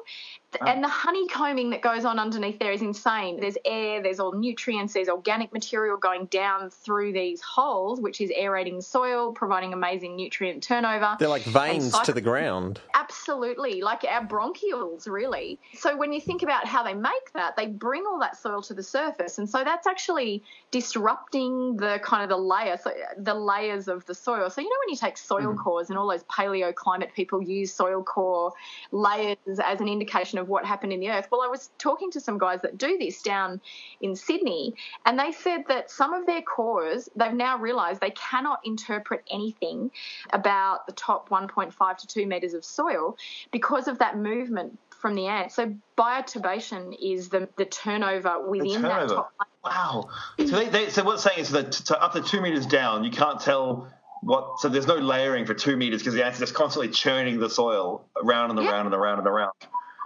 And 0.65 0.83
the 0.83 0.87
honeycombing 0.87 1.71
that 1.71 1.81
goes 1.81 2.05
on 2.05 2.19
underneath 2.19 2.57
there 2.57 2.71
is 2.71 2.81
insane. 2.81 3.39
There's 3.39 3.57
air, 3.65 4.01
there's 4.01 4.19
all 4.19 4.31
nutrients, 4.31 4.93
there's 4.93 5.09
organic 5.09 5.51
material 5.51 5.97
going 5.97 6.25
down 6.25 6.69
through 6.69 7.13
these 7.13 7.41
holes, 7.41 7.99
which 7.99 8.21
is 8.21 8.31
aerating 8.35 8.77
the 8.77 8.81
soil, 8.81 9.33
providing 9.33 9.73
amazing 9.73 10.15
nutrient 10.15 10.63
turnover. 10.63 11.17
They're 11.19 11.27
like 11.27 11.43
veins 11.43 11.91
cycle- 11.91 12.05
to 12.05 12.13
the 12.13 12.21
ground. 12.21 12.79
Absolutely, 12.93 13.81
like 13.81 14.05
our 14.09 14.25
bronchioles, 14.25 15.07
really. 15.07 15.59
So 15.73 15.97
when 15.97 16.13
you 16.13 16.21
think 16.21 16.43
about 16.43 16.65
how 16.65 16.81
they 16.81 16.93
make 16.93 17.33
that, 17.33 17.55
they 17.57 17.67
bring 17.67 18.05
all 18.05 18.19
that 18.19 18.37
soil 18.37 18.61
to 18.63 18.73
the 18.73 18.83
surface, 18.83 19.37
and 19.37 19.49
so 19.49 19.63
that's 19.63 19.85
actually 19.85 20.43
disrupting 20.71 21.75
the 21.77 21.99
kind 22.03 22.23
of 22.23 22.29
the 22.29 22.37
layer, 22.37 22.77
so 22.81 22.91
the 23.17 23.33
layers 23.33 23.87
of 23.87 24.05
the 24.05 24.15
soil. 24.15 24.49
So 24.49 24.61
you 24.61 24.69
know 24.69 24.75
when 24.85 24.89
you 24.89 24.97
take 24.97 25.17
soil 25.17 25.41
mm-hmm. 25.41 25.57
cores 25.57 25.89
and 25.89 25.99
all 25.99 26.09
those 26.09 26.23
paleoclimate 26.23 27.13
people 27.13 27.41
use 27.41 27.73
soil 27.73 28.01
core 28.01 28.53
layers 28.91 29.37
as 29.63 29.81
an 29.81 29.89
indication 29.89 30.36
of 30.37 30.47
what 30.47 30.65
happened 30.65 30.93
in 30.93 30.99
the 30.99 31.09
earth. 31.09 31.27
Well, 31.31 31.41
I 31.41 31.47
was 31.47 31.69
talking 31.77 32.11
to 32.11 32.19
some 32.21 32.37
guys 32.37 32.61
that 32.61 32.77
do 32.77 32.97
this 32.97 33.21
down 33.21 33.61
in 34.01 34.15
Sydney, 34.15 34.73
and 35.05 35.17
they 35.17 35.31
said 35.31 35.65
that 35.69 35.89
some 35.91 36.13
of 36.13 36.25
their 36.25 36.41
cores 36.41 37.09
they've 37.15 37.33
now 37.33 37.57
realised 37.57 38.01
they 38.01 38.11
cannot 38.11 38.59
interpret 38.65 39.23
anything 39.31 39.91
about 40.31 40.85
the 40.87 40.93
top 40.93 41.29
1.5 41.29 41.97
to 41.97 42.07
2 42.07 42.25
metres 42.27 42.53
of 42.53 42.63
soil 42.65 43.17
because 43.51 43.87
of 43.87 43.99
that 43.99 44.17
movement 44.17 44.77
from 45.01 45.15
the 45.15 45.27
ant. 45.27 45.51
So 45.51 45.75
bioturbation 45.97 46.95
is 47.01 47.29
the, 47.29 47.47
the 47.57 47.65
turnover 47.65 48.37
The 48.43 48.49
within 48.49 48.81
that 48.83 48.89
turnover. 48.89 49.15
top. 49.15 49.31
Wow. 49.63 50.09
So 50.39 50.45
they, 50.45 50.69
they 50.69 50.89
so 50.89 51.03
what's 51.03 51.23
saying 51.23 51.39
is 51.39 51.49
that 51.51 51.71
to 51.73 52.01
up 52.01 52.13
to 52.13 52.21
two 52.21 52.41
meters 52.41 52.65
down, 52.65 53.03
you 53.03 53.11
can't 53.11 53.39
tell 53.39 53.91
what. 54.21 54.59
So 54.59 54.69
there's 54.69 54.87
no 54.87 54.95
layering 54.95 55.45
for 55.45 55.53
two 55.53 55.75
meters 55.77 56.01
because 56.01 56.13
the 56.13 56.25
ants 56.25 56.37
are 56.39 56.41
just 56.41 56.53
constantly 56.53 56.89
churning 56.91 57.39
the 57.39 57.49
soil 57.49 58.07
around 58.15 58.51
and 58.51 58.59
Yeah. 58.61 58.71
around 58.71 58.85
and 58.87 58.95
around 58.95 59.19
and 59.19 59.27
around. 59.27 59.51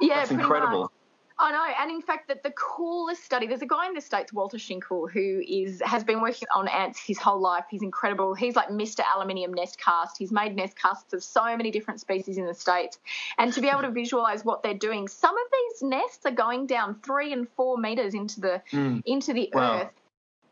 Yeah, 0.02 0.16
That's 0.16 0.28
pretty 0.30 0.44
incredible. 0.44 0.82
much. 0.82 0.92
I 1.40 1.52
know, 1.52 1.66
and 1.80 1.90
in 1.90 2.04
fact, 2.04 2.28
that 2.28 2.44
the 2.44 2.52
coolest 2.52 3.24
study. 3.24 3.48
There's 3.48 3.64
a 3.64 3.68
guy 3.68 3.88
in 3.88 3.96
the 3.96 4.02
states, 4.02 4.32
Walter 4.32 4.58
Tschinkel, 4.58 5.10
who 5.10 5.42
is 5.48 5.82
has 5.84 6.04
been 6.04 6.22
working 6.22 6.48
on 6.56 6.68
ants 6.68 7.00
his 7.00 7.18
whole 7.18 7.40
life. 7.42 7.66
He's 7.70 7.82
incredible. 7.82 8.36
He's 8.36 8.56
like 8.56 8.70
Mr. 8.70 9.04
Aluminium 9.16 9.52
Nest 9.52 9.80
Cast. 9.80 10.20
He's 10.20 10.32
made 10.32 10.56
nest 10.56 10.78
casts 10.78 11.14
of 11.14 11.24
so 11.24 11.58
many 11.58 11.72
different 11.72 12.00
species 12.00 12.38
in 12.38 12.46
the 12.46 12.54
states, 12.54 13.00
and 13.40 13.52
to 13.54 13.62
be 13.62 13.70
able 13.70 13.82
to 13.82 13.90
visualize 13.90 14.46
what 14.46 14.62
they're 14.62 14.76
doing, 14.76 15.08
some 15.08 15.36
of 15.36 15.44
these 15.52 15.90
nests 15.90 16.26
are 16.28 16.32
going 16.32 16.68
down 16.68 17.00
three 17.04 17.34
and 17.34 17.50
four 17.50 17.76
meters 17.76 18.14
into 18.14 18.40
the 18.40 18.62
hmm. 18.70 19.00
into 19.06 19.34
the 19.34 19.50
Wow. 19.52 19.82
earth. 19.82 19.90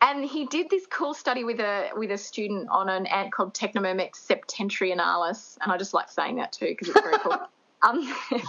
And 0.02 0.24
he 0.26 0.46
did 0.48 0.70
this 0.72 0.88
cool 0.88 1.14
study 1.14 1.44
with 1.44 1.60
a 1.60 1.90
with 1.96 2.10
a 2.10 2.18
student 2.18 2.68
on 2.70 2.90
an 2.90 3.06
ant 3.06 3.32
called 3.32 3.54
Trachymyrmex 3.54 4.16
septentrionalis, 4.16 5.58
and 5.62 5.72
I 5.72 5.78
just 5.78 5.94
like 5.94 6.10
saying 6.10 6.38
that 6.38 6.52
too 6.52 6.68
because 6.70 6.90
it's 6.90 7.02
very 7.02 7.20
cool. 7.20 7.38
Um, 7.82 8.14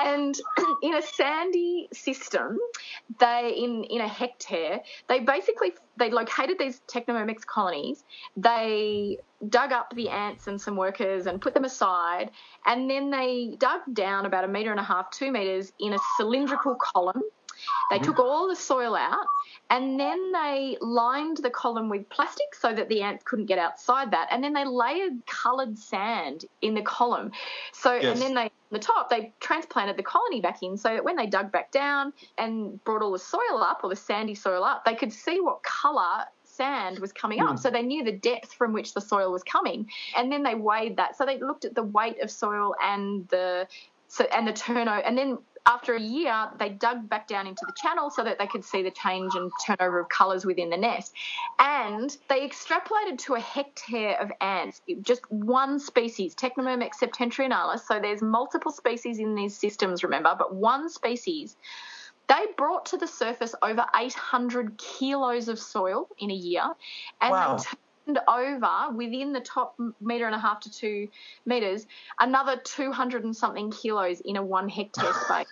and 0.00 0.38
in 0.82 0.94
a 0.94 1.02
sandy 1.02 1.88
system, 1.92 2.58
they 3.20 3.54
in 3.56 3.84
in 3.84 4.00
a 4.00 4.08
hectare, 4.08 4.80
they 5.08 5.20
basically 5.20 5.72
they 5.98 6.10
located 6.10 6.58
these 6.58 6.80
Trachymyrmex 6.88 7.46
colonies. 7.46 8.04
They 8.36 9.18
dug 9.48 9.72
up 9.72 9.94
the 9.94 10.08
ants 10.08 10.46
and 10.46 10.60
some 10.60 10.76
workers 10.76 11.26
and 11.26 11.40
put 11.40 11.54
them 11.54 11.64
aside, 11.64 12.30
and 12.64 12.90
then 12.90 13.10
they 13.10 13.54
dug 13.58 13.80
down 13.92 14.26
about 14.26 14.44
a 14.44 14.48
meter 14.48 14.70
and 14.70 14.80
a 14.80 14.84
half, 14.84 15.10
two 15.10 15.30
meters 15.30 15.72
in 15.78 15.92
a 15.92 15.98
cylindrical 16.16 16.74
column. 16.74 17.22
They 17.90 17.98
took 17.98 18.18
all 18.18 18.48
the 18.48 18.56
soil 18.56 18.94
out 18.94 19.26
and 19.70 19.98
then 19.98 20.32
they 20.32 20.76
lined 20.80 21.38
the 21.38 21.50
column 21.50 21.88
with 21.88 22.08
plastic 22.08 22.54
so 22.54 22.72
that 22.74 22.88
the 22.88 23.02
ants 23.02 23.24
couldn't 23.24 23.46
get 23.46 23.58
outside 23.58 24.10
that. 24.10 24.28
And 24.30 24.42
then 24.42 24.52
they 24.52 24.64
layered 24.64 25.24
coloured 25.26 25.78
sand 25.78 26.44
in 26.62 26.74
the 26.74 26.82
column. 26.82 27.32
So, 27.72 27.94
Yes. 27.94 28.04
and 28.04 28.20
then 28.20 28.34
they, 28.34 28.50
the 28.70 28.78
top, 28.78 29.08
they 29.08 29.32
transplanted 29.40 29.96
the 29.96 30.02
colony 30.02 30.40
back 30.40 30.62
in 30.62 30.76
so 30.76 30.88
that 30.88 31.04
when 31.04 31.16
they 31.16 31.26
dug 31.26 31.52
back 31.52 31.70
down 31.70 32.12
and 32.38 32.82
brought 32.84 33.02
all 33.02 33.12
the 33.12 33.18
soil 33.18 33.62
up 33.62 33.80
or 33.82 33.90
the 33.90 33.96
sandy 33.96 34.34
soil 34.34 34.64
up, 34.64 34.84
they 34.84 34.94
could 34.94 35.12
see 35.12 35.40
what 35.40 35.62
colour 35.62 36.24
sand 36.42 36.98
was 36.98 37.12
coming 37.12 37.40
up. 37.40 37.50
Hmm. 37.50 37.56
So 37.56 37.70
they 37.70 37.82
knew 37.82 38.02
the 38.02 38.12
depth 38.12 38.52
from 38.52 38.72
which 38.72 38.94
the 38.94 39.00
soil 39.00 39.30
was 39.30 39.42
coming. 39.42 39.88
And 40.16 40.32
then 40.32 40.42
they 40.42 40.54
weighed 40.54 40.96
that. 40.96 41.16
So 41.16 41.24
they 41.26 41.38
looked 41.38 41.64
at 41.64 41.74
the 41.74 41.82
weight 41.82 42.20
of 42.22 42.30
soil 42.30 42.74
and 42.82 43.28
the 43.28 43.68
so 44.08 44.24
and 44.32 44.46
the 44.46 44.52
turnover 44.52 45.00
and 45.00 45.18
then 45.18 45.38
after 45.66 45.94
a 45.94 46.00
year 46.00 46.48
they 46.58 46.70
dug 46.70 47.08
back 47.08 47.28
down 47.28 47.46
into 47.46 47.64
the 47.66 47.72
channel 47.76 48.10
so 48.10 48.22
that 48.24 48.38
they 48.38 48.46
could 48.46 48.64
see 48.64 48.82
the 48.82 48.90
change 48.90 49.34
and 49.34 49.50
turnover 49.66 50.00
of 50.00 50.08
colours 50.08 50.44
within 50.46 50.70
the 50.70 50.76
nest. 50.76 51.12
And 51.58 52.16
they 52.28 52.46
extrapolated 52.48 53.18
to 53.26 53.34
a 53.34 53.40
hectare 53.40 54.20
of 54.20 54.30
ants 54.40 54.80
just 55.02 55.22
one 55.30 55.78
species 55.78 56.34
trachymyrmex 56.34 56.92
septentrionalis. 57.02 57.80
So 57.80 58.00
there's 58.00 58.22
multiple 58.22 58.72
species 58.72 59.18
in 59.18 59.34
these 59.34 59.56
systems 59.56 60.02
remember 60.02 60.34
but 60.38 60.54
one 60.54 60.88
species. 60.88 61.56
They 62.28 62.46
brought 62.56 62.86
to 62.86 62.96
the 62.96 63.06
surface 63.06 63.54
over 63.62 63.84
800 63.94 64.78
kilos 64.78 65.48
of 65.48 65.58
soil 65.60 66.08
in 66.18 66.30
a 66.30 66.34
year 66.34 66.64
and 67.20 67.32
Wow. 67.32 67.56
they 67.56 67.64
over 68.28 68.94
within 68.94 69.32
the 69.32 69.40
top 69.40 69.78
metre 70.00 70.26
and 70.26 70.34
a 70.34 70.38
half 70.38 70.60
to 70.60 70.70
two 70.70 71.08
metres 71.44 71.86
another 72.20 72.56
200 72.56 73.24
and 73.24 73.36
something 73.36 73.70
kilos 73.70 74.20
in 74.20 74.36
a 74.36 74.42
one 74.42 74.68
hectare 74.68 75.12
space. 75.24 75.46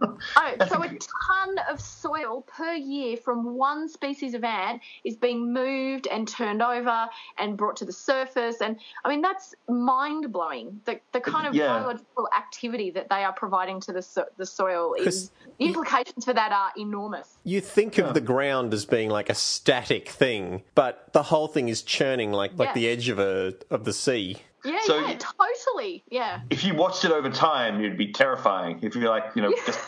Oh, 0.36 0.54
so 0.68 0.82
a 0.82 0.88
ton 0.88 1.58
of 1.70 1.80
soil 1.80 2.42
per 2.42 2.72
year 2.74 3.16
from 3.16 3.56
one 3.56 3.88
species 3.88 4.34
of 4.34 4.44
ant 4.44 4.80
is 5.04 5.16
being 5.16 5.52
moved 5.52 6.06
and 6.06 6.26
turned 6.28 6.62
over 6.62 7.06
and 7.38 7.56
brought 7.56 7.76
to 7.76 7.84
the 7.84 7.92
surface. 7.92 8.60
And 8.60 8.78
I 9.04 9.08
mean, 9.08 9.20
that's 9.22 9.54
mind 9.68 10.32
blowing. 10.32 10.80
The, 10.84 11.00
the 11.12 11.20
kind 11.20 11.46
of 11.46 11.54
Yeah. 11.54 11.66
biological 11.78 12.28
activity 12.36 12.90
that 12.92 13.08
they 13.08 13.24
are 13.24 13.32
providing 13.32 13.80
to 13.82 13.92
the, 13.92 14.02
so- 14.02 14.26
the 14.36 14.46
soil 14.46 14.94
is 14.94 15.30
the 15.58 15.66
implications 15.66 16.24
for 16.24 16.32
that 16.34 16.52
are 16.52 16.70
enormous. 16.78 17.36
You 17.44 17.60
think 17.60 17.98
of 17.98 18.14
the 18.14 18.20
ground 18.20 18.72
as 18.74 18.84
being 18.86 19.10
like 19.10 19.30
a 19.30 19.34
static 19.34 20.08
thing, 20.08 20.62
but 20.74 21.12
the 21.12 21.24
whole 21.24 21.48
thing 21.48 21.68
is 21.68 21.82
churning 21.82 22.32
like 22.32 22.52
like 22.56 22.68
Yeah. 22.68 22.74
the 22.74 22.88
edge 22.88 23.08
of 23.08 23.18
a 23.18 23.54
of 23.70 23.84
the 23.84 23.92
sea. 23.92 24.38
Yeah, 24.64 24.78
So 24.84 24.98
yeah, 24.98 25.10
you- 25.12 25.18
totally. 25.18 26.02
Yeah. 26.10 26.40
If 26.50 26.64
you 26.64 26.74
watched 26.74 27.04
it 27.04 27.12
over 27.12 27.30
time, 27.30 27.80
you'd 27.80 27.96
be 27.98 28.12
terrifying. 28.12 28.78
If 28.82 28.94
you're 28.94 29.08
like, 29.08 29.24
you 29.34 29.42
know, 29.42 29.52
just 29.66 29.80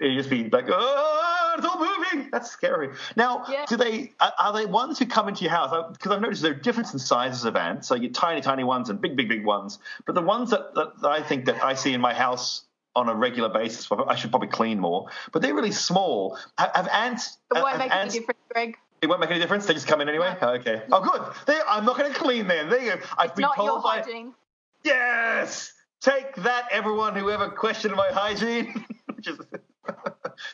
you'd 0.00 0.16
just 0.16 0.30
be 0.30 0.48
like, 0.48 0.66
oh 0.68 1.54
it's 1.56 1.66
all 1.66 1.78
moving. 1.78 2.28
That's 2.30 2.50
scary. 2.50 2.90
Now, 3.16 3.44
Yeah. 3.48 3.66
do 3.68 3.76
they 3.76 4.12
are, 4.20 4.32
are 4.38 4.52
they 4.52 4.66
ones 4.66 4.98
who 4.98 5.06
come 5.06 5.28
into 5.28 5.42
your 5.42 5.50
house? 5.52 5.92
Because 5.92 6.12
I've 6.12 6.20
noticed 6.20 6.42
there 6.42 6.52
are 6.52 6.54
difference 6.54 6.92
in 6.92 6.98
sizes 6.98 7.44
of 7.44 7.56
ants. 7.56 7.88
So 7.88 7.94
you 7.94 8.02
get 8.02 8.14
tiny, 8.14 8.40
tiny 8.40 8.64
ones 8.64 8.90
and 8.90 9.00
big, 9.00 9.16
big, 9.16 9.28
big 9.28 9.44
ones. 9.44 9.78
But 10.06 10.14
the 10.14 10.22
ones 10.22 10.50
that, 10.50 10.74
that, 10.74 11.00
that 11.02 11.08
I 11.10 11.22
think 11.22 11.46
that 11.46 11.62
I 11.62 11.74
see 11.74 11.92
in 11.94 12.00
my 12.00 12.14
house 12.14 12.62
on 12.96 13.08
a 13.08 13.14
regular 13.14 13.48
basis, 13.48 13.88
I 14.08 14.14
should 14.16 14.30
probably 14.30 14.48
clean 14.48 14.80
more. 14.80 15.08
But 15.32 15.42
they're 15.42 15.54
really 15.54 15.70
small. 15.72 16.36
Have, 16.58 16.70
have 16.74 16.88
ants? 16.88 17.38
It 17.50 17.54
won't 17.54 17.68
have 17.68 17.78
make 17.78 17.92
ants, 17.94 18.14
any 18.14 18.20
difference, 18.20 18.40
Greg. 18.52 18.76
It 19.00 19.08
won't 19.08 19.20
make 19.20 19.30
any 19.30 19.38
difference. 19.38 19.66
They 19.66 19.74
just 19.74 19.86
come 19.86 20.00
in 20.00 20.08
anyway. 20.08 20.36
Okay. 20.40 20.82
Oh, 20.90 21.00
good. 21.00 21.22
There, 21.46 21.62
I'm 21.68 21.84
not 21.84 21.96
going 21.96 22.12
to 22.12 22.18
clean 22.18 22.48
then. 22.48 22.68
There 22.68 22.82
you 22.82 22.96
go. 22.96 23.00
I've 23.16 23.34
been 23.34 23.42
Not 23.42 23.56
told 23.56 23.68
your 23.68 23.82
by 23.82 24.00
hygiene. 24.00 24.34
Yes! 24.84 25.72
Take 26.00 26.34
that, 26.36 26.68
everyone 26.70 27.14
who 27.16 27.30
ever 27.30 27.48
questioned 27.48 27.94
my 27.94 28.08
hygiene. 28.12 28.84
Which 29.14 29.28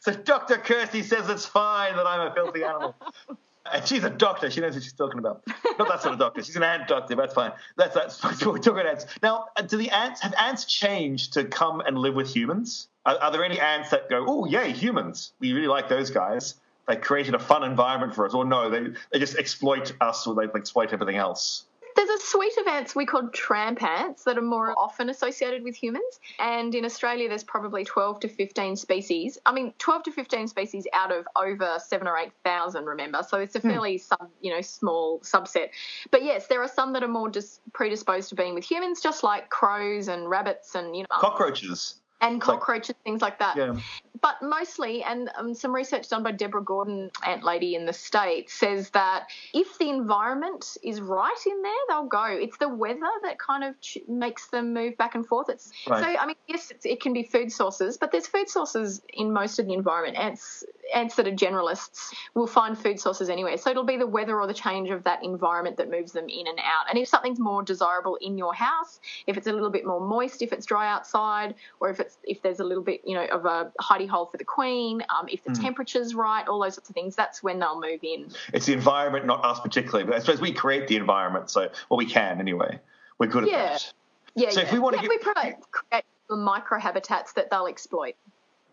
so 0.00 0.12
Dr. 0.12 0.56
Kirsty 0.56 1.02
says 1.02 1.28
it's 1.28 1.44
fine 1.44 1.96
that 1.96 2.06
I'm 2.06 2.30
a 2.30 2.34
filthy 2.34 2.64
animal. 2.64 2.94
And 3.72 3.86
she's 3.86 4.04
a 4.04 4.10
doctor. 4.10 4.50
She 4.50 4.60
knows 4.60 4.74
what 4.74 4.82
she's 4.82 4.92
talking 4.92 5.18
about. 5.18 5.42
Not 5.78 5.88
that 5.88 6.02
sort 6.02 6.12
of 6.12 6.18
doctor. 6.18 6.42
She's 6.42 6.54
an 6.54 6.62
ant 6.62 6.86
doctor. 6.86 7.14
That's 7.14 7.32
fine. 7.32 7.50
That's 7.78 7.94
that's 7.94 8.22
what 8.22 8.40
we're 8.52 8.58
talking 8.58 8.80
about 8.80 8.86
ants. 8.86 9.06
Now, 9.22 9.46
uh, 9.56 9.62
do 9.62 9.78
the 9.78 9.88
ants 9.88 10.20
have 10.20 10.34
ants 10.38 10.66
changed 10.66 11.32
to 11.32 11.44
come 11.44 11.80
and 11.80 11.96
live 11.96 12.14
with 12.14 12.28
humans? 12.28 12.88
Are, 13.06 13.16
are 13.16 13.32
there 13.32 13.42
any 13.42 13.58
ants 13.58 13.88
that 13.88 14.10
go, 14.10 14.22
oh 14.28 14.44
yay, 14.44 14.70
humans? 14.72 15.32
We 15.40 15.54
really 15.54 15.66
like 15.66 15.88
those 15.88 16.10
guys. 16.10 16.56
They 16.86 16.96
created 16.96 17.34
a 17.34 17.38
fun 17.38 17.64
environment 17.64 18.14
for 18.14 18.26
us. 18.26 18.34
Or 18.34 18.44
no, 18.44 18.70
they 18.70 18.92
they 19.12 19.18
just 19.18 19.36
exploit 19.36 19.92
us 20.00 20.26
or 20.26 20.34
they 20.34 20.44
exploit 20.54 20.92
everything 20.92 21.16
else. 21.16 21.66
There's 21.96 22.08
a 22.08 22.18
suite 22.18 22.56
of 22.58 22.66
ants 22.66 22.96
we 22.96 23.06
call 23.06 23.28
tramp 23.28 23.82
ants 23.82 24.24
that 24.24 24.36
are 24.36 24.42
more 24.42 24.74
often 24.76 25.08
associated 25.08 25.62
with 25.62 25.76
humans. 25.76 26.18
And 26.40 26.74
in 26.74 26.84
Australia, 26.84 27.28
there's 27.28 27.44
probably 27.44 27.84
12 27.84 28.20
to 28.20 28.28
15 28.28 28.76
species. 28.76 29.38
I 29.46 29.52
mean, 29.52 29.72
12 29.78 30.02
to 30.04 30.12
15 30.12 30.48
species 30.48 30.86
out 30.92 31.12
of 31.12 31.26
over 31.36 31.78
seven 31.78 32.08
or 32.08 32.18
8,000, 32.18 32.84
remember. 32.84 33.22
So 33.26 33.38
it's 33.38 33.54
a 33.54 33.60
hmm. 33.60 33.70
fairly, 33.70 33.98
sub, 33.98 34.28
you 34.40 34.52
know, 34.52 34.60
small 34.60 35.20
subset. 35.20 35.68
But 36.10 36.24
yes, 36.24 36.48
there 36.48 36.62
are 36.62 36.68
some 36.68 36.92
that 36.94 37.04
are 37.04 37.08
more 37.08 37.28
dis- 37.28 37.60
predisposed 37.72 38.28
to 38.30 38.34
being 38.34 38.54
with 38.54 38.64
humans, 38.64 39.00
just 39.00 39.22
like 39.22 39.48
crows 39.48 40.08
and 40.08 40.28
rabbits 40.28 40.74
and, 40.74 40.96
you 40.96 41.02
know, 41.02 41.20
Cockroaches. 41.20 42.00
And 42.24 42.40
cockroaches, 42.40 42.94
things 43.04 43.22
like 43.22 43.38
that. 43.38 43.56
Yeah. 43.56 43.76
But 44.20 44.36
mostly, 44.40 45.02
and 45.02 45.30
um, 45.36 45.54
some 45.54 45.74
research 45.74 46.08
done 46.08 46.22
by 46.22 46.32
Deborah 46.32 46.64
Gordon, 46.64 47.10
ant 47.26 47.44
lady 47.44 47.74
in 47.74 47.84
the 47.84 47.92
States, 47.92 48.54
says 48.54 48.88
that 48.90 49.26
if 49.52 49.76
the 49.78 49.90
environment 49.90 50.78
is 50.82 51.00
right 51.00 51.36
in 51.46 51.62
there, 51.62 51.72
they'll 51.88 52.06
go. 52.06 52.24
It's 52.24 52.56
the 52.56 52.68
weather 52.68 53.00
that 53.24 53.38
kind 53.38 53.64
of 53.64 53.78
ch- 53.80 53.98
makes 54.08 54.48
them 54.48 54.72
move 54.72 54.96
back 54.96 55.14
and 55.14 55.26
forth. 55.26 55.50
It's 55.50 55.70
Right. 55.86 56.02
so. 56.02 56.18
I 56.18 56.26
mean, 56.26 56.36
yes, 56.46 56.70
it's, 56.70 56.86
it 56.86 57.02
can 57.02 57.12
be 57.12 57.24
food 57.24 57.52
sources, 57.52 57.98
but 57.98 58.12
there's 58.12 58.26
food 58.26 58.48
sources 58.48 59.02
in 59.12 59.32
most 59.32 59.58
of 59.58 59.66
the 59.66 59.74
environment. 59.74 60.16
Ants, 60.16 60.64
ants 60.94 61.16
that 61.16 61.26
are 61.26 61.32
generalists 61.32 62.14
will 62.34 62.46
find 62.46 62.78
food 62.78 62.98
sources 62.98 63.28
anywhere. 63.28 63.58
So 63.58 63.70
it'll 63.70 63.84
be 63.84 63.96
the 63.98 64.06
weather 64.06 64.40
or 64.40 64.46
the 64.46 64.54
change 64.54 64.90
of 64.90 65.02
that 65.04 65.22
environment 65.22 65.76
that 65.76 65.90
moves 65.90 66.12
them 66.12 66.28
in 66.28 66.46
and 66.46 66.58
out. 66.60 66.88
And 66.88 66.98
if 66.98 67.08
something's 67.08 67.40
more 67.40 67.62
desirable 67.62 68.16
in 68.22 68.38
your 68.38 68.54
house, 68.54 69.00
if 69.26 69.36
it's 69.36 69.46
a 69.46 69.52
little 69.52 69.70
bit 69.70 69.84
more 69.84 70.00
moist, 70.00 70.40
if 70.40 70.52
it's 70.52 70.64
dry 70.64 70.88
outside, 70.90 71.54
or 71.80 71.90
if 71.90 72.00
it's 72.00 72.13
if 72.22 72.42
there's 72.42 72.60
a 72.60 72.64
little 72.64 72.82
bit, 72.82 73.00
you 73.04 73.14
know, 73.14 73.24
of 73.26 73.44
a 73.44 73.72
hidey 73.80 74.08
hole 74.08 74.26
for 74.26 74.36
the 74.36 74.44
queen, 74.44 75.02
um, 75.10 75.26
if 75.28 75.42
the 75.44 75.52
temperature's 75.52 76.14
right, 76.14 76.46
all 76.46 76.62
those 76.62 76.74
sorts 76.74 76.88
of 76.88 76.94
things, 76.94 77.16
that's 77.16 77.42
when 77.42 77.58
they'll 77.58 77.80
move 77.80 78.00
in. 78.02 78.28
It's 78.52 78.66
the 78.66 78.72
environment, 78.72 79.26
not 79.26 79.44
us 79.44 79.60
particularly. 79.60 80.04
But 80.04 80.16
I 80.16 80.18
suppose 80.20 80.40
we 80.40 80.52
create 80.52 80.88
the 80.88 80.96
environment, 80.96 81.50
so 81.50 81.68
well 81.90 81.98
we 81.98 82.06
can 82.06 82.40
anyway. 82.40 82.80
We're 83.18 83.26
good 83.26 83.44
at 83.44 83.50
Yeah. 83.50 83.68
that. 83.72 83.92
Yeah, 84.36 84.50
So 84.50 84.60
yeah. 84.60 84.66
if 84.66 84.72
we 84.72 84.78
wanna 84.78 84.96
yeah, 84.96 85.02
get- 85.02 85.10
we 85.10 85.18
create, 85.18 85.54
create 85.70 86.04
micro 86.30 86.78
habitats 86.80 87.32
that 87.34 87.50
they'll 87.50 87.66
exploit. 87.66 88.14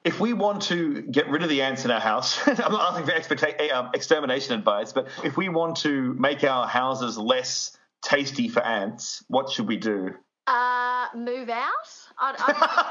If 0.03 0.19
we 0.19 0.33
want 0.33 0.63
to 0.63 1.01
get 1.03 1.29
rid 1.29 1.43
of 1.43 1.49
the 1.49 1.61
ants 1.61 1.85
in 1.85 1.91
our 1.91 1.99
house, 1.99 2.39
I'm 2.47 2.71
not 2.71 2.93
asking 2.99 3.05
for 3.05 3.11
expecta- 3.35 3.71
um, 3.71 3.91
extermination 3.93 4.55
advice, 4.55 4.93
but 4.93 5.07
if 5.23 5.37
we 5.37 5.49
want 5.49 5.77
to 5.77 6.13
make 6.15 6.43
our 6.43 6.67
houses 6.67 7.17
less 7.19 7.77
tasty 8.01 8.47
for 8.49 8.61
ants, 8.61 9.23
what 9.27 9.51
should 9.51 9.67
we 9.67 9.77
do? 9.77 10.15
Uh, 10.47 11.05
move 11.15 11.49
out. 11.49 11.69
I, 12.17 12.33
I, 12.35 12.90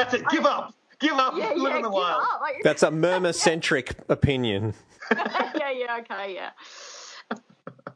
That's 0.00 0.14
it. 0.14 0.28
Give 0.30 0.46
up. 0.46 0.74
Give 0.98 1.12
up. 1.12 1.34
yeah, 1.36 1.50
Live 1.50 1.58
yeah, 1.58 1.76
in 1.76 1.82
the 1.82 1.90
wild. 1.90 2.22
Like, 2.40 2.62
That's 2.62 2.82
a 2.82 2.90
murmur 2.90 3.32
centric 3.32 3.94
opinion. 4.08 4.74
yeah, 5.14 5.70
yeah, 5.70 5.98
okay, 6.00 6.34
yeah. 6.34 6.50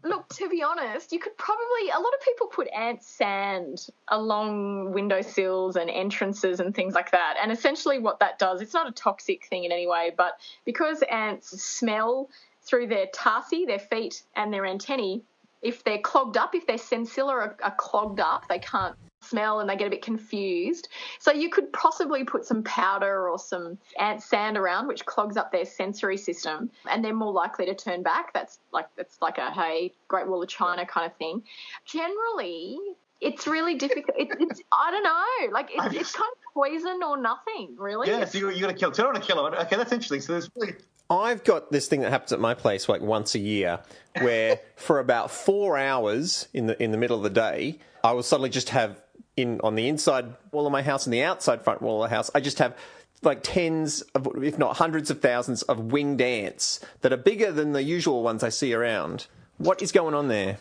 Look, 0.03 0.29
to 0.35 0.51
be 0.51 0.63
honest, 0.63 1.13
you 1.13 1.19
could 1.19 1.37
probably 1.39 1.89
a 1.89 1.99
lot 1.99 2.13
of 2.13 2.21
people 2.21 2.47
put 2.49 2.69
ant 2.77 3.03
sand 3.03 3.87
along 4.09 4.93
windowsills 4.93 5.77
and 5.77 5.89
entrances 5.89 6.61
and 6.61 6.75
things 6.75 6.93
like 6.93 7.11
that. 7.13 7.37
And 7.43 7.51
essentially 7.51 7.99
what 7.99 8.21
that 8.21 8.39
does, 8.39 8.61
it's 8.61 8.75
not 8.75 8.87
a 8.87 8.93
toxic 8.93 9.47
thing 9.47 9.65
in 9.65 9.73
any 9.73 9.87
way, 9.87 10.13
but 10.15 10.35
because 10.67 11.03
ants 11.11 11.63
smell 11.63 12.29
through 12.63 12.89
their 12.89 13.07
tarsi, 13.15 13.65
their 13.65 13.79
feet 13.79 14.25
and 14.37 14.53
their 14.53 14.67
antennae, 14.67 15.23
if 15.63 15.83
they're 15.85 16.01
clogged 16.01 16.37
up, 16.37 16.55
if 16.55 16.67
their 16.67 16.77
sensilla 16.77 17.33
are, 17.33 17.57
are 17.63 17.75
clogged 17.79 18.21
up, 18.21 18.47
they 18.49 18.59
can't 18.59 18.97
smell 19.25 19.61
and 19.61 19.68
they 19.68 19.77
get 19.77 19.87
a 19.87 19.91
bit 19.91 20.03
confused. 20.03 20.89
So 21.18 21.33
you 21.33 21.51
could 21.51 21.72
possibly 21.72 22.25
put 22.25 22.45
some 22.45 22.62
powder 22.62 23.29
or 23.29 23.39
some 23.39 23.79
ant 23.99 24.22
sand 24.22 24.57
around, 24.57 24.87
which 24.87 25.05
clogs 25.07 25.37
up 25.37 25.53
their 25.53 25.64
sensory 25.64 26.16
system, 26.16 26.70
and 26.91 27.05
they're 27.05 27.14
more 27.14 27.33
likely 27.33 27.66
to 27.66 27.75
turn 27.75 28.03
back. 28.03 28.33
That's 28.33 28.59
like 28.72 28.89
that's 28.97 29.20
like 29.20 29.39
a 29.39 29.51
hey, 29.51 29.93
Great 30.09 30.29
Wall 30.29 30.43
of 30.43 30.49
China 30.49 30.87
kind 30.87 31.11
of 31.11 31.16
thing. 31.16 31.43
Generally. 31.87 32.79
It's 33.20 33.47
really 33.47 33.77
difficult. 33.77 34.18
It, 34.18 34.29
it's 34.39 34.61
I 34.70 34.91
don't 34.91 35.03
know. 35.03 35.55
Like 35.55 35.70
it's, 35.72 35.95
it's 35.95 36.12
kind 36.12 36.29
of 36.31 36.53
poison 36.53 37.01
or 37.03 37.16
nothing, 37.16 37.75
really. 37.79 38.09
Yeah, 38.09 38.27
so 38.27 38.37
you, 38.37 38.51
you 38.51 38.61
got 38.61 38.66
to 38.66 38.75
kill. 38.75 38.93
So 38.93 39.03
I 39.03 39.07
don't 39.07 39.14
want 39.14 39.25
to 39.25 39.33
kill 39.33 39.45
them. 39.45 39.55
Okay, 39.55 39.77
that's 39.77 39.93
interesting. 39.93 40.20
So 40.20 40.33
there's 40.33 40.51
really 40.55 40.75
I've 41.11 41.45
got 41.45 41.70
this 41.70 41.87
thing 41.87 42.01
that 42.01 42.11
happens 42.11 42.33
at 42.33 42.41
my 42.41 42.55
place 42.55 42.89
like 42.89 43.03
once 43.03 43.35
a 43.35 43.39
year, 43.39 43.81
where 44.20 44.61
for 44.77 44.99
about 44.99 45.31
four 45.31 45.77
hours 45.77 46.49
in 46.55 46.66
the 46.66 46.83
in 46.83 46.93
the 46.93 46.99
middle 46.99 47.16
of 47.16 47.22
the 47.22 47.31
day, 47.31 47.79
I 48.03 48.12
will 48.12 48.22
suddenly 48.22 48.51
just 48.51 48.70
have 48.70 49.01
in 49.37 49.61
on 49.62 49.74
the 49.74 49.89
inside 49.89 50.35
wall 50.53 50.66
of 50.66 50.72
my 50.72 50.82
house 50.82 51.07
and 51.07 51.12
the 51.12 51.22
outside 51.22 51.62
front 51.62 51.82
wall 51.82 52.03
of 52.03 52.11
the 52.11 52.14
house, 52.14 52.30
I 52.35 52.41
just 52.41 52.59
have 52.59 52.76
like 53.22 53.41
tens 53.43 54.03
of, 54.14 54.28
if 54.43 54.59
not 54.59 54.76
hundreds 54.76 55.11
of 55.11 55.20
thousands 55.20 55.62
of 55.62 55.93
winged 55.93 56.20
ants 56.20 56.80
that 57.01 57.12
are 57.12 57.16
bigger 57.16 57.51
than 57.53 57.72
the 57.72 57.82
usual 57.82 58.22
ones 58.22 58.43
I 58.43 58.51
see 58.51 58.74
around. 58.74 59.26
What 59.59 59.82
is 59.82 59.93
going 59.93 60.14
on 60.14 60.28
there? 60.28 60.59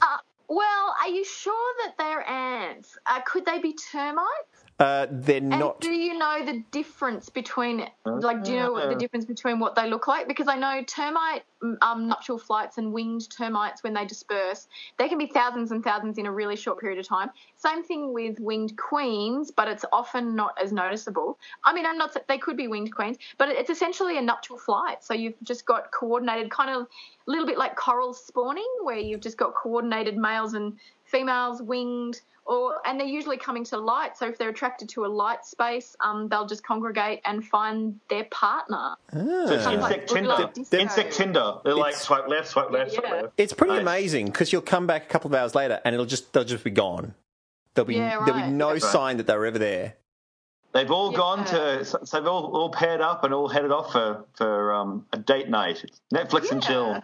Well, 0.47 0.95
are 1.01 1.09
you 1.09 1.25
sure 1.25 1.73
that 1.83 1.95
they're 1.97 2.27
ants? 2.27 2.97
Uh, 3.05 3.21
could 3.21 3.45
they 3.45 3.59
be 3.59 3.73
termites? 3.73 4.62
Uh, 4.79 5.07
they're 5.11 5.37
And 5.37 5.49
not. 5.49 5.79
do 5.81 5.91
you 5.91 6.17
know 6.17 6.43
the 6.45 6.63
difference 6.71 7.29
between, 7.29 7.87
like, 8.05 8.43
do 8.43 8.51
you 8.51 8.59
know 8.59 8.71
what 8.71 8.89
the 8.89 8.95
difference 8.95 9.25
between 9.25 9.59
what 9.59 9.75
they 9.75 9.87
look 9.89 10.07
like? 10.07 10.27
Because 10.27 10.47
I 10.47 10.55
know 10.55 10.83
termite 10.85 11.43
um, 11.81 12.07
nuptial 12.07 12.37
flights 12.37 12.77
and 12.77 12.91
winged 12.91 13.29
termites, 13.31 13.83
when 13.83 13.93
they 13.93 14.05
disperse, 14.05 14.67
they 14.97 15.07
can 15.07 15.17
be 15.17 15.27
thousands 15.27 15.71
and 15.71 15.83
thousands 15.83 16.17
in 16.17 16.25
a 16.25 16.31
really 16.31 16.55
short 16.55 16.79
period 16.79 16.99
of 16.99 17.07
time. 17.07 17.29
Same 17.55 17.83
thing 17.83 18.13
with 18.13 18.39
winged 18.39 18.75
queens, 18.77 19.51
but 19.51 19.67
it's 19.67 19.85
often 19.93 20.35
not 20.35 20.57
as 20.61 20.73
noticeable. 20.73 21.37
I 21.63 21.73
mean, 21.73 21.85
I'm 21.85 21.97
not, 21.97 22.17
they 22.27 22.37
could 22.37 22.57
be 22.57 22.67
winged 22.67 22.93
queens, 22.93 23.17
but 23.37 23.49
it's 23.49 23.69
essentially 23.69 24.17
a 24.17 24.21
nuptial 24.21 24.57
flight. 24.57 25.03
So 25.03 25.13
you've 25.13 25.35
just 25.43 25.65
got 25.65 25.91
coordinated, 25.91 26.49
kind 26.51 26.69
of 26.71 26.87
a 27.27 27.31
little 27.31 27.45
bit 27.45 27.57
like 27.57 27.75
coral 27.75 28.13
spawning, 28.13 28.67
where 28.81 28.97
you've 28.97 29.21
just 29.21 29.37
got 29.37 29.53
coordinated 29.53 30.17
males 30.17 30.53
and 30.55 30.77
females 31.13 31.61
winged 31.61 32.19
or 32.45 32.81
and 32.85 32.99
they're 32.99 33.07
usually 33.19 33.37
coming 33.37 33.63
to 33.63 33.77
light 33.77 34.17
so 34.17 34.27
if 34.27 34.37
they're 34.37 34.49
attracted 34.49 34.89
to 34.89 35.05
a 35.05 35.11
light 35.21 35.45
space 35.45 35.95
um, 36.01 36.27
they'll 36.27 36.45
just 36.47 36.63
congregate 36.65 37.21
and 37.23 37.45
find 37.45 37.97
their 38.09 38.25
partner 38.25 38.95
so 39.13 39.19
it's 39.53 39.63
Kind 39.63 39.75
of 39.77 39.81
like 39.81 39.91
insect 40.01 40.09
Tinder. 40.09 40.29
like 40.29 40.53
disco. 40.53 40.77
Insect 40.77 41.13
Tinder. 41.13 41.53
They're 41.63 41.75
like 41.75 41.95
swipe 41.95 42.27
left, 42.27 42.47
swipe 42.49 42.71
left, 42.71 42.91
swipe 42.93 43.05
yeah. 43.07 43.13
left. 43.21 43.33
It's 43.37 43.53
pretty 43.53 43.73
Nice. 43.75 43.81
amazing 43.83 44.25
because 44.25 44.51
you'll 44.51 44.61
come 44.75 44.87
back 44.87 45.03
a 45.03 45.07
couple 45.07 45.29
of 45.29 45.35
hours 45.35 45.53
later 45.55 45.79
and 45.85 45.93
it'll 45.95 46.05
just 46.15 46.33
they'll 46.33 46.43
just 46.43 46.63
be 46.65 46.71
gone. 46.71 47.13
There'll 47.75 47.87
be 47.87 47.95
Yeah, 47.95 48.09
there'll 48.25 48.33
be 48.33 48.41
right. 48.41 48.51
no 48.51 48.73
That's 48.73 48.83
right. 48.85 48.91
sign 48.91 49.17
that 49.17 49.27
they 49.27 49.35
were 49.37 49.45
ever 49.45 49.59
there. 49.59 49.95
They've 50.73 50.89
all 50.91 51.11
Yeah. 51.11 51.17
gone 51.17 51.45
to, 51.45 51.85
so 51.85 51.99
so 52.03 52.17
they've 52.19 52.27
all, 52.27 52.45
all 52.57 52.69
paired 52.71 52.99
up 52.99 53.23
and 53.23 53.33
all 53.33 53.47
headed 53.47 53.71
off 53.71 53.91
for 53.93 54.25
for 54.35 54.73
um, 54.73 55.05
a 55.13 55.17
date 55.17 55.47
night. 55.49 55.85
Netflix 56.13 56.51
and 56.51 56.61
chill. 56.63 57.01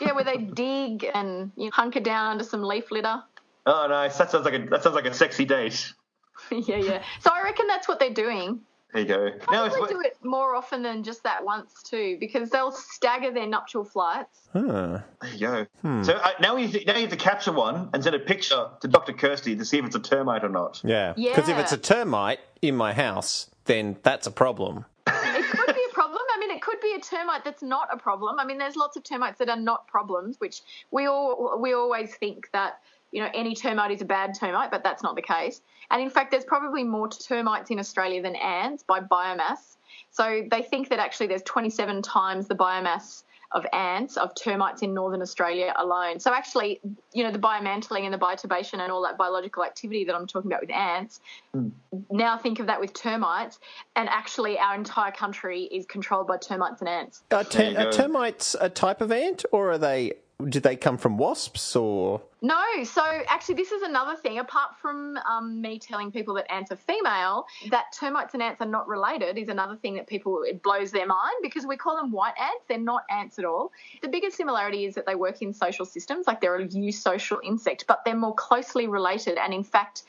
Yeah 0.00 0.12
where 0.12 0.24
they 0.24 0.36
dig 0.38 1.06
and 1.14 1.50
you 1.56 1.64
know, 1.66 1.70
hunker 1.72 2.00
down 2.00 2.32
under 2.32 2.44
some 2.44 2.62
leaf 2.62 2.90
litter 2.90 3.22
Oh, 3.68 3.88
nice. 3.88 4.16
That 4.18 4.30
sounds 4.30 4.44
like 4.44 4.54
a 4.54 4.64
that 4.70 4.84
sounds 4.84 4.94
like 4.94 5.06
a 5.06 5.12
sexy 5.14 5.44
date. 5.44 5.92
yeah 6.52 6.76
yeah 6.76 7.02
so 7.20 7.30
i 7.32 7.42
reckon 7.42 7.66
that's 7.66 7.88
what 7.88 7.98
they're 7.98 8.12
doing 8.12 8.60
There 8.92 9.02
you 9.02 9.08
go. 9.08 9.30
Now, 9.50 9.68
Probably 9.68 9.80
it's, 9.82 9.90
do 9.92 10.00
it 10.02 10.16
more 10.22 10.54
often 10.54 10.82
than 10.82 11.02
just 11.02 11.22
that 11.24 11.44
once 11.44 11.82
too 11.82 12.16
because 12.20 12.50
they'll 12.50 12.70
stagger 12.70 13.32
their 13.32 13.46
nuptial 13.48 13.84
flights 13.84 14.48
Huh. 14.52 15.00
there 15.20 15.32
you 15.32 15.38
go. 15.40 15.66
Hmm. 15.82 16.02
So 16.04 16.12
uh, 16.14 16.30
now 16.40 16.56
you 16.56 16.68
now 16.86 16.94
you 16.94 17.00
have 17.02 17.10
to 17.10 17.16
capture 17.16 17.52
one 17.52 17.90
and 17.92 18.02
send 18.04 18.14
a 18.14 18.18
picture 18.20 18.68
to 18.80 18.88
Dr. 18.88 19.12
Kirsty 19.14 19.56
to 19.56 19.64
see 19.64 19.78
if 19.78 19.84
it's 19.84 19.96
a 19.96 20.00
termite 20.00 20.44
or 20.44 20.48
not. 20.48 20.80
Yeah. 20.84 21.12
Because 21.14 21.48
if 21.48 21.58
it's 21.58 21.72
a 21.72 21.76
termite 21.78 22.38
in 22.62 22.76
my 22.76 22.92
house, 22.94 23.50
then 23.64 23.96
that's 24.02 24.26
a 24.26 24.30
problem. 24.30 24.84
it 25.08 25.50
could 25.50 25.74
be 25.74 25.82
a 25.90 25.94
problem. 25.94 26.22
I 26.34 26.38
mean, 26.38 26.50
it 26.52 26.62
could 26.62 26.80
be 26.80 26.94
a 26.94 27.00
termite 27.26 27.44
that's 27.44 27.62
not 27.62 27.88
a 27.92 27.96
problem. 27.96 28.38
I 28.38 28.44
mean, 28.44 28.58
there's 28.58 28.76
lots 28.76 28.96
of 28.96 29.02
termites 29.02 29.38
that 29.38 29.48
are 29.48 29.58
not 29.58 29.86
problems, 29.86 30.38
which 30.38 30.62
we 30.90 31.06
all 31.06 31.58
we 31.60 31.72
always 31.72 32.14
think 32.14 32.50
that 32.52 32.80
you 33.12 33.22
know 33.22 33.30
any 33.34 33.54
termite 33.54 33.90
is 33.90 34.02
a 34.02 34.04
bad 34.04 34.34
termite, 34.38 34.70
but 34.70 34.82
that's 34.82 35.02
not 35.02 35.16
the 35.16 35.22
case. 35.22 35.60
And 35.90 36.02
in 36.02 36.10
fact, 36.10 36.30
there's 36.30 36.44
probably 36.44 36.84
more 36.84 37.08
termites 37.08 37.70
in 37.70 37.78
Australia 37.78 38.22
than 38.22 38.36
ants 38.36 38.82
by 38.82 39.00
biomass. 39.00 39.76
So 40.10 40.42
they 40.50 40.62
think 40.62 40.88
that 40.88 40.98
actually 40.98 41.28
there's 41.28 41.42
27 41.42 42.02
times 42.02 42.48
the 42.48 42.54
biomass 42.54 43.22
of 43.52 43.64
ants, 43.72 44.16
of 44.16 44.34
termites 44.34 44.82
in 44.82 44.92
northern 44.92 45.22
Australia 45.22 45.72
alone. 45.76 46.20
So 46.20 46.32
actually, 46.32 46.80
you 47.12 47.24
know, 47.24 47.30
the 47.30 47.38
biomantling 47.38 48.02
and 48.02 48.12
the 48.12 48.18
bioturbation 48.18 48.80
and 48.80 48.90
all 48.90 49.02
that 49.02 49.16
biological 49.16 49.64
activity 49.64 50.04
that 50.04 50.14
I'm 50.14 50.26
talking 50.26 50.50
about 50.50 50.60
with 50.62 50.70
ants, 50.70 51.20
mm. 51.54 51.70
now 52.10 52.36
think 52.36 52.60
of 52.60 52.66
that 52.66 52.80
with 52.80 52.92
termites, 52.92 53.58
and 53.94 54.08
actually 54.08 54.58
our 54.58 54.74
entire 54.74 55.12
country 55.12 55.64
is 55.64 55.86
controlled 55.86 56.26
by 56.26 56.38
termites 56.38 56.80
and 56.80 56.88
ants. 56.88 57.22
Are, 57.30 57.44
ter- 57.44 57.76
are 57.76 57.92
termites 57.92 58.56
a 58.60 58.68
type 58.68 59.00
of 59.00 59.12
ant, 59.12 59.44
or 59.52 59.72
are 59.72 59.78
they 59.78 60.14
did 60.48 60.62
they 60.62 60.76
come 60.76 60.98
from 60.98 61.16
wasps 61.16 61.74
or? 61.74 62.20
No. 62.42 62.62
So 62.84 63.02
actually, 63.02 63.54
this 63.54 63.72
is 63.72 63.82
another 63.82 64.16
thing. 64.16 64.38
Apart 64.38 64.76
from 64.80 65.16
um, 65.28 65.62
me 65.62 65.78
telling 65.78 66.12
people 66.12 66.34
that 66.34 66.50
ants 66.52 66.70
are 66.70 66.76
female, 66.76 67.46
that 67.70 67.86
termites 67.98 68.34
and 68.34 68.42
ants 68.42 68.60
are 68.60 68.68
not 68.68 68.86
related 68.86 69.38
is 69.38 69.48
another 69.48 69.76
thing 69.76 69.94
that 69.94 70.06
people 70.06 70.42
it 70.46 70.62
blows 70.62 70.90
their 70.90 71.06
mind 71.06 71.36
because 71.42 71.64
we 71.64 71.76
call 71.76 71.96
them 71.96 72.12
white 72.12 72.34
ants. 72.38 72.64
They're 72.68 72.78
not 72.78 73.04
ants 73.10 73.38
at 73.38 73.46
all. 73.46 73.72
The 74.02 74.08
biggest 74.08 74.36
similarity 74.36 74.84
is 74.84 74.94
that 74.96 75.06
they 75.06 75.14
work 75.14 75.40
in 75.40 75.54
social 75.54 75.86
systems, 75.86 76.26
like 76.26 76.42
they're 76.42 76.56
a 76.56 76.68
eusocial 76.68 77.38
insect, 77.42 77.86
but 77.88 78.04
they're 78.04 78.14
more 78.14 78.34
closely 78.34 78.86
related. 78.88 79.38
And 79.38 79.54
in 79.54 79.64
fact, 79.64 80.02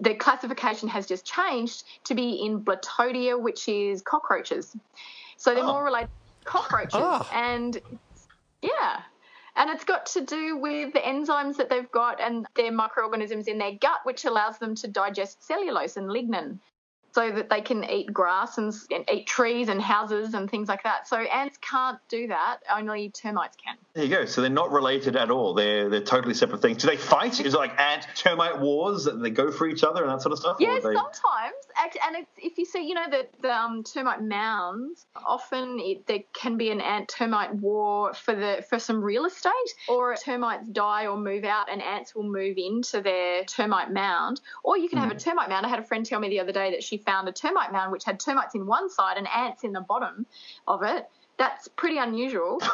the 0.00 0.14
classification 0.14 0.88
has 0.88 1.06
just 1.06 1.24
changed 1.24 1.84
to 2.04 2.14
be 2.14 2.44
in 2.44 2.64
Blattodea, 2.64 3.40
which 3.40 3.68
is 3.68 4.02
cockroaches. 4.02 4.76
So 5.36 5.54
they're 5.54 5.62
oh. 5.62 5.74
more 5.74 5.84
related 5.84 6.08
to 6.40 6.44
cockroaches. 6.44 6.94
Oh. 6.94 7.28
And 7.32 7.80
yeah. 8.62 9.02
And 9.56 9.70
it's 9.70 9.84
got 9.84 10.06
to 10.06 10.20
do 10.20 10.56
with 10.56 10.92
the 10.92 11.00
enzymes 11.00 11.56
that 11.56 11.68
they've 11.68 11.90
got 11.90 12.20
and 12.20 12.46
their 12.54 12.72
microorganisms 12.72 13.48
in 13.48 13.58
their 13.58 13.72
gut, 13.72 14.00
which 14.04 14.24
allows 14.24 14.58
them 14.58 14.74
to 14.76 14.88
digest 14.88 15.42
cellulose 15.42 15.96
and 15.96 16.08
lignin 16.08 16.60
so 17.12 17.30
that 17.32 17.50
they 17.50 17.60
can 17.60 17.84
eat 17.84 18.12
grass 18.12 18.58
and, 18.58 18.72
and, 18.90 19.04
eat 19.12 19.26
trees 19.26 19.68
and 19.68 19.80
houses 19.80 20.34
and 20.34 20.50
things 20.50 20.68
like 20.68 20.82
that. 20.84 21.08
So 21.08 21.16
ants 21.16 21.58
can't 21.60 21.98
do 22.08 22.28
that. 22.28 22.58
Only 22.72 23.10
termites 23.10 23.56
can. 23.56 23.76
There 23.94 24.04
you 24.04 24.10
go. 24.10 24.24
So 24.24 24.40
they're 24.40 24.50
not 24.50 24.70
related 24.70 25.16
at 25.16 25.30
all. 25.30 25.54
They're 25.54 25.88
they're 25.88 26.00
totally 26.00 26.34
separate 26.34 26.62
things. 26.62 26.78
Do 26.78 26.88
they 26.88 26.96
fight? 26.96 27.40
Is 27.40 27.54
it 27.54 27.58
like 27.58 27.78
ant 27.80 28.06
termite 28.14 28.60
wars 28.60 29.06
and 29.06 29.24
they 29.24 29.30
go 29.30 29.50
for 29.50 29.66
each 29.66 29.82
other 29.82 30.02
and 30.02 30.12
that 30.12 30.22
sort 30.22 30.32
of 30.32 30.38
stuff? 30.38 30.56
Yeah, 30.60 30.74
they... 30.74 30.94
sometimes. 30.94 31.54
And 32.06 32.26
if 32.36 32.58
you 32.58 32.64
see, 32.64 32.86
you 32.86 32.94
know, 32.94 33.08
the, 33.10 33.26
the 33.40 33.52
um, 33.52 33.82
termite 33.82 34.22
mounds, 34.22 35.06
often 35.16 35.78
it, 35.80 36.06
there 36.06 36.20
can 36.32 36.56
be 36.56 36.70
an 36.70 36.80
ant 36.80 37.08
termite 37.08 37.54
war 37.54 38.14
for 38.14 38.34
the 38.34 38.64
for 38.68 38.78
some 38.78 39.02
real 39.02 39.24
estate, 39.24 39.50
or 39.88 40.14
termites 40.14 40.68
die 40.68 41.06
or 41.06 41.16
move 41.16 41.44
out, 41.44 41.70
and 41.70 41.82
ants 41.82 42.14
will 42.14 42.22
move 42.22 42.56
into 42.58 43.00
their 43.00 43.44
termite 43.44 43.90
mound. 43.90 44.40
Or 44.62 44.78
you 44.78 44.88
can 44.88 44.98
mm. 44.98 45.02
have 45.02 45.10
a 45.10 45.14
mm. 45.14 45.24
termite 45.24 45.48
mound. 45.48 45.66
I 45.66 45.68
had 45.68 45.78
a 45.78 45.84
friend 45.84 46.04
tell 46.06 46.20
me 46.20 46.28
the 46.28 46.40
other 46.40 46.52
day 46.52 46.70
that 46.72 46.84
she 46.84 46.98
found 47.00 47.28
a 47.28 47.32
termite 47.32 47.72
mound 47.72 47.92
which 47.92 48.04
had 48.04 48.20
termites 48.20 48.54
in 48.54 48.66
one 48.66 48.90
side 48.90 49.16
and 49.16 49.26
ants 49.28 49.64
in 49.64 49.72
the 49.72 49.80
bottom 49.80 50.26
of 50.66 50.82
it. 50.82 51.08
That's 51.38 51.68
pretty 51.68 51.98
unusual. 51.98 52.60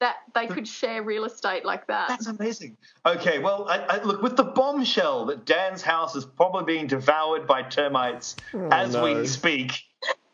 that 0.00 0.16
they 0.34 0.46
could 0.46 0.66
share 0.66 1.02
real 1.02 1.24
estate 1.24 1.64
like 1.64 1.86
that. 1.86 2.08
That's 2.08 2.26
amazing. 2.26 2.76
Okay, 3.04 3.38
well, 3.38 3.66
I, 3.68 3.78
I, 3.78 4.02
look 4.02 4.22
with 4.22 4.34
the 4.34 4.44
bombshell 4.44 5.26
that 5.26 5.44
Dan's 5.44 5.82
house 5.82 6.16
is 6.16 6.24
probably 6.24 6.64
being 6.64 6.86
devoured 6.86 7.46
by 7.46 7.62
termites 7.62 8.34
oh, 8.54 8.68
as 8.72 8.94
no. 8.94 9.04
we 9.04 9.26
speak. 9.26 9.84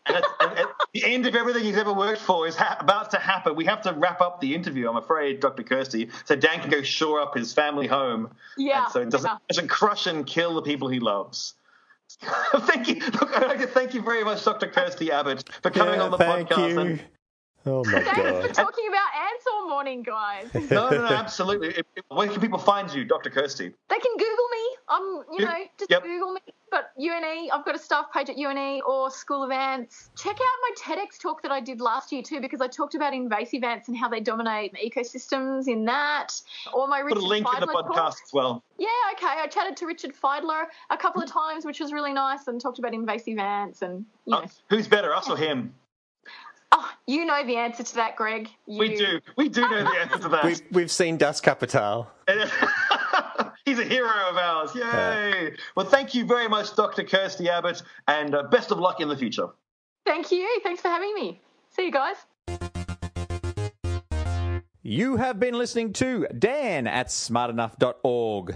And 0.07 0.17
at, 0.17 0.25
at, 0.41 0.69
the 0.95 1.05
end 1.05 1.27
of 1.27 1.35
everything 1.35 1.65
he's 1.65 1.77
ever 1.77 1.93
worked 1.93 2.21
for 2.21 2.47
is 2.47 2.55
ha- 2.55 2.77
about 2.79 3.11
to 3.11 3.19
happen. 3.19 3.57
We 3.57 3.65
have 3.65 3.83
to 3.83 3.93
wrap 3.93 4.21
up 4.21 4.41
the 4.41 4.55
interview, 4.55 4.89
I'm 4.89 4.97
afraid, 4.97 5.41
Dr. 5.41 5.65
Kirsty, 5.65 6.11
so 6.25 6.37
Dan 6.37 6.61
can 6.61 6.71
go 6.71 6.83
shore 6.83 7.21
up 7.21 7.37
his 7.37 7.53
family 7.53 7.89
home. 7.89 8.31
Yeah. 8.57 8.85
And 8.85 8.93
so 8.93 9.01
it 9.01 9.11
doesn't, 9.11 9.29
yeah. 9.29 9.39
doesn't 9.49 9.69
crush 9.69 10.07
and 10.07 10.25
kill 10.25 10.55
the 10.55 10.63
people 10.63 10.89
he 10.89 11.01
loves. 11.01 11.55
thank 12.61 12.89
you. 12.89 12.97
Look, 12.97 13.37
I'd 13.37 13.49
like 13.49 13.61
to 13.61 13.67
thank 13.67 13.95
you 13.95 14.03
very 14.03 14.25
much, 14.25 14.45
Dr. 14.45 14.69
Kirsty 14.69 15.11
Abbott, 15.11 15.45
for 15.63 15.71
coming 15.71 15.95
yeah, 15.95 16.03
on 16.03 16.11
the 16.11 16.19
thank 16.19 16.49
podcast. 16.49 16.71
You. 16.71 16.79
And... 16.81 17.03
Oh 17.67 17.85
my 17.85 18.01
Thanks 18.01 18.17
god! 18.17 18.47
for 18.47 18.55
talking 18.55 18.89
about 18.89 19.09
ants 19.21 19.45
all 19.53 19.69
morning, 19.69 20.03
guys. 20.03 20.49
no, 20.55 20.89
no, 20.89 20.91
no, 20.91 21.07
absolutely. 21.07 21.83
Where 22.09 22.29
can 22.29 22.41
people 22.41 22.59
find 22.59 22.93
you, 22.93 23.05
Dr. 23.05 23.29
Kirsty? 23.31 23.73
They 23.89 23.99
can 23.99 24.13
Google 24.17 24.49
me. 24.53 24.76
Um, 24.89 25.25
you 25.33 25.45
know, 25.45 25.65
just 25.79 25.91
yep. 25.91 26.03
Google 26.03 26.33
me. 26.33 26.41
But 26.71 26.91
UNE, 26.99 27.49
I've 27.53 27.65
got 27.65 27.75
a 27.75 27.79
staff 27.79 28.07
page 28.13 28.29
at 28.29 28.37
UNE 28.37 28.83
or 28.87 29.11
School 29.11 29.43
of 29.43 29.51
Ants. 29.51 30.11
Check 30.17 30.35
out 30.35 30.41
my 30.41 30.71
TEDx 30.77 31.19
talk 31.21 31.43
that 31.43 31.53
I 31.53 31.61
did 31.61 31.81
last 31.81 32.13
year 32.13 32.23
too, 32.23 32.41
because 32.41 32.61
I 32.61 32.67
talked 32.67 32.95
about 32.95 33.15
invasive 33.15 33.63
ants 33.63 33.89
and 33.89 33.97
how 33.97 34.09
they 34.09 34.21
dominate 34.21 34.75
ecosystems 34.75 35.69
in 35.69 35.85
that. 35.85 36.31
Or 36.73 36.89
my 36.89 37.01
Richard 37.01 37.21
Put 37.21 37.25
a 37.25 37.27
link 37.27 37.47
Fidler 37.47 37.63
in 37.63 37.69
the 37.69 37.73
podcast 37.73 37.95
talk. 37.95 38.17
as 38.25 38.33
well. 38.33 38.65
Yeah, 38.79 38.89
okay. 39.13 39.27
I 39.27 39.47
chatted 39.47 39.77
to 39.79 39.87
Richard 39.87 40.13
Fidler 40.15 40.65
a 40.91 40.97
couple 40.97 41.23
of 41.23 41.31
times, 41.31 41.65
which 41.65 41.79
was 41.79 41.93
really 41.93 42.13
nice, 42.13 42.49
and 42.49 42.61
talked 42.61 42.79
about 42.79 42.95
invasive 42.95 43.39
ants 43.39 43.83
and. 43.83 44.05
You 44.27 44.35
uh, 44.35 44.41
know. 44.41 44.45
uh, 44.45 44.49
who's 44.69 44.89
better, 44.89 45.15
us 45.15 45.31
or 45.31 45.37
him? 45.37 45.73
Oh, 46.73 46.93
you 47.07 47.25
know 47.25 47.47
the 47.47 47.57
answer 47.57 47.85
to 47.85 47.95
that, 47.95 48.17
Greg. 48.17 48.49
You... 48.67 48.79
We 48.79 48.97
do. 48.97 49.21
We 49.37 49.49
do 49.49 49.61
know 49.63 49.85
the 49.85 49.99
answer 50.01 50.19
to 50.19 50.29
that. 50.31 50.45
We've, 50.45 50.63
we've 50.73 50.91
seen 50.91 51.17
Das 51.17 51.41
Kapital. 51.41 52.11
He's 53.67 53.81
a 53.81 53.85
hero 53.85 54.09
of 54.31 54.37
ours. 54.37 54.75
Yay. 54.77 54.81
Yeah. 54.81 55.51
Well, 55.75 55.87
thank 55.87 56.15
you 56.15 56.25
very 56.25 56.49
much, 56.49 56.77
Dr. 56.77 57.03
Kirsty 57.03 57.49
Abbott, 57.49 57.83
and 58.07 58.33
uh, 58.33 58.45
best 58.45 58.71
of 58.71 58.79
luck 58.79 59.01
in 59.01 59.09
the 59.09 59.17
future. 59.17 59.49
Thank 60.07 60.31
you. 60.31 60.49
Thanks 60.63 60.81
for 60.81 60.89
having 60.89 61.13
me. 61.15 61.41
See 61.71 61.87
you 61.87 61.91
guys. 61.91 62.17
You 64.85 65.17
have 65.17 65.41
been 65.41 65.55
listening 65.59 65.93
to 65.95 66.29
Dan 66.29 66.87
at 66.87 67.09
smartenough.org. 67.09 68.55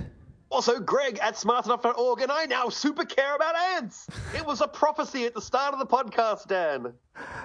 Also, 0.50 0.80
Greg 0.80 1.18
at 1.22 1.34
smartenough.org, 1.34 2.22
and 2.22 2.32
I 2.32 2.44
now 2.46 2.68
super 2.68 3.04
care 3.04 3.36
about 3.36 3.54
ants. 3.56 4.08
It 4.34 4.44
was 4.44 4.60
a 4.60 4.66
prophecy 4.66 5.24
at 5.24 5.32
the 5.32 5.40
start 5.40 5.74
of 5.74 5.78
the 5.78 5.86
podcast, 5.86 6.48
Dan. 6.48 6.92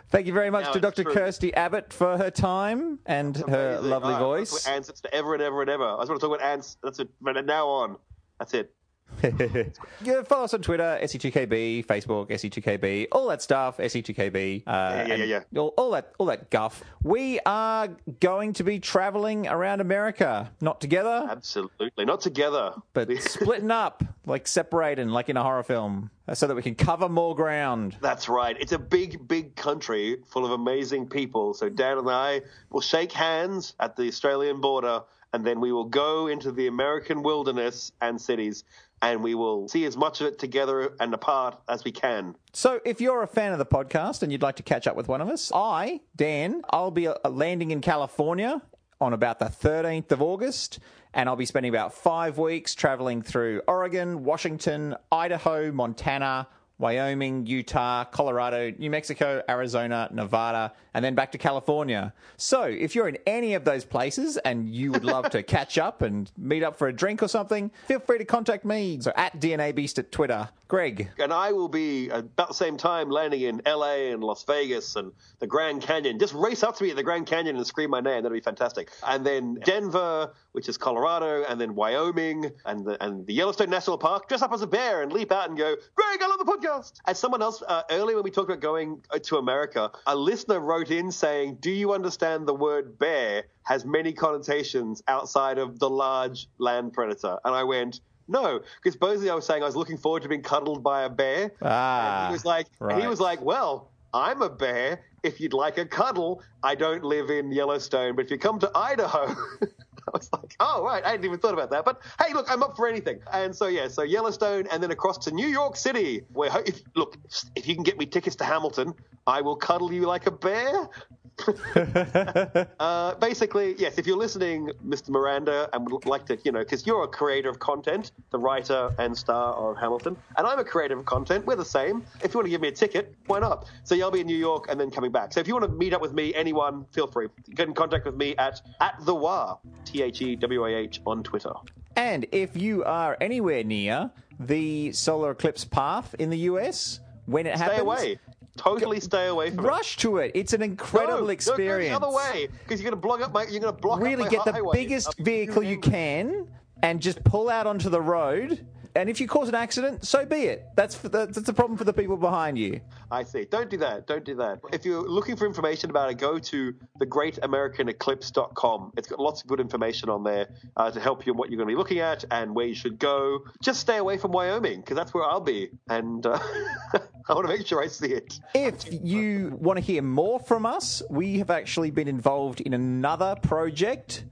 Thank 0.09 0.25
you 0.25 0.33
very 0.33 0.49
much 0.49 0.65
now 0.65 0.71
to 0.71 0.79
Dr. 0.79 1.03
True. 1.03 1.13
Kirsty 1.13 1.53
Abbott 1.53 1.93
for 1.93 2.17
her 2.17 2.31
time 2.31 2.97
and 3.05 3.37
her 3.37 3.79
lovely 3.79 4.15
oh, 4.15 4.19
voice. 4.19 4.67
Ants, 4.67 4.89
it's 4.89 5.01
forever 5.01 5.35
and 5.35 5.43
ever 5.43 5.61
and 5.61 5.69
ever. 5.69 5.83
I 5.83 5.99
just 5.99 6.09
want 6.09 6.19
to 6.19 6.27
talk 6.27 6.35
about 6.35 6.47
ants. 6.47 6.77
That's 6.81 6.97
it. 6.97 7.09
From 7.23 7.45
now 7.45 7.67
on, 7.67 7.97
that's 8.39 8.55
it. 8.55 8.73
yeah, 10.03 10.23
follow 10.23 10.43
us 10.43 10.53
on 10.53 10.61
Twitter, 10.61 10.99
SE2KB, 11.01 11.85
Facebook, 11.85 12.29
SE2KB, 12.29 13.07
all 13.11 13.27
that 13.27 13.41
stuff, 13.41 13.77
SE2KB. 13.77 14.63
Uh, 14.65 14.71
yeah, 14.71 15.05
yeah, 15.07 15.15
yeah, 15.15 15.39
yeah. 15.51 15.59
All, 15.59 15.73
all, 15.77 15.91
that, 15.91 16.13
all 16.17 16.25
that 16.27 16.49
guff. 16.49 16.83
We 17.03 17.39
are 17.45 17.89
going 18.19 18.53
to 18.53 18.63
be 18.63 18.79
traveling 18.79 19.47
around 19.47 19.81
America, 19.81 20.51
not 20.61 20.81
together. 20.81 21.27
Absolutely, 21.29 22.05
not 22.05 22.21
together, 22.21 22.73
but 22.93 23.11
splitting 23.21 23.71
up, 23.71 24.03
like 24.25 24.47
separating, 24.47 25.09
like 25.09 25.29
in 25.29 25.37
a 25.37 25.43
horror 25.43 25.63
film, 25.63 26.09
so 26.33 26.47
that 26.47 26.55
we 26.55 26.61
can 26.61 26.75
cover 26.75 27.09
more 27.09 27.35
ground. 27.35 27.97
That's 28.01 28.27
right. 28.27 28.55
It's 28.59 28.73
a 28.73 28.79
big, 28.79 29.27
big 29.27 29.55
country 29.55 30.17
full 30.27 30.45
of 30.45 30.51
amazing 30.51 31.07
people. 31.07 31.53
So 31.53 31.69
Dan 31.69 31.97
and 31.97 32.09
I 32.09 32.41
will 32.69 32.81
shake 32.81 33.11
hands 33.11 33.75
at 33.79 33.95
the 33.95 34.07
Australian 34.07 34.61
border 34.61 35.03
and 35.35 35.45
then 35.45 35.59
we 35.59 35.73
will 35.73 35.83
go 35.83 36.27
into 36.27 36.49
the 36.53 36.67
American 36.67 37.21
wilderness 37.21 37.91
and 37.99 38.21
cities 38.21 38.63
and 39.01 39.23
we 39.23 39.35
will 39.35 39.67
see 39.67 39.85
as 39.85 39.97
much 39.97 40.21
of 40.21 40.27
it 40.27 40.39
together 40.39 40.93
and 40.99 41.13
apart 41.13 41.59
as 41.67 41.83
we 41.83 41.91
can. 41.91 42.35
So, 42.53 42.79
if 42.85 43.01
you're 43.01 43.23
a 43.23 43.27
fan 43.27 43.51
of 43.51 43.59
the 43.59 43.65
podcast 43.65 44.23
and 44.23 44.31
you'd 44.31 44.41
like 44.41 44.55
to 44.57 44.63
catch 44.63 44.87
up 44.87 44.95
with 44.95 45.07
one 45.07 45.21
of 45.21 45.29
us, 45.29 45.51
I, 45.53 46.01
Dan, 46.15 46.61
I'll 46.69 46.91
be 46.91 47.07
uh, 47.07 47.15
landing 47.29 47.71
in 47.71 47.81
California 47.81 48.61
on 49.01 49.13
about 49.13 49.39
the 49.39 49.45
13th 49.45 50.11
of 50.11 50.21
August, 50.21 50.79
and 51.13 51.27
I'll 51.27 51.35
be 51.35 51.45
spending 51.45 51.69
about 51.69 51.93
five 51.93 52.37
weeks 52.37 52.75
traveling 52.75 53.21
through 53.21 53.61
Oregon, 53.67 54.23
Washington, 54.23 54.95
Idaho, 55.11 55.71
Montana, 55.71 56.47
Wyoming, 56.77 57.45
Utah, 57.45 58.03
Colorado, 58.05 58.71
New 58.77 58.89
Mexico, 58.89 59.41
Arizona, 59.47 60.09
Nevada, 60.11 60.73
and 60.93 61.03
then 61.03 61.15
back 61.15 61.31
to 61.31 61.37
California. 61.37 62.13
So, 62.37 62.63
if 62.63 62.95
you're 62.95 63.07
in 63.07 63.17
any 63.25 63.53
of 63.53 63.63
those 63.63 63.85
places 63.85 64.37
and 64.37 64.69
you 64.69 64.91
would 64.91 65.05
love 65.05 65.29
to 65.29 65.43
catch 65.55 65.77
up 65.77 66.01
and 66.01 66.31
meet 66.37 66.63
up 66.63 66.77
for 66.77 66.87
a 66.87 66.93
drink 66.93 67.23
or 67.23 67.27
something, 67.27 67.71
feel 67.87 67.99
free 67.99 68.17
to 68.17 68.25
contact 68.25 68.65
me. 68.65 68.99
So, 68.99 69.13
at 69.15 69.39
DNA 69.39 69.73
Beast 69.73 69.99
at 69.99 70.11
Twitter. 70.11 70.49
Greg. 70.67 71.09
And 71.19 71.31
I 71.31 71.51
will 71.51 71.67
be 71.67 72.09
about 72.09 72.47
the 72.47 72.53
same 72.53 72.75
time 72.75 73.09
landing 73.09 73.41
in 73.41 73.61
LA 73.65 74.11
and 74.11 74.23
Las 74.23 74.43
Vegas 74.43 74.95
and 74.95 75.11
the 75.39 75.47
Grand 75.47 75.81
Canyon. 75.81 76.17
Just 76.17 76.33
race 76.33 76.63
up 76.63 76.75
to 76.77 76.83
me 76.83 76.89
at 76.89 76.95
the 76.95 77.03
Grand 77.03 77.27
Canyon 77.27 77.55
and 77.55 77.67
scream 77.67 77.91
my 77.91 78.01
name. 78.01 78.23
That'd 78.23 78.33
be 78.33 78.41
fantastic. 78.41 78.89
And 79.05 79.25
then 79.25 79.59
Denver, 79.63 80.33
which 80.55 80.69
is 80.69 80.77
Colorado, 80.77 81.43
and 81.43 81.59
then 81.59 81.75
Wyoming 81.75 82.49
and 82.65 82.85
the, 82.85 83.03
and 83.03 83.27
the 83.27 83.33
Yellowstone 83.33 83.69
National 83.69 83.97
Park. 83.97 84.29
Dress 84.29 84.41
up 84.41 84.53
as 84.53 84.61
a 84.61 84.67
bear 84.67 85.01
and 85.01 85.11
leap 85.11 85.31
out 85.31 85.49
and 85.49 85.57
go, 85.57 85.75
Greg, 85.95 86.21
I 86.21 86.27
love 86.27 86.39
the 86.39 86.45
podcast. 86.45 86.93
As 87.05 87.19
someone 87.19 87.41
else, 87.41 87.61
uh, 87.67 87.83
earlier 87.91 88.15
when 88.15 88.23
we 88.23 88.31
talked 88.31 88.49
about 88.49 88.61
going 88.61 89.03
uh, 89.11 89.19
to 89.19 89.35
America, 89.37 89.91
a 90.07 90.15
listener 90.15 90.61
wrote 90.61 90.91
in 90.91 91.11
saying, 91.11 91.57
Do 91.59 91.71
you 91.71 91.93
understand 91.93 92.47
the 92.47 92.53
word 92.53 92.97
bear 92.97 93.43
has 93.63 93.83
many 93.83 94.13
connotations 94.13 95.03
outside 95.09 95.57
of 95.57 95.77
the 95.77 95.89
large 95.89 96.47
land 96.57 96.93
predator? 96.93 97.37
And 97.43 97.53
I 97.53 97.63
went, 97.63 97.99
no, 98.27 98.61
because 98.77 98.93
supposedly 98.93 99.29
I 99.29 99.35
was 99.35 99.45
saying 99.45 99.61
I 99.61 99.65
was 99.65 99.75
looking 99.75 99.97
forward 99.97 100.23
to 100.23 100.29
being 100.29 100.41
cuddled 100.41 100.83
by 100.83 101.03
a 101.03 101.09
bear. 101.09 101.51
Ah, 101.61 102.21
and 102.21 102.27
he 102.29 102.33
was 102.33 102.45
like, 102.45 102.67
right. 102.79 102.99
he 103.01 103.07
was 103.07 103.19
like, 103.19 103.41
well, 103.41 103.91
I'm 104.13 104.41
a 104.41 104.49
bear. 104.49 105.01
If 105.23 105.41
you'd 105.41 105.53
like 105.53 105.77
a 105.77 105.85
cuddle, 105.85 106.41
I 106.63 106.75
don't 106.75 107.03
live 107.03 107.29
in 107.29 107.51
Yellowstone, 107.51 108.15
but 108.15 108.25
if 108.25 108.31
you 108.31 108.37
come 108.37 108.59
to 108.59 108.71
Idaho, 108.73 109.35
was 110.15 110.29
like, 110.33 110.55
Oh, 110.59 110.83
right. 110.83 111.03
I 111.03 111.11
hadn't 111.11 111.25
even 111.25 111.39
thought 111.39 111.53
about 111.53 111.71
that. 111.71 111.85
But 111.85 112.01
hey, 112.23 112.33
look, 112.33 112.49
I'm 112.49 112.63
up 112.63 112.75
for 112.75 112.87
anything. 112.87 113.19
And 113.31 113.55
so, 113.55 113.67
yeah, 113.67 113.87
so 113.87 114.03
Yellowstone 114.03 114.67
and 114.71 114.81
then 114.81 114.91
across 114.91 115.17
to 115.19 115.31
New 115.31 115.47
York 115.47 115.75
City, 115.75 116.21
where, 116.33 116.51
if, 116.65 116.81
look, 116.95 117.17
if 117.55 117.67
you 117.67 117.75
can 117.75 117.83
get 117.83 117.97
me 117.97 118.05
tickets 118.05 118.35
to 118.37 118.43
Hamilton, 118.43 118.93
I 119.27 119.41
will 119.41 119.55
cuddle 119.55 119.91
you 119.91 120.03
like 120.03 120.27
a 120.27 120.31
bear. 120.31 120.89
uh, 122.79 123.15
basically, 123.15 123.75
yes, 123.77 123.97
if 123.97 124.07
you're 124.07 124.17
listening, 124.17 124.71
Mr. 124.85 125.09
Miranda, 125.09 125.69
and 125.73 125.89
would 125.89 126.05
like 126.05 126.25
to, 126.25 126.37
you 126.43 126.51
know, 126.51 126.59
because 126.59 126.87
you're 126.87 127.03
a 127.03 127.07
creator 127.07 127.49
of 127.49 127.59
content, 127.59 128.11
the 128.31 128.39
writer 128.39 128.89
and 128.97 129.15
star 129.17 129.53
of 129.53 129.77
Hamilton, 129.77 130.15
and 130.37 130.47
I'm 130.47 130.59
a 130.59 130.63
creator 130.63 130.97
of 130.97 131.05
content, 131.05 131.45
we're 131.45 131.55
the 131.55 131.65
same. 131.65 132.03
If 132.23 132.33
you 132.33 132.39
want 132.39 132.45
to 132.45 132.49
give 132.49 132.61
me 132.61 132.69
a 132.69 132.71
ticket, 132.71 133.13
why 133.27 133.39
not? 133.39 133.69
So 133.83 133.95
you'll 133.95 134.11
be 134.11 134.21
in 134.21 134.27
New 134.27 134.37
York 134.37 134.67
and 134.69 134.79
then 134.79 134.89
coming 134.91 135.11
back. 135.11 135.33
So 135.33 135.39
if 135.39 135.47
you 135.47 135.53
want 135.53 135.65
to 135.65 135.71
meet 135.71 135.93
up 135.93 136.01
with 136.01 136.13
me, 136.13 136.33
anyone, 136.33 136.85
feel 136.91 137.07
free. 137.07 137.27
Get 137.53 137.67
in 137.67 137.73
contact 137.73 138.05
with 138.05 138.15
me 138.15 138.35
at, 138.37 138.61
at 138.79 138.95
the 139.01 139.13
Wah, 139.13 139.57
T 139.83 140.03
H 140.03 140.21
E 140.21 140.35
W 140.37 140.65
A 140.65 140.69
H, 140.69 141.01
on 141.05 141.23
Twitter. 141.23 141.51
And 141.95 142.25
if 142.31 142.57
you 142.57 142.83
are 142.83 143.17
anywhere 143.21 143.63
near 143.63 144.11
the 144.39 144.91
solar 144.91 145.31
eclipse 145.31 145.63
path 145.65 146.15
in 146.19 146.29
the 146.29 146.39
US, 146.39 146.99
when 147.25 147.45
it 147.45 147.55
happens, 147.55 147.79
Stay 147.79 147.85
happens, 147.85 148.03
away. 148.03 148.19
Totally 148.57 148.99
stay 148.99 149.27
away 149.27 149.49
from 149.51 149.65
it. 149.65 149.67
rush 149.67 149.97
to 149.97 150.17
it. 150.17 150.31
It's 150.33 150.53
an 150.53 150.61
incredible 150.61 151.25
no, 151.25 151.29
experience. 151.29 151.91
No, 151.91 151.99
go 151.99 152.11
the 152.11 152.17
other 152.17 152.33
way 152.33 152.47
because 152.63 152.81
you're 152.81 152.89
going 152.89 153.01
to 153.01 153.07
block 153.07 153.21
up 153.21 153.33
my. 153.33 153.43
You're 153.43 153.61
going 153.61 153.75
to 153.75 153.81
block. 153.81 153.97
up 153.97 154.03
really 154.03 154.29
get 154.29 154.45
the 154.45 154.53
highway. 154.53 154.73
biggest 154.73 155.17
vehicle 155.19 155.61
you 155.61 155.79
can 155.79 156.47
and 156.81 157.01
just 157.01 157.23
pull 157.23 157.49
out 157.49 157.67
onto 157.67 157.89
the 157.89 158.01
road. 158.01 158.65
And 158.95 159.09
if 159.09 159.19
you 159.19 159.27
cause 159.27 159.49
an 159.49 159.55
accident, 159.55 160.05
so 160.05 160.25
be 160.25 160.43
it. 160.43 160.67
That's 160.75 160.95
for 160.95 161.09
the, 161.09 161.25
that's 161.25 161.49
a 161.49 161.53
problem 161.53 161.77
for 161.77 161.83
the 161.83 161.91
people 161.91 162.15
behind 162.15 162.57
you. 162.57 162.79
I 163.11 163.23
see. 163.23 163.45
Don't 163.45 163.69
do 163.69 163.77
that. 163.77 164.07
Don't 164.07 164.23
do 164.23 164.35
that. 164.35 164.61
If 164.71 164.85
you're 164.85 165.01
looking 165.01 165.35
for 165.35 165.45
information 165.45 165.89
about 165.89 166.09
it, 166.09 166.17
go 166.17 166.39
to 166.39 166.73
thegreatamericaneclipse.com. 167.01 168.93
It's 168.95 169.07
got 169.09 169.19
lots 169.19 169.41
of 169.41 169.47
good 169.47 169.59
information 169.59 170.09
on 170.09 170.23
there 170.23 170.47
uh, 170.77 170.91
to 170.91 170.99
help 171.01 171.25
you 171.25 171.33
in 171.33 171.37
what 171.37 171.49
you're 171.49 171.57
going 171.57 171.67
to 171.67 171.73
be 171.73 171.77
looking 171.77 171.99
at 171.99 172.23
and 172.31 172.55
where 172.55 172.67
you 172.67 172.75
should 172.75 172.97
go. 172.97 173.39
Just 173.61 173.81
stay 173.81 173.97
away 173.97 174.17
from 174.17 174.31
Wyoming 174.31 174.79
because 174.79 174.95
that's 174.95 175.13
where 175.13 175.25
I'll 175.25 175.41
be, 175.41 175.71
and 175.89 176.25
uh, 176.25 176.39
I 177.27 177.33
want 177.33 177.47
to 177.47 177.53
make 177.53 177.67
sure 177.67 177.83
I 177.83 177.87
see 177.87 178.13
it. 178.13 178.39
If 178.53 178.85
you 179.03 179.57
want 179.59 179.77
to 179.77 179.83
hear 179.83 180.01
more 180.01 180.39
from 180.39 180.65
us, 180.65 181.01
we 181.09 181.37
have 181.39 181.49
actually 181.49 181.91
been 181.91 182.07
involved 182.07 182.61
in 182.61 182.73
another 182.73 183.35
project. 183.41 184.23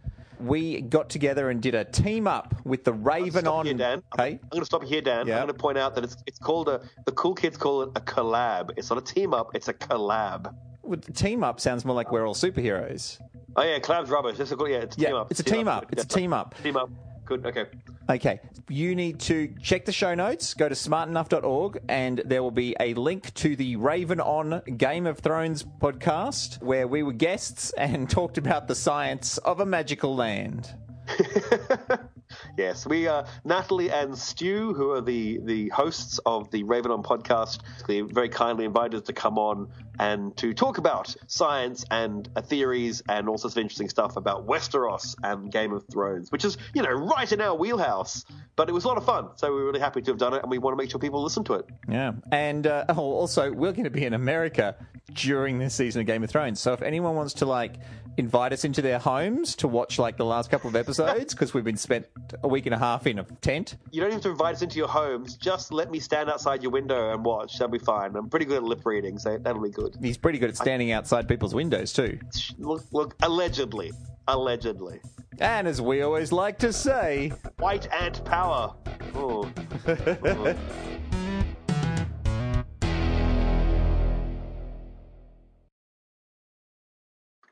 We 0.44 0.82
got 0.82 1.10
together 1.10 1.50
and 1.50 1.62
did 1.62 1.74
a 1.76 1.86
team 1.86 2.28
up 2.28 2.54
with 2.66 2.84
the 2.84 2.94
Raven 2.94 3.48
on. 3.48 3.66
here, 3.66 3.76
Dan. 3.76 4.04
I'm- 4.18 4.28
Hey, 4.28 4.40
I'm 4.44 4.50
going 4.50 4.62
to 4.62 4.66
stop 4.66 4.82
you 4.84 4.88
here, 4.90 5.02
Dan. 5.02 5.26
Yeah. 5.28 5.36
I'm 5.36 5.46
going 5.48 5.56
to 5.56 5.62
point 5.62 5.78
out 5.78 5.96
that 5.96 6.04
it's 6.04 6.18
it's 6.28 6.40
called 6.40 6.68
a. 6.70 6.82
The 7.06 7.12
cool 7.14 7.34
kids 7.34 7.56
call 7.58 7.84
it 7.84 7.90
a 7.96 8.02
collab. 8.02 8.72
It's 8.78 8.90
not 8.90 9.00
a 9.00 9.14
team 9.14 9.34
up. 9.34 9.56
It's 9.56 9.68
a 9.70 9.74
collab. 9.74 10.54
the 10.88 10.98
team 11.14 11.44
up 11.44 11.60
sounds 11.60 11.86
more 11.86 11.96
like 11.96 12.12
we're 12.12 12.28
all 12.28 12.36
superheroes. 12.36 13.20
Oh 13.56 13.64
yeah, 13.64 13.80
collab's 13.80 14.10
rubbish. 14.10 14.40
It's 14.40 14.52
a, 14.52 14.58
yeah, 14.68 14.78
it's 14.78 14.98
a 14.98 15.02
Yeah, 15.02 15.08
team 15.10 15.16
up. 15.18 15.32
it's 15.32 15.40
a 15.40 15.44
team 15.44 15.68
up. 15.68 15.86
It's 15.94 16.04
a 16.04 16.08
team 16.08 16.34
up. 16.34 16.56
Team 16.62 16.76
up. 16.78 16.90
Good. 17.26 17.46
Okay. 17.46 17.66
Okay, 18.10 18.42
you 18.68 18.96
need 18.96 19.22
to 19.22 19.54
check 19.62 19.86
the 19.86 19.92
show 19.94 20.14
notes, 20.14 20.54
go 20.54 20.68
to 20.68 20.76
smartenough.org, 20.76 21.80
and 21.88 22.22
there 22.26 22.44
will 22.44 22.52
be 22.52 22.76
a 22.80 22.94
link 22.96 23.34
to 23.36 23.56
the 23.56 23.78
Raven 23.78 24.20
On 24.20 24.62
Game 24.76 25.08
of 25.08 25.20
Thrones 25.20 25.64
podcast 25.64 26.62
where 26.62 26.86
we 26.86 27.02
were 27.02 27.14
guests 27.14 27.72
and 27.78 28.10
talked 28.10 28.38
about 28.38 28.68
the 28.68 28.76
science 28.76 29.38
of 29.40 29.62
a 29.62 29.66
magical 29.66 30.16
land. 30.16 30.70
Yes, 32.56 32.86
we 32.86 33.08
are 33.08 33.26
Natalie 33.44 33.90
and 33.90 34.16
Stu, 34.16 34.74
who 34.76 34.92
are 34.92 35.02
the 35.02 35.40
the 35.44 35.70
hosts 35.70 36.20
of 36.24 36.52
the 36.52 36.64
Raven 36.64 36.92
On 36.92 37.02
podcast. 37.02 37.62
They 37.88 38.02
very 38.02 38.30
kindly 38.30 38.66
invited 38.66 38.96
us 38.96 39.08
to 39.08 39.14
come 39.14 39.40
on 39.40 39.70
and 39.98 40.38
to 40.38 40.54
talk 40.54 40.78
about 40.78 41.16
science 41.26 41.84
and 41.90 42.30
uh, 42.36 42.42
theories 42.42 43.02
and 43.10 43.28
all 43.28 43.40
sorts 43.40 43.56
of 43.56 43.62
interesting 43.62 43.90
stuff 43.90 44.18
about 44.18 44.46
Westeros 44.46 45.16
and 45.24 45.52
Game 45.52 45.74
of 45.74 45.88
Thrones, 45.92 46.32
which 46.32 46.46
is 46.46 46.58
you 46.76 46.84
know 46.84 46.92
right 46.92 47.32
in 47.32 47.42
our 47.42 47.56
wheelhouse. 47.56 48.24
But 48.56 48.70
it 48.70 48.72
was 48.72 48.84
a 48.84 48.88
lot 48.88 48.98
of 48.98 49.06
fun, 49.06 49.30
so 49.36 49.52
we're 49.52 49.66
really 49.66 49.80
happy 49.80 50.04
to 50.04 50.12
have 50.12 50.20
done 50.20 50.36
it, 50.36 50.44
and 50.44 50.52
we 50.52 50.60
want 50.60 50.78
to 50.78 50.84
make 50.84 50.92
sure 50.92 51.00
people 51.00 51.24
listen 51.24 51.44
to 51.46 51.56
it. 51.56 51.66
Yeah, 51.90 52.12
and 52.32 52.68
uh, 52.68 52.86
oh, 52.90 53.00
also 53.00 53.52
we're 53.52 53.72
going 53.72 53.86
to 53.86 53.90
be 53.90 54.06
in 54.06 54.14
America 54.14 54.76
during 55.14 55.58
this 55.58 55.74
season 55.74 56.02
of 56.02 56.08
Game 56.08 56.24
of 56.24 56.30
Thrones. 56.30 56.60
So 56.60 56.74
if 56.74 56.84
anyone 56.84 57.16
wants 57.16 57.34
to 57.36 57.48
like 57.48 57.78
invite 58.18 58.54
us 58.54 58.64
into 58.64 58.82
their 58.82 59.00
homes 59.00 59.56
to 59.58 59.68
watch 59.68 60.00
like 60.00 60.18
the 60.18 60.26
last 60.26 60.50
couple 60.52 60.70
of 60.70 60.76
episodes, 60.76 61.34
because 61.34 61.54
we've 61.54 61.64
been 61.64 61.78
spent 61.78 62.06
a 62.44 62.48
week 62.48 62.66
and 62.66 62.76
a 62.76 62.78
half 62.78 63.08
in 63.08 63.20
a 63.20 63.24
tent. 63.42 63.76
You 63.92 64.02
don't 64.02 64.12
have 64.12 64.22
to 64.22 64.30
invite 64.30 64.56
us 64.56 64.62
into 64.62 64.78
your 64.78 64.88
homes. 64.88 65.36
Just 65.36 65.72
let 65.72 65.92
me 65.92 66.00
stand 66.00 66.30
outside 66.30 66.62
your 66.62 66.72
window 66.72 67.14
and 67.14 67.24
watch. 67.26 67.54
That'll 67.58 67.72
be 67.72 67.80
fine. 67.80 68.16
I'm 68.16 68.30
pretty 68.30 68.46
good 68.46 68.58
at 68.58 68.64
lip 68.64 68.86
reading, 68.86 69.18
so 69.18 69.38
that'll 69.38 69.62
be 69.62 69.70
good. 69.70 69.98
He's 70.02 70.18
pretty 70.18 70.40
good 70.40 70.50
at 70.50 70.58
standing 70.58 70.92
outside 70.92 71.28
people's 71.28 71.56
windows 71.56 71.94
too. 71.94 72.20
Look, 72.58 72.84
look, 72.92 73.16
allegedly, 73.22 73.92
allegedly. 74.28 75.00
And 75.40 75.68
as 75.68 75.82
we 75.82 76.04
always 76.04 76.32
like 76.32 76.60
to 76.60 76.72
say, 76.72 77.32
White 77.58 77.92
ant 77.92 78.24
power. 78.26 78.76
Oh. 79.16 79.50
Oh. 79.86 80.56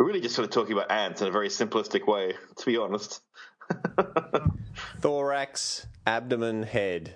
We're 0.02 0.08
really 0.08 0.22
just 0.22 0.34
sort 0.34 0.48
of 0.48 0.52
talking 0.52 0.74
about 0.74 0.90
ants 0.90 1.22
in 1.22 1.28
a 1.28 1.32
very 1.32 1.50
simplistic 1.50 2.08
way, 2.08 2.34
to 2.58 2.66
be 2.66 2.76
honest. 2.76 3.22
Thorax, 5.00 5.86
abdomen, 6.08 6.64
head. 6.64 7.14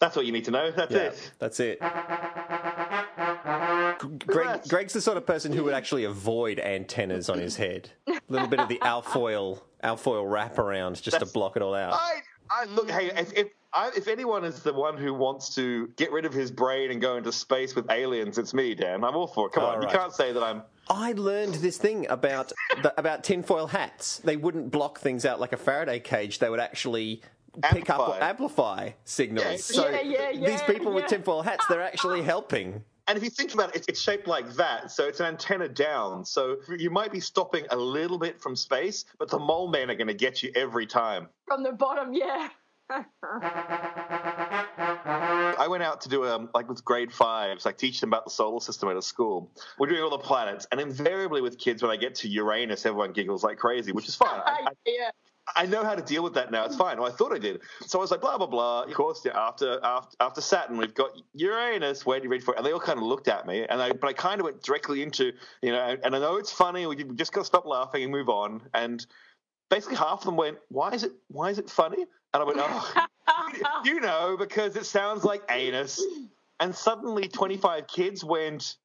That's 0.00 0.16
what 0.16 0.24
you 0.24 0.32
need 0.32 0.46
to 0.46 0.50
know. 0.50 0.70
That's 0.70 0.94
Yeah, 0.94 0.98
it. 1.00 1.32
that's 1.38 1.60
it. 1.60 1.78
Greg, 4.26 4.60
Greg's 4.66 4.94
the 4.94 5.02
sort 5.02 5.18
of 5.18 5.26
person 5.26 5.52
who 5.52 5.62
would 5.64 5.74
actually 5.74 6.04
avoid 6.04 6.58
antennas 6.58 7.28
on 7.28 7.38
his 7.38 7.56
head. 7.56 7.90
A 8.08 8.18
little 8.30 8.48
bit 8.48 8.60
of 8.60 8.68
the 8.70 8.80
alfoil, 8.80 9.62
alfoil 9.84 10.26
wrap 10.26 10.58
around 10.58 11.02
just 11.02 11.18
to 11.18 11.26
block 11.26 11.56
it 11.56 11.60
all 11.62 11.74
out. 11.74 11.92
I, 11.92 12.20
I 12.50 12.64
look. 12.64 12.90
Hey, 12.90 13.10
if 13.14 13.30
if, 13.34 13.48
I, 13.74 13.90
if 13.94 14.08
anyone 14.08 14.42
is 14.46 14.62
the 14.62 14.72
one 14.72 14.96
who 14.96 15.12
wants 15.12 15.54
to 15.56 15.88
get 15.96 16.10
rid 16.12 16.24
of 16.24 16.32
his 16.32 16.50
brain 16.50 16.90
and 16.92 16.98
go 16.98 17.18
into 17.18 17.30
space 17.30 17.74
with 17.76 17.90
aliens, 17.90 18.38
it's 18.38 18.54
me, 18.54 18.74
Dan. 18.74 19.04
I'm 19.04 19.14
all 19.16 19.26
for 19.26 19.48
it. 19.48 19.52
Come 19.52 19.64
All 19.64 19.72
on, 19.72 19.80
right. 19.80 19.92
you 19.92 19.98
can't 19.98 20.14
say 20.14 20.32
that 20.32 20.42
I'm. 20.42 20.62
I 20.88 21.12
learned 21.12 21.54
this 21.54 21.78
thing 21.78 22.06
about 22.08 22.52
the, 22.82 22.98
about 22.98 23.24
tinfoil 23.24 23.66
hats. 23.66 24.18
They 24.18 24.36
wouldn't 24.36 24.70
block 24.70 25.00
things 25.00 25.24
out 25.24 25.40
like 25.40 25.52
a 25.52 25.56
Faraday 25.56 26.00
cage. 26.00 26.38
They 26.38 26.48
would 26.48 26.60
actually 26.60 27.22
pick 27.62 27.90
up 27.90 28.00
or 28.00 28.14
Amplify. 28.14 28.28
amplify 28.28 28.90
signals. 29.04 29.46
Yeah, 29.46 29.56
so 29.56 29.88
yeah, 29.88 30.00
yeah, 30.00 30.32
these 30.32 30.60
yeah, 30.60 30.66
people 30.66 30.92
with 30.92 31.06
tinfoil 31.06 31.42
hats, 31.42 31.66
they're 31.68 31.82
actually 31.82 32.22
helping. 32.22 32.84
And 33.08 33.16
if 33.16 33.22
you 33.22 33.30
think 33.30 33.54
about 33.54 33.70
it, 33.70 33.76
it's, 33.76 33.88
it's 33.88 34.00
shaped 34.00 34.26
like 34.26 34.52
that, 34.54 34.90
so 34.90 35.06
it's 35.06 35.20
an 35.20 35.26
antenna 35.26 35.68
down. 35.68 36.24
So 36.24 36.56
you 36.76 36.90
might 36.90 37.12
be 37.12 37.20
stopping 37.20 37.64
a 37.70 37.76
little 37.76 38.18
bit 38.18 38.40
from 38.40 38.56
space, 38.56 39.04
but 39.18 39.30
the 39.30 39.38
mole 39.38 39.68
men 39.68 39.90
are 39.90 39.94
going 39.94 40.08
to 40.08 40.14
get 40.14 40.42
you 40.42 40.50
every 40.56 40.86
time. 40.86 41.28
From 41.46 41.62
the 41.62 41.72
bottom, 41.72 42.12
yeah. 42.14 42.48
I 45.58 45.66
went 45.68 45.82
out 45.82 46.02
to 46.02 46.08
do 46.08 46.24
um 46.24 46.48
like 46.54 46.68
with 46.68 46.84
grade 46.84 47.12
fives, 47.12 47.64
like 47.64 47.78
teach 47.78 48.00
them 48.00 48.10
about 48.10 48.24
the 48.24 48.30
solar 48.30 48.60
system 48.60 48.88
at 48.88 48.96
a 48.96 49.02
school. 49.02 49.50
We're 49.78 49.88
doing 49.88 50.02
all 50.02 50.10
the 50.10 50.18
planets, 50.18 50.66
and 50.70 50.80
invariably 50.80 51.40
with 51.40 51.58
kids, 51.58 51.82
when 51.82 51.90
I 51.90 51.96
get 51.96 52.14
to 52.16 52.28
Uranus, 52.28 52.86
everyone 52.86 53.12
giggles 53.12 53.42
like 53.42 53.58
crazy, 53.58 53.92
which 53.92 54.08
is 54.08 54.14
fine. 54.14 54.40
I, 54.46 54.66
I, 54.66 54.70
yeah. 54.86 55.10
I 55.54 55.64
know 55.66 55.84
how 55.84 55.94
to 55.94 56.02
deal 56.02 56.24
with 56.24 56.34
that 56.34 56.50
now. 56.50 56.64
It's 56.64 56.74
fine. 56.74 56.98
Well, 56.98 57.08
I 57.08 57.14
thought 57.14 57.32
I 57.32 57.38
did. 57.38 57.60
So 57.86 57.98
I 57.98 58.02
was 58.02 58.10
like, 58.10 58.20
blah 58.20 58.36
blah 58.38 58.46
blah. 58.46 58.82
Of 58.82 58.94
course, 58.94 59.22
yeah, 59.24 59.32
after 59.36 59.80
after 59.82 60.16
after 60.20 60.40
Saturn, 60.40 60.76
we've 60.76 60.94
got 60.94 61.10
Uranus. 61.34 62.04
Where 62.06 62.18
do 62.18 62.24
you 62.24 62.30
read 62.30 62.42
for 62.44 62.54
it? 62.54 62.58
And 62.58 62.66
they 62.66 62.72
all 62.72 62.80
kind 62.80 62.98
of 62.98 63.04
looked 63.04 63.28
at 63.28 63.46
me, 63.46 63.64
and 63.68 63.80
I 63.80 63.92
but 63.92 64.08
I 64.08 64.12
kind 64.12 64.40
of 64.40 64.44
went 64.44 64.62
directly 64.62 65.02
into 65.02 65.32
you 65.62 65.72
know, 65.72 65.96
and 66.04 66.14
I 66.14 66.18
know 66.18 66.36
it's 66.36 66.52
funny. 66.52 66.86
We 66.86 66.96
just 67.14 67.32
got 67.32 67.40
to 67.42 67.46
stop 67.46 67.66
laughing 67.66 68.02
and 68.02 68.12
move 68.12 68.28
on. 68.28 68.62
And 68.74 69.04
basically, 69.70 69.96
half 69.96 70.20
of 70.20 70.24
them 70.24 70.36
went, 70.36 70.58
"Why 70.68 70.92
is 70.92 71.04
it? 71.04 71.12
Why 71.28 71.50
is 71.50 71.58
it 71.58 71.70
funny?" 71.70 72.06
And 72.36 72.42
I 72.42 72.46
went, 72.46 72.58
"Oh, 72.60 73.82
you 73.84 73.98
know, 74.00 74.36
because 74.38 74.76
it 74.76 74.84
sounds 74.84 75.24
like 75.24 75.42
anus." 75.50 76.04
And 76.60 76.74
suddenly, 76.74 77.28
twenty 77.28 77.56
five 77.56 77.86
kids 77.86 78.22
went. 78.22 78.76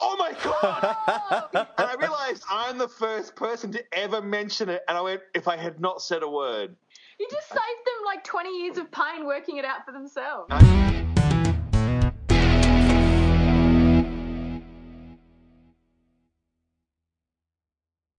Oh 0.00 0.16
my 0.16 0.32
god! 0.42 1.68
and 1.78 1.88
I 1.88 1.94
realized 2.00 2.42
I'm 2.50 2.78
the 2.78 2.88
first 2.88 3.36
person 3.36 3.70
to 3.72 3.84
ever 3.92 4.20
mention 4.20 4.68
it, 4.68 4.82
and 4.88 4.98
I 4.98 5.02
went, 5.02 5.20
if 5.34 5.46
I 5.46 5.56
had 5.56 5.78
not 5.78 6.02
said 6.02 6.24
a 6.24 6.28
word. 6.28 6.74
You 7.20 7.28
just 7.30 7.48
saved 7.48 7.60
them 7.60 8.04
like 8.06 8.24
20 8.24 8.62
years 8.62 8.78
of 8.78 8.90
pain 8.90 9.26
working 9.26 9.58
it 9.58 9.66
out 9.66 9.84
for 9.84 9.92
themselves. 9.92 11.09